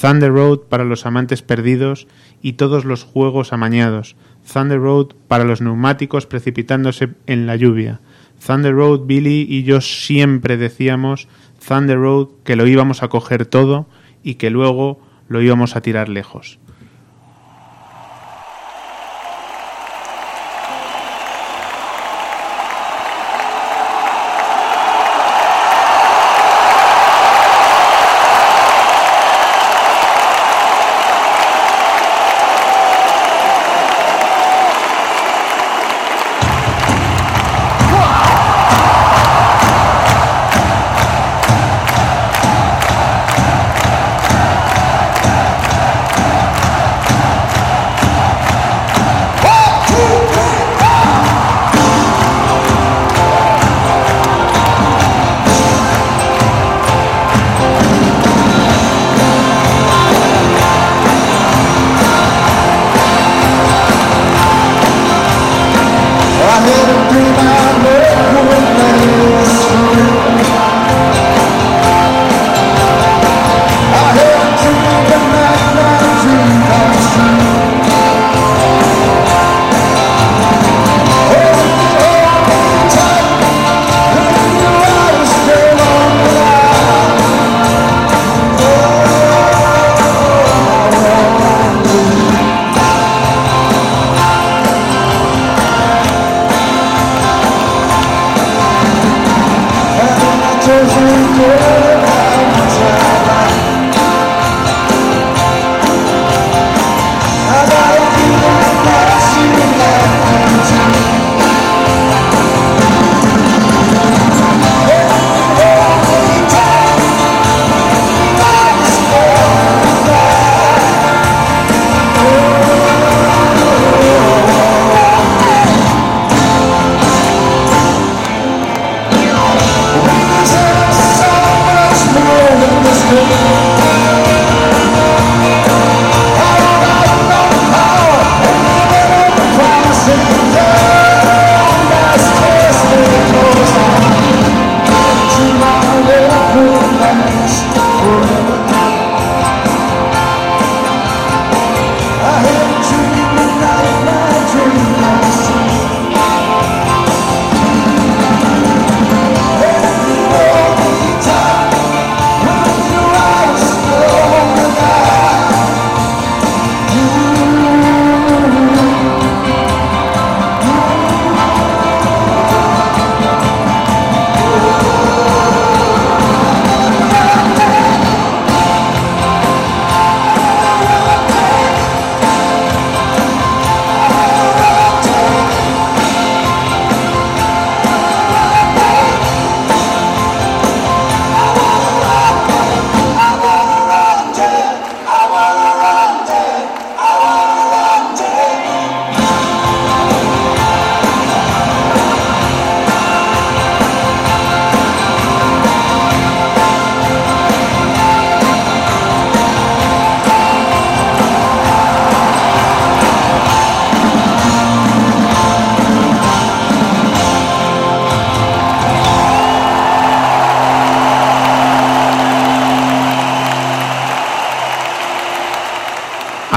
Thunder 0.00 0.32
Road 0.32 0.60
para 0.68 0.84
los 0.84 1.06
amantes 1.06 1.42
perdidos 1.42 2.06
y 2.42 2.54
todos 2.54 2.84
los 2.84 3.04
juegos 3.04 3.52
amañados, 3.52 4.16
Thunder 4.50 4.80
Road 4.80 5.08
para 5.28 5.44
los 5.44 5.60
neumáticos 5.60 6.26
precipitándose 6.26 7.10
en 7.26 7.46
la 7.46 7.56
lluvia, 7.56 8.00
Thunder 8.44 8.74
Road 8.74 9.02
Billy 9.06 9.46
y 9.48 9.62
yo 9.62 9.80
siempre 9.80 10.56
decíamos 10.56 11.28
Thunder 11.66 11.98
Road 11.98 12.28
que 12.44 12.56
lo 12.56 12.66
íbamos 12.66 13.02
a 13.02 13.08
coger 13.08 13.46
todo 13.46 13.86
y 14.22 14.34
que 14.34 14.50
luego 14.50 15.00
lo 15.28 15.40
íbamos 15.40 15.76
a 15.76 15.80
tirar 15.80 16.08
lejos. 16.08 16.58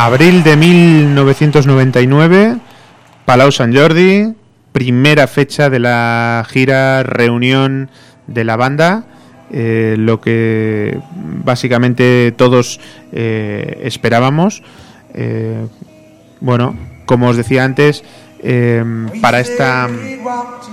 Abril 0.07 0.41
de 0.41 0.55
1999, 0.55 2.57
Palau 3.25 3.51
Sant 3.51 3.75
Jordi, 3.75 4.33
primera 4.71 5.27
fecha 5.27 5.69
de 5.69 5.79
la 5.79 6.45
gira 6.47 7.03
reunión 7.03 7.89
de 8.25 8.45
la 8.45 8.55
banda, 8.55 9.03
eh, 9.51 9.97
lo 9.99 10.21
que 10.21 10.97
básicamente 11.43 12.33
todos 12.37 12.79
eh, 13.11 13.81
esperábamos. 13.83 14.63
Eh, 15.13 15.67
bueno, 16.39 16.77
como 17.05 17.27
os 17.27 17.35
decía 17.35 17.65
antes, 17.65 18.05
para 19.21 19.41
esta 19.41 19.89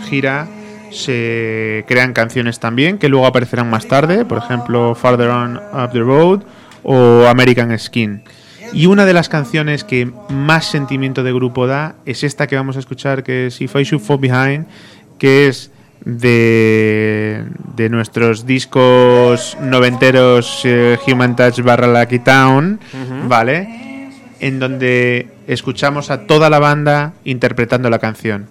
gira 0.09 0.47
se 0.93 1.85
crean 1.89 2.13
canciones 2.13 2.61
también 2.61 2.99
que 2.99 3.08
luego 3.08 3.26
aparecerán 3.26 3.68
más 3.68 3.88
tarde, 3.88 4.25
por 4.25 4.38
ejemplo, 4.38 4.95
Farther 4.95 5.30
On 5.30 5.57
Up 5.57 5.91
the 5.91 5.99
Road 5.99 6.42
o 6.84 7.26
American 7.26 7.76
Skin. 7.76 8.22
Y 8.75 8.87
una 8.87 9.05
de 9.05 9.13
las 9.13 9.29
canciones 9.29 9.84
que 9.84 10.11
más 10.29 10.67
sentimiento 10.67 11.22
de 11.22 11.33
grupo 11.33 11.68
da 11.68 11.95
es 12.07 12.25
esta 12.25 12.49
que 12.49 12.57
vamos 12.57 12.76
a 12.76 12.80
escuchar, 12.80 13.22
que 13.22 13.46
es 13.46 13.61
If 13.61 13.76
I 13.76 13.84
Should 13.84 14.03
Fall 14.03 14.18
Behind, 14.18 14.67
que 15.17 15.46
es 15.46 15.71
de, 16.05 17.45
de 17.76 17.88
nuestros 17.88 18.46
discos 18.46 19.57
noventeros 19.61 20.63
eh, 20.64 20.99
Human 21.07 21.37
Touch 21.37 21.61
barra 21.61 21.87
Lucky 21.87 22.18
Town, 22.18 22.80
¿vale? 23.29 24.11
En 24.41 24.59
donde 24.59 25.29
escuchamos 25.46 26.11
a 26.11 26.26
toda 26.26 26.51
la 26.51 26.59
banda 26.59 27.13
interpretando 27.25 27.88
la 27.91 28.01
canción. 28.01 28.49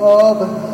of 0.08 0.67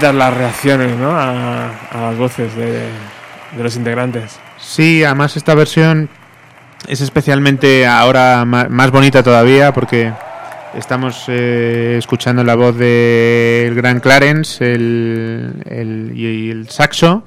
las 0.00 0.34
reacciones, 0.36 0.96
¿no? 0.96 1.10
A, 1.18 1.70
las 1.92 2.16
voces 2.18 2.54
de, 2.56 2.88
de 3.56 3.62
los 3.62 3.76
integrantes. 3.76 4.38
Sí, 4.58 5.04
además 5.04 5.36
esta 5.36 5.54
versión 5.54 6.08
es 6.88 7.00
especialmente 7.00 7.86
ahora 7.86 8.44
más 8.44 8.90
bonita 8.90 9.22
todavía 9.22 9.72
porque 9.72 10.12
estamos 10.74 11.24
eh, 11.28 11.96
escuchando 11.98 12.42
la 12.44 12.54
voz 12.54 12.76
del 12.76 13.74
gran 13.74 14.00
Clarence 14.00 14.64
el, 14.74 15.62
el- 15.66 16.12
y 16.16 16.50
el 16.50 16.68
saxo 16.70 17.24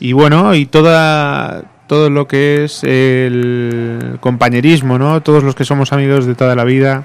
y 0.00 0.12
bueno, 0.12 0.54
y 0.54 0.66
toda 0.66 1.64
todo 1.86 2.10
lo 2.10 2.28
que 2.28 2.64
es 2.64 2.84
el 2.84 4.18
compañerismo, 4.20 4.98
¿no? 4.98 5.22
Todos 5.22 5.42
los 5.42 5.54
que 5.54 5.64
somos 5.64 5.92
amigos 5.92 6.26
de 6.26 6.34
toda 6.34 6.54
la 6.54 6.64
vida, 6.64 7.04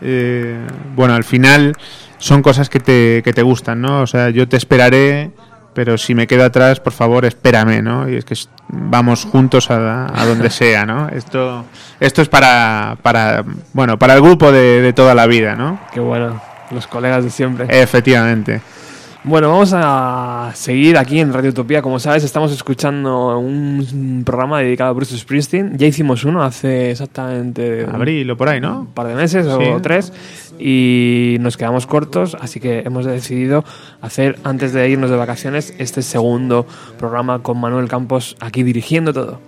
eh, 0.00 0.56
bueno, 0.94 1.14
al 1.14 1.24
final 1.24 1.74
son 2.20 2.42
cosas 2.42 2.68
que 2.68 2.78
te, 2.78 3.22
que 3.24 3.32
te 3.32 3.42
gustan, 3.42 3.80
¿no? 3.80 4.02
O 4.02 4.06
sea, 4.06 4.30
yo 4.30 4.48
te 4.48 4.56
esperaré, 4.56 5.32
pero 5.74 5.98
si 5.98 6.14
me 6.14 6.26
quedo 6.28 6.44
atrás, 6.44 6.78
por 6.78 6.92
favor, 6.92 7.24
espérame, 7.24 7.82
¿no? 7.82 8.08
Y 8.08 8.14
es 8.16 8.24
que 8.24 8.34
vamos 8.68 9.24
juntos 9.24 9.70
a, 9.70 10.06
a 10.14 10.24
donde 10.26 10.48
sea, 10.50 10.86
¿no? 10.86 11.08
Esto, 11.08 11.64
esto 11.98 12.22
es 12.22 12.28
para, 12.28 12.96
para, 13.02 13.44
bueno, 13.72 13.98
para 13.98 14.14
el 14.14 14.20
grupo 14.22 14.52
de, 14.52 14.80
de 14.80 14.92
toda 14.92 15.14
la 15.14 15.26
vida, 15.26 15.56
¿no? 15.56 15.80
Qué 15.92 15.98
bueno, 16.00 16.40
los 16.70 16.86
colegas 16.86 17.24
de 17.24 17.30
siempre. 17.30 17.66
Efectivamente. 17.68 18.60
Bueno, 19.22 19.50
vamos 19.50 19.72
a 19.76 20.50
seguir 20.54 20.96
aquí 20.96 21.20
en 21.20 21.30
Radio 21.30 21.50
Utopía. 21.50 21.82
Como 21.82 21.98
sabes, 21.98 22.24
estamos 22.24 22.52
escuchando 22.52 23.38
un 23.38 24.22
programa 24.24 24.60
dedicado 24.60 24.88
a 24.88 24.92
Bruce 24.94 25.14
Springsteen. 25.18 25.76
Ya 25.76 25.86
hicimos 25.86 26.24
uno 26.24 26.42
hace 26.42 26.92
exactamente 26.92 27.84
un 27.84 27.94
Abril 27.94 28.30
o 28.30 28.36
por 28.38 28.48
ahí, 28.48 28.62
¿no? 28.62 28.88
par 28.94 29.08
de 29.08 29.14
meses 29.14 29.44
Sí. 29.44 29.64
o 29.68 29.82
tres 29.82 30.10
y 30.60 31.38
nos 31.40 31.56
quedamos 31.56 31.86
cortos, 31.86 32.36
así 32.40 32.60
que 32.60 32.80
hemos 32.80 33.06
decidido 33.06 33.64
hacer, 34.00 34.38
antes 34.44 34.72
de 34.72 34.88
irnos 34.88 35.10
de 35.10 35.16
vacaciones, 35.16 35.74
este 35.78 36.02
segundo 36.02 36.66
programa 36.98 37.42
con 37.42 37.58
Manuel 37.58 37.88
Campos 37.88 38.36
aquí 38.40 38.62
dirigiendo 38.62 39.12
todo. 39.12 39.40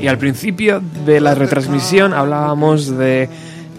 Y 0.00 0.06
al 0.06 0.18
principio 0.18 0.80
de 1.04 1.20
la 1.20 1.34
retransmisión 1.34 2.12
hablábamos 2.12 2.96
de 2.96 3.28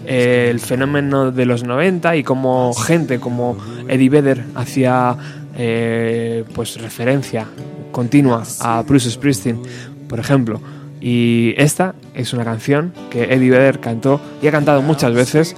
eh, 0.06 0.48
el 0.50 0.60
fenómeno 0.60 1.30
de 1.30 1.46
los 1.46 1.64
90 1.64 2.16
y 2.16 2.22
cómo 2.22 2.74
gente 2.74 3.20
como 3.20 3.56
Eddie 3.88 4.10
Vedder 4.10 4.44
hacía 4.54 5.16
eh, 5.56 6.44
pues 6.54 6.80
referencia 6.80 7.46
continua 7.90 8.42
a 8.60 8.82
Bruce 8.82 9.10
Springsteen, 9.10 9.60
por 10.08 10.20
ejemplo. 10.20 10.60
Y 11.00 11.54
esta 11.56 11.94
es 12.14 12.32
una 12.32 12.44
canción 12.44 12.92
que 13.10 13.32
Eddie 13.32 13.50
Vedder 13.50 13.80
cantó 13.80 14.20
y 14.42 14.48
ha 14.48 14.50
cantado 14.50 14.82
muchas 14.82 15.12
veces 15.14 15.56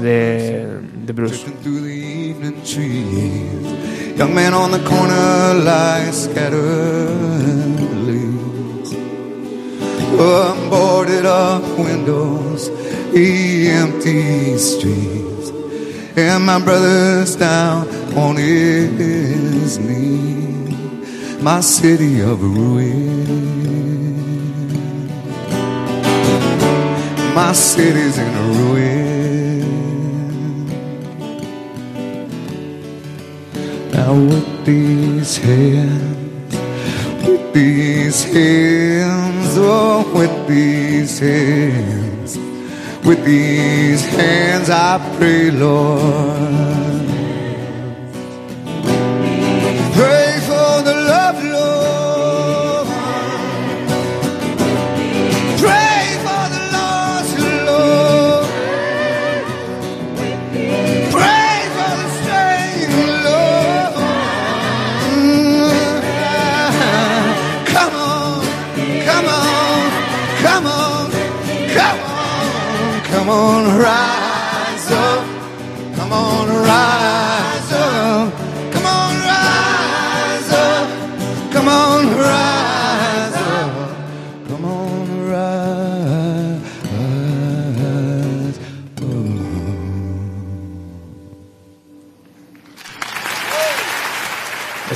de, 0.00 0.80
de 1.06 1.12
Bruce. 1.12 1.44
Young 4.16 4.32
man 4.32 4.54
on 4.54 4.70
the 4.70 4.78
corner 4.84 6.12
scattered. 6.12 7.34
Unboarded 10.16 11.26
up 11.26 11.64
windows, 11.76 12.70
empty 13.12 14.56
streets. 14.58 15.50
And 16.16 16.46
my 16.46 16.60
brother's 16.60 17.34
down 17.34 17.88
on 18.16 18.36
his 18.36 19.78
knee. 19.80 20.76
My 21.42 21.60
city 21.60 22.20
of 22.20 22.40
ruin. 22.40 23.43
My 27.34 27.52
city's 27.52 28.16
in 28.16 28.32
a 28.32 28.42
ruin. 28.58 29.64
Now 33.90 34.14
with 34.14 34.64
these 34.64 35.36
hands, 35.38 36.54
with 37.26 37.52
these 37.52 38.22
hands, 38.22 39.58
oh, 39.58 40.08
with 40.14 40.46
these 40.46 41.18
hands, 41.18 42.38
with 43.04 43.24
these 43.24 44.04
hands, 44.06 44.70
I 44.70 45.00
pray, 45.18 45.50
Lord. 45.50 47.13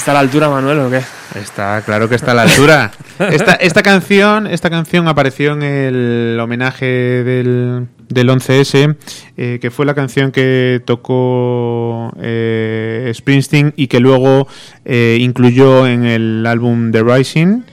¿Está 0.09 0.19
a 0.19 0.23
la 0.23 0.27
altura, 0.27 0.49
Manuel, 0.49 0.79
o 0.79 0.91
qué? 0.91 1.03
Está, 1.39 1.83
claro 1.83 2.09
que 2.09 2.15
está 2.15 2.31
a 2.31 2.35
la 2.35 2.43
altura. 2.45 2.93
Esta, 3.19 3.53
esta 3.57 3.83
canción, 3.83 4.47
esta 4.47 4.71
canción 4.71 5.07
apareció 5.07 5.53
en 5.53 5.63
el 5.63 6.41
homenaje 6.41 6.87
del, 6.87 7.89
del 8.09 8.31
11S, 8.31 8.97
eh, 9.37 9.59
que 9.61 9.71
fue 9.71 9.85
la 9.85 9.95
canción 9.95 10.33
que 10.33 10.81
tocó 10.87 12.11
eh, 12.23 13.13
Springsteen 13.15 13.75
y 13.77 13.89
que 13.89 14.01
luego 14.01 14.49
eh, 14.87 15.19
incluyó 15.21 15.87
en 15.87 16.07
el 16.07 16.47
álbum 16.47 16.91
The 16.91 17.03
Rising, 17.03 17.65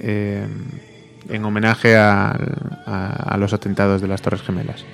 en 0.00 1.44
homenaje 1.44 1.96
a, 1.96 2.30
a 2.86 3.36
los 3.36 3.52
atentados 3.52 4.02
de 4.02 4.08
las 4.08 4.20
Torres 4.22 4.42
Gemelas. 4.42 4.84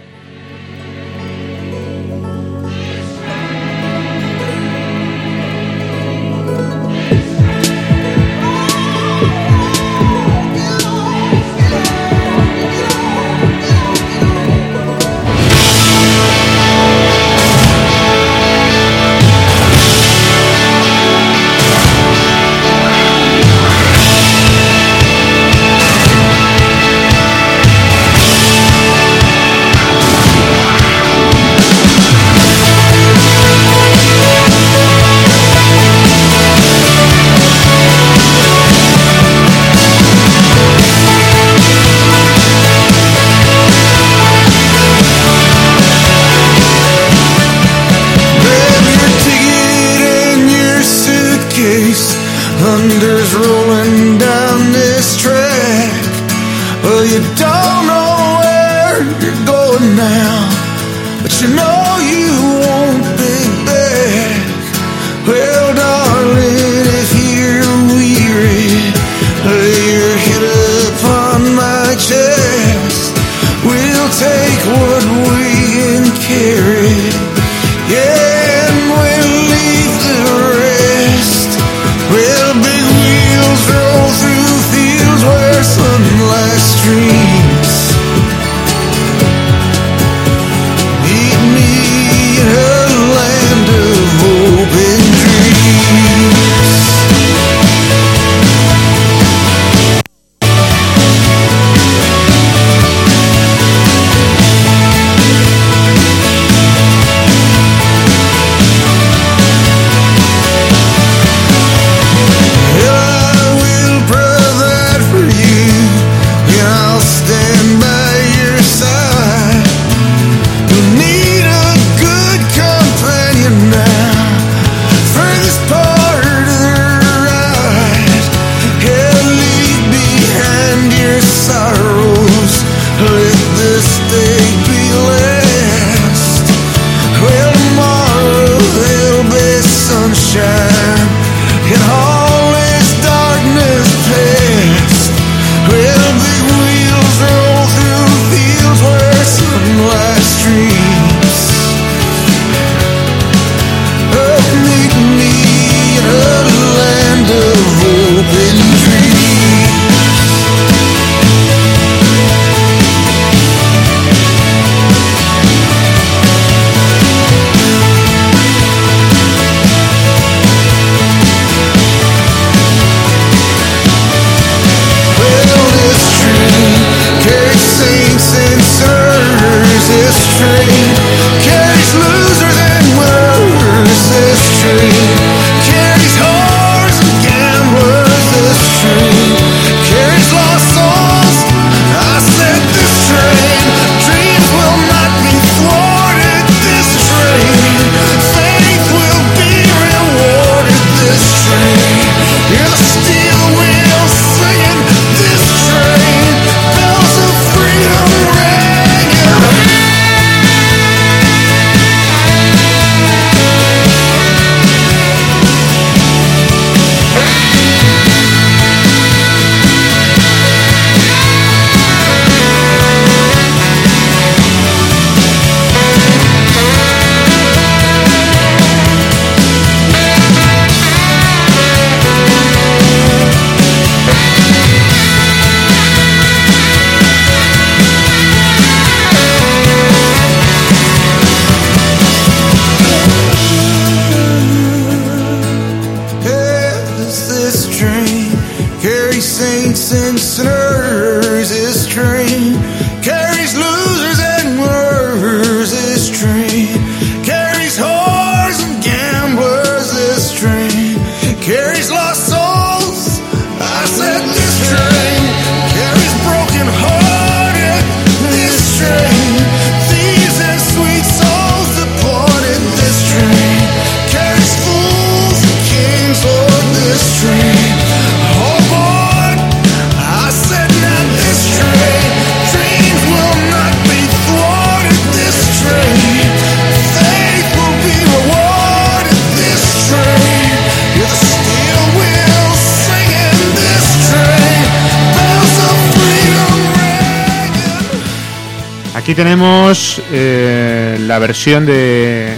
Versión 301.27 301.67
de 301.67 302.35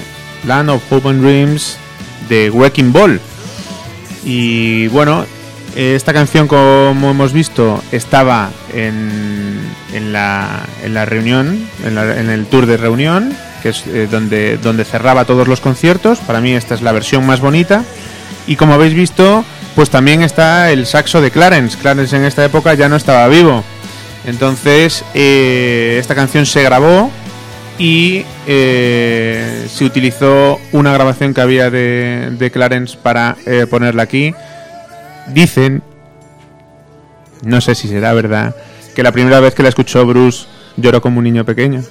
Land 0.46 0.70
of 0.70 0.82
Hope 0.90 1.10
and 1.10 1.22
Dreams 1.22 1.76
de 2.30 2.48
Wrecking 2.50 2.90
Ball. 2.90 3.20
Y 4.24 4.86
bueno, 4.88 5.26
esta 5.76 6.14
canción, 6.14 6.48
como 6.48 7.10
hemos 7.10 7.34
visto, 7.34 7.82
estaba 7.92 8.50
en, 8.74 9.60
en, 9.92 10.12
la, 10.14 10.62
en 10.82 10.94
la 10.94 11.04
reunión, 11.04 11.68
en, 11.84 11.94
la- 11.94 12.18
en 12.18 12.30
el 12.30 12.46
tour 12.46 12.64
de 12.64 12.78
reunión, 12.78 13.36
que 13.62 13.68
es 13.70 13.84
eh, 13.86 14.08
donde, 14.10 14.56
donde 14.56 14.84
cerraba 14.86 15.26
todos 15.26 15.46
los 15.48 15.60
conciertos. 15.60 16.18
Para 16.20 16.40
mí 16.40 16.52
esta 16.54 16.74
es 16.74 16.80
la 16.80 16.92
versión 16.92 17.26
más 17.26 17.40
bonita. 17.40 17.84
Y 18.46 18.56
como 18.56 18.72
habéis 18.72 18.94
visto, 18.94 19.44
pues 19.76 19.90
también 19.90 20.22
está 20.22 20.70
el 20.72 20.86
saxo 20.86 21.20
de 21.20 21.30
Clarence. 21.30 21.76
Clarence 21.76 22.16
en 22.16 22.24
esta 22.24 22.42
época 22.42 22.72
ya 22.72 22.88
no 22.88 22.96
estaba 22.96 23.28
vivo. 23.28 23.62
Entonces, 24.24 25.04
eh, 25.14 25.98
esta 26.00 26.14
canción 26.14 26.46
se 26.46 26.62
grabó 26.62 27.10
y 27.78 28.24
eh, 28.46 29.66
se 29.68 29.84
utilizó 29.84 30.58
una 30.72 30.92
grabación 30.92 31.32
que 31.32 31.40
había 31.40 31.70
de, 31.70 32.30
de 32.32 32.50
Clarence 32.50 32.98
para 33.00 33.36
eh, 33.46 33.66
ponerla 33.70 34.02
aquí. 34.02 34.34
Dicen, 35.28 35.82
no 37.44 37.60
sé 37.60 37.74
si 37.74 37.88
será 37.88 38.12
verdad, 38.12 38.56
que 38.94 39.02
la 39.02 39.12
primera 39.12 39.38
vez 39.40 39.54
que 39.54 39.62
la 39.62 39.68
escuchó 39.68 40.04
Bruce 40.04 40.46
lloró 40.76 41.00
como 41.00 41.18
un 41.18 41.24
niño 41.24 41.44
pequeño. 41.44 41.82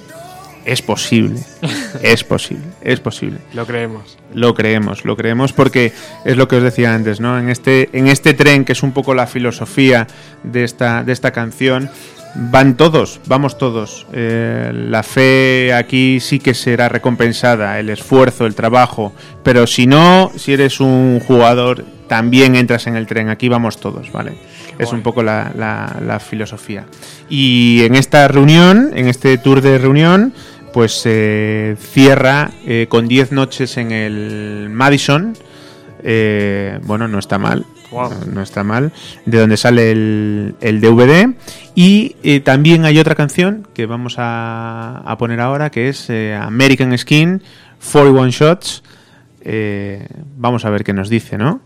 Es 0.65 0.81
posible, 0.81 1.39
es 2.01 2.25
posible, 2.25 2.65
es 2.81 2.99
posible. 2.99 3.39
Lo 3.53 3.65
creemos. 3.65 4.17
Lo 4.33 4.53
creemos, 4.53 5.05
lo 5.05 5.15
creemos 5.15 5.53
porque 5.53 5.93
es 6.25 6.35
lo 6.35 6.49
que 6.49 6.57
os 6.57 6.63
decía 6.63 6.93
antes, 6.93 7.21
¿no? 7.21 7.39
En 7.39 7.47
este, 7.47 7.89
en 7.93 8.07
este 8.07 8.33
tren, 8.33 8.65
que 8.65 8.73
es 8.73 8.83
un 8.83 8.91
poco 8.91 9.15
la 9.15 9.27
filosofía 9.27 10.07
de 10.43 10.65
esta, 10.65 11.05
de 11.05 11.13
esta 11.13 11.31
canción, 11.31 11.89
van 12.37 12.77
todos, 12.77 13.19
vamos 13.25 13.57
todos. 13.57 14.05
Eh, 14.13 14.71
la 14.73 15.03
fe 15.03 15.73
aquí 15.73 16.19
sí 16.19 16.39
que 16.39 16.53
será 16.53 16.89
recompensada, 16.89 17.79
el 17.79 17.89
esfuerzo, 17.89 18.45
el 18.45 18.55
trabajo, 18.55 19.13
pero 19.43 19.67
si 19.67 19.87
no, 19.87 20.31
si 20.35 20.53
eres 20.53 20.79
un 20.79 21.19
jugador, 21.19 21.83
también 22.07 22.55
entras 22.55 22.87
en 22.87 22.95
el 22.95 23.05
tren, 23.07 23.29
aquí 23.29 23.49
vamos 23.49 23.79
todos, 23.79 24.11
¿vale? 24.11 24.33
Es 24.79 24.93
un 24.93 25.01
poco 25.01 25.23
la, 25.23 25.51
la- 25.57 25.97
la 26.05 26.19
filosofía. 26.19 26.85
Y 27.29 27.81
en 27.83 27.95
esta 27.95 28.27
reunión, 28.27 28.91
en 28.95 29.07
este 29.07 29.37
tour 29.39 29.61
de 29.61 29.77
reunión, 29.79 30.33
pues 30.71 30.91
se 30.93 31.75
cierra 31.79 32.51
eh, 32.65 32.85
con 32.87 33.07
10 33.07 33.31
noches 33.31 33.75
en 33.77 33.91
el 33.91 34.69
Madison. 34.69 35.33
Eh, 36.03 36.79
bueno, 36.83 37.07
no 37.07 37.17
está 37.17 37.39
mal. 37.39 37.65
No 38.31 38.41
está 38.41 38.63
mal. 38.63 38.91
De 39.25 39.39
donde 39.39 39.57
sale 39.57 39.91
el, 39.91 40.55
el 40.61 40.81
DVD. 40.81 41.33
Y 41.75 42.15
eh, 42.23 42.39
también 42.39 42.85
hay 42.85 42.99
otra 42.99 43.15
canción 43.15 43.67
que 43.73 43.85
vamos 43.85 44.15
a, 44.17 44.97
a 45.05 45.17
poner 45.17 45.39
ahora, 45.39 45.69
que 45.69 45.89
es 45.89 46.09
eh, 46.09 46.35
American 46.35 46.97
Skin, 46.97 47.41
41 47.91 48.29
Shots. 48.31 48.83
Eh, 49.41 50.07
vamos 50.35 50.65
a 50.65 50.69
ver 50.69 50.83
qué 50.83 50.93
nos 50.93 51.09
dice, 51.09 51.37
¿no? 51.37 51.61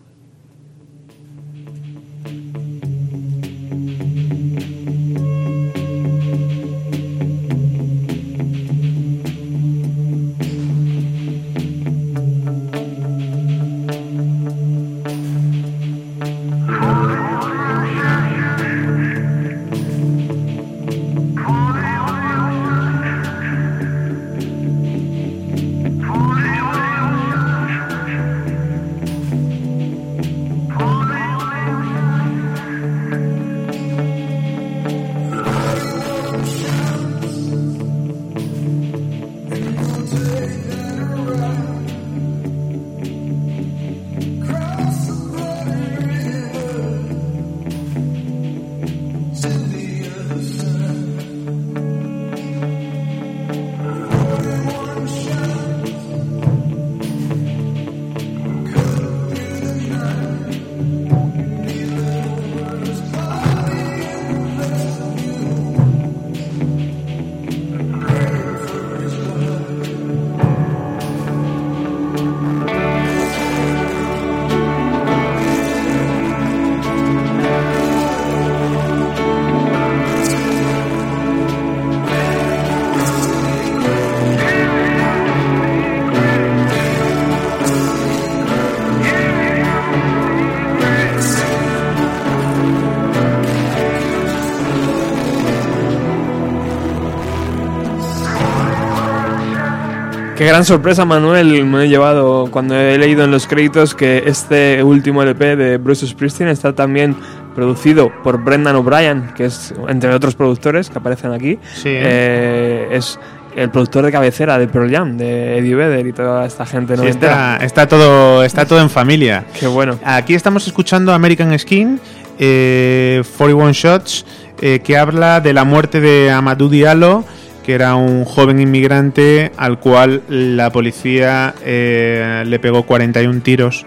Qué 100.42 100.48
gran 100.48 100.66
sorpresa, 100.66 101.06
Manuel, 101.06 101.66
me 101.66 101.84
he 101.86 101.88
llevado 101.88 102.48
cuando 102.50 102.76
he 102.76 102.98
leído 102.98 103.24
en 103.24 103.30
los 103.30 103.46
créditos 103.46 103.94
que 103.94 104.24
este 104.26 104.82
último 104.84 105.22
LP 105.22 105.56
de 105.56 105.78
Bruce 105.78 106.08
Springsteen 106.08 106.50
está 106.50 106.74
también 106.74 107.16
producido 107.54 108.12
por 108.24 108.44
Brendan 108.44 108.76
O'Brien, 108.78 109.34
que 109.36 109.46
es, 109.46 109.72
entre 109.88 110.12
otros 110.16 110.34
productores 110.34 110.90
que 110.90 110.98
aparecen 110.98 111.32
aquí, 111.32 111.60
Sí. 111.76 111.90
eh, 111.92 112.88
es 112.92 113.20
el 113.56 113.70
productor 113.70 114.04
de 114.04 114.12
cabecera 114.12 114.58
de 114.58 114.68
Pearl 114.68 114.90
Jam, 114.92 115.16
de 115.16 115.60
Eddie 115.60 115.76
Vedder 115.76 116.08
y 116.08 116.12
toda 116.12 116.44
esta 116.48 116.66
gente 116.66 116.98
Sí, 116.98 117.06
está, 117.06 117.58
está 117.58 117.88
todo, 117.88 118.44
está 118.44 118.66
todo 118.66 118.82
en 118.82 118.90
familia. 118.90 119.46
Qué 119.60 119.68
bueno. 119.68 120.00
Aquí 120.04 120.34
estamos 120.34 120.66
escuchando 120.66 121.14
American 121.14 121.56
Skin, 121.60 122.00
eh, 122.40 123.22
41 123.38 123.74
Shots, 123.74 124.26
eh, 124.60 124.80
que 124.84 124.98
habla 124.98 125.40
de 125.40 125.54
la 125.54 125.66
muerte 125.66 126.02
de 126.02 126.32
Amadou 126.32 126.68
Diallo, 126.68 127.26
que 127.66 127.74
era 127.74 127.96
un 127.96 128.26
joven 128.26 128.60
inmigrante 128.60 129.52
al 129.58 129.80
cual 129.80 130.22
la 130.30 130.72
policía 130.72 131.54
eh, 131.64 132.44
le 132.46 132.60
pegó 132.60 132.84
41 132.84 133.42
tiros 133.42 133.86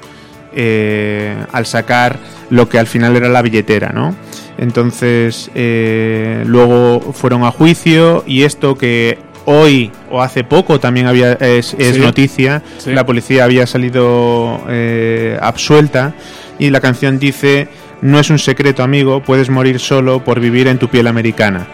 eh, 0.54 1.34
al 1.52 1.66
sacar 1.66 2.18
lo 2.50 2.68
que 2.68 2.78
al 2.78 2.86
final 2.86 3.16
era 3.16 3.28
la 3.28 3.42
billetera, 3.42 3.90
¿no? 3.92 4.14
Entonces, 4.58 5.50
eh, 5.54 6.44
luego 6.46 7.00
fueron 7.12 7.42
a 7.44 7.50
juicio 7.50 8.22
y 8.26 8.42
esto 8.44 8.76
que 8.76 9.18
hoy 9.46 9.90
o 10.10 10.22
hace 10.22 10.44
poco 10.44 10.78
también 10.80 11.06
había 11.06 11.32
es, 11.34 11.74
es 11.78 11.96
Sí. 11.96 12.00
noticia, 12.00 12.62
Sí. 12.78 12.92
la 12.92 13.04
policía 13.04 13.44
había 13.44 13.66
salido 13.66 14.60
eh, 14.68 15.36
absuelta, 15.42 16.14
y 16.58 16.70
la 16.70 16.80
canción 16.80 17.18
dice, 17.18 17.66
no 18.00 18.20
es 18.20 18.30
un 18.30 18.38
secreto 18.38 18.84
amigo, 18.84 19.22
puedes 19.24 19.50
morir 19.50 19.80
solo 19.80 20.22
por 20.22 20.38
vivir 20.38 20.68
en 20.68 20.78
tu 20.78 20.88
piel 20.88 21.08
americana. 21.08 21.66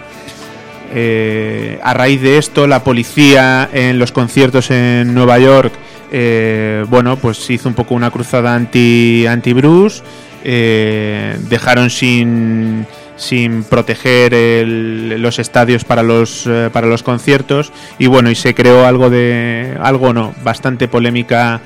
Eh, 0.92 1.78
a 1.82 1.94
raíz 1.94 2.20
de 2.20 2.38
esto, 2.38 2.66
la 2.66 2.82
policía 2.82 3.68
en 3.72 3.98
los 3.98 4.10
conciertos 4.10 4.70
en 4.70 5.14
Nueva 5.14 5.38
York, 5.38 5.72
eh, 6.10 6.84
bueno, 6.88 7.16
pues 7.16 7.48
hizo 7.48 7.68
un 7.68 7.74
poco 7.74 7.94
una 7.94 8.10
cruzada 8.10 8.54
anti, 8.54 9.24
anti 9.26 9.52
Bruce, 9.52 10.02
eh, 10.42 11.36
dejaron 11.48 11.90
sin, 11.90 12.86
sin 13.16 13.62
proteger 13.62 14.32
los 14.66 15.38
estadios 15.38 15.84
para 15.84 16.02
los, 16.02 16.48
para 16.72 16.88
los 16.88 17.04
conciertos 17.04 17.72
y 18.00 18.08
bueno, 18.08 18.28
y 18.30 18.34
se 18.34 18.54
creó 18.54 18.84
algo 18.84 19.10
de, 19.10 19.76
algo 19.80 20.12
no, 20.12 20.34
bastante 20.42 20.88
polémica 20.88 21.60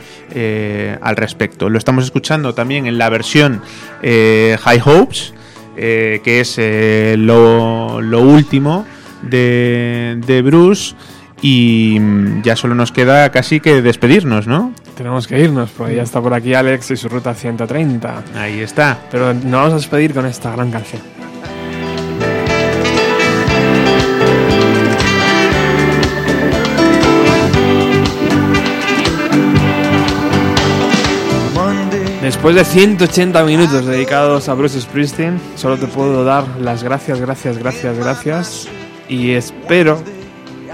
al 1.00 1.16
respecto. 1.16 1.70
Lo 1.70 1.78
estamos 1.78 2.04
escuchando 2.04 2.52
también 2.52 2.86
en 2.86 2.98
la 2.98 3.08
versión 3.08 3.62
High 4.02 4.82
Hopes, 4.84 5.32
que 5.76 6.40
es 6.40 6.58
lo, 7.18 8.02
lo 8.02 8.20
último 8.20 8.84
de, 9.28 10.20
de 10.26 10.42
Bruce. 10.42 10.94
Y 11.42 11.98
mm, 12.00 12.42
ya 12.42 12.56
solo 12.56 12.74
nos 12.74 12.90
queda 12.90 13.30
casi 13.30 13.60
que 13.60 13.82
despedirnos, 13.82 14.46
¿no? 14.46 14.72
Tenemos 14.96 15.26
que 15.26 15.40
irnos, 15.40 15.70
porque 15.76 15.96
ya 15.96 16.02
está 16.02 16.22
por 16.22 16.32
aquí 16.32 16.54
Alex 16.54 16.92
y 16.92 16.96
su 16.96 17.08
ruta 17.08 17.34
130. 17.34 18.22
Ahí 18.36 18.60
está. 18.60 18.98
Pero 19.10 19.34
nos 19.34 19.44
vamos 19.44 19.72
a 19.72 19.76
despedir 19.76 20.14
con 20.14 20.24
esta 20.24 20.52
gran 20.52 20.70
canción. 20.70 21.02
Después 32.24 32.56
de 32.56 32.64
180 32.64 33.44
minutos 33.44 33.84
dedicados 33.84 34.48
a 34.48 34.54
Bruce 34.54 34.80
Springsteen, 34.80 35.38
solo 35.56 35.76
te 35.76 35.86
puedo 35.86 36.24
dar 36.24 36.46
las 36.58 36.82
gracias, 36.82 37.20
gracias, 37.20 37.58
gracias, 37.58 37.98
gracias. 37.98 38.68
Y 39.08 39.32
espero, 39.32 40.02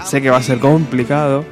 sé 0.05 0.21
que 0.21 0.29
va 0.29 0.37
a 0.37 0.43
ser 0.43 0.59
complicado, 0.59 1.43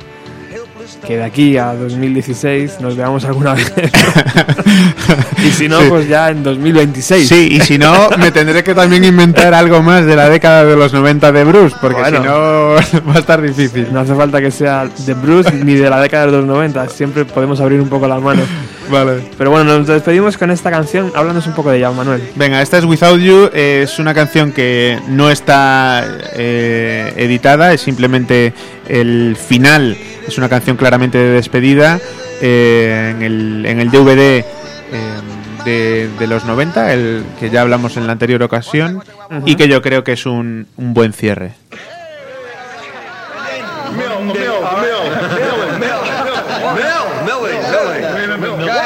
que 1.05 1.17
de 1.17 1.23
aquí 1.23 1.57
a 1.57 1.73
2016 1.75 2.79
nos 2.81 2.95
veamos 2.97 3.23
alguna 3.25 3.53
vez. 3.53 3.71
y 5.45 5.49
si 5.51 5.67
no, 5.69 5.79
Sí. 5.81 5.85
pues 5.89 6.07
ya 6.07 6.29
en 6.29 6.43
2026. 6.43 7.27
Sí, 7.27 7.49
y 7.51 7.59
si 7.61 7.77
no, 7.77 8.09
me 8.17 8.31
tendré 8.31 8.63
que 8.63 8.73
también 8.73 9.03
inventar 9.05 9.53
algo 9.53 9.81
más 9.81 10.05
de 10.05 10.15
la 10.15 10.29
década 10.29 10.65
de 10.65 10.75
los 10.75 10.91
90 10.93 11.31
de 11.31 11.43
Bruce, 11.43 11.75
porque 11.81 12.01
Bueno. 12.01 12.17
si 12.21 12.23
no 12.27 13.03
va 13.07 13.15
a 13.15 13.19
estar 13.19 13.41
difícil. 13.41 13.87
No 13.93 13.99
hace 14.01 14.15
falta 14.15 14.41
que 14.41 14.51
sea 14.51 14.87
de 15.05 15.13
Bruce 15.13 15.51
ni 15.53 15.75
de 15.75 15.89
la 15.89 16.01
década 16.01 16.25
de 16.27 16.31
los 16.33 16.45
90, 16.45 16.87
siempre 16.89 17.25
podemos 17.25 17.59
abrir 17.61 17.79
un 17.81 17.89
poco 17.89 18.07
las 18.07 18.21
manos. 18.21 18.45
Vale. 18.89 19.21
Pero 19.37 19.51
bueno, 19.51 19.77
nos 19.77 19.87
despedimos 19.87 20.37
con 20.37 20.51
esta 20.51 20.71
canción. 20.71 21.11
Háblanos 21.15 21.45
un 21.47 21.53
poco 21.53 21.69
de 21.71 21.77
ella, 21.77 21.91
Manuel. 21.91 22.21
Venga, 22.35 22.61
esta 22.61 22.77
es 22.77 22.85
Without 22.85 23.19
You, 23.19 23.49
es 23.53 23.99
una 23.99 24.13
canción 24.13 24.51
que 24.51 24.99
no 25.07 25.29
está 25.29 26.05
eh, 26.33 27.13
editada, 27.17 27.73
es 27.73 27.81
simplemente 27.81 28.53
el 28.87 29.35
final, 29.35 29.95
es 30.27 30.37
una 30.37 30.49
canción 30.49 30.75
claramente 30.75 31.17
de 31.17 31.29
despedida 31.29 31.99
eh, 32.41 33.13
en, 33.15 33.21
el, 33.21 33.65
en 33.65 33.79
el 33.79 33.91
DVD 33.91 34.19
eh, 34.19 34.45
de, 35.65 36.09
de 36.17 36.27
los 36.27 36.45
90, 36.45 36.93
el 36.93 37.23
que 37.39 37.49
ya 37.49 37.61
hablamos 37.61 37.97
en 37.97 38.07
la 38.07 38.13
anterior 38.13 38.41
ocasión, 38.43 39.03
y 39.45 39.55
que 39.55 39.67
yo 39.67 39.81
creo 39.81 40.03
que 40.03 40.13
es 40.13 40.25
un, 40.25 40.67
un 40.77 40.93
buen 40.93 41.13
cierre. 41.13 41.53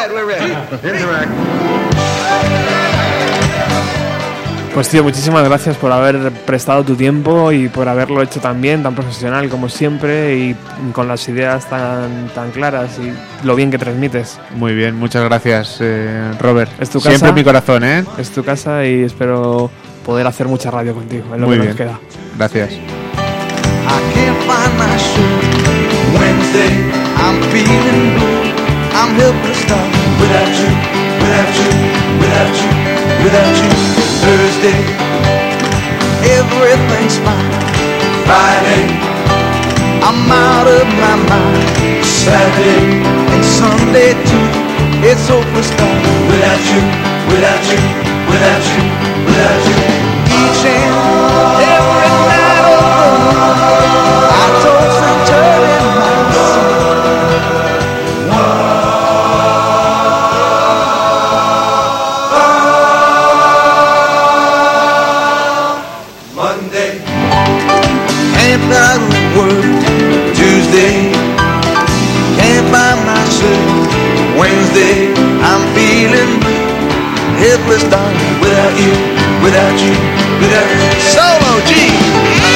Pues 4.74 4.90
tío, 4.90 5.04
muchísimas 5.04 5.44
gracias 5.44 5.78
por 5.78 5.92
haber 5.92 6.32
prestado 6.32 6.84
tu 6.84 6.96
tiempo 6.96 7.52
y 7.52 7.68
por 7.70 7.88
haberlo 7.88 8.24
hecho 8.24 8.40
tan 8.40 8.60
bien, 8.60 8.82
tan 8.82 8.96
profesional 8.96 9.48
como 9.48 9.70
siempre 9.70 10.36
y 10.36 10.56
con 10.94 11.08
las 11.08 11.30
ideas 11.30 11.70
tan, 11.70 12.30
tan 12.34 12.50
claras 12.50 12.98
y 12.98 13.14
lo 13.46 13.56
bien 13.56 13.70
que 13.70 13.78
transmites. 13.78 14.40
Muy 14.56 14.74
bien, 14.74 14.96
muchas 14.96 15.24
gracias, 15.26 15.78
eh, 15.80 16.32
Robert. 16.40 16.72
Es 16.80 16.90
tu 16.90 17.00
Siempre 17.00 17.20
casa. 17.20 17.30
en 17.30 17.36
mi 17.36 17.44
corazón, 17.44 17.84
¿eh? 17.84 18.04
Es 18.18 18.32
tu 18.32 18.44
casa 18.44 18.84
y 18.84 19.04
espero 19.04 19.70
poder 20.04 20.26
hacer 20.26 20.48
mucha 20.48 20.72
radio 20.72 20.96
contigo. 20.96 21.26
Es 21.36 21.40
lo 21.40 21.46
Muy 21.46 21.58
que 21.58 21.62
bien. 21.62 21.70
nos 21.70 21.78
queda. 21.78 22.00
Gracias. 22.40 22.72
I'm 28.96 29.16
helpless 29.16 29.68
now 29.68 29.93
you, 31.60 31.70
without 32.22 32.54
you, 32.62 32.72
without 33.24 33.56
you. 33.62 33.72
Thursday, 34.24 34.80
everything's 36.38 37.18
fine. 37.20 37.52
Friday, 38.28 38.84
I'm 40.02 40.32
out 40.32 40.68
of 40.68 40.86
my 41.02 41.16
mind. 41.30 42.06
Saturday 42.06 43.04
and 43.34 43.44
Sunday 43.44 44.14
too. 44.30 44.50
It's 45.06 45.28
hopeless 45.28 45.70
without 46.32 46.64
you, 46.72 46.82
without 47.28 47.64
you, 47.68 47.80
without 48.32 48.64
you, 48.72 48.84
without 49.28 49.98
you. 49.98 50.03
Helpless, 77.74 77.92
darling, 77.92 78.40
without 78.40 78.78
you, 78.80 78.92
without 79.44 79.80
you, 79.82 79.94
without 80.40 80.70
you. 80.70 81.02
Solo 81.02 81.66
G. 81.66 82.53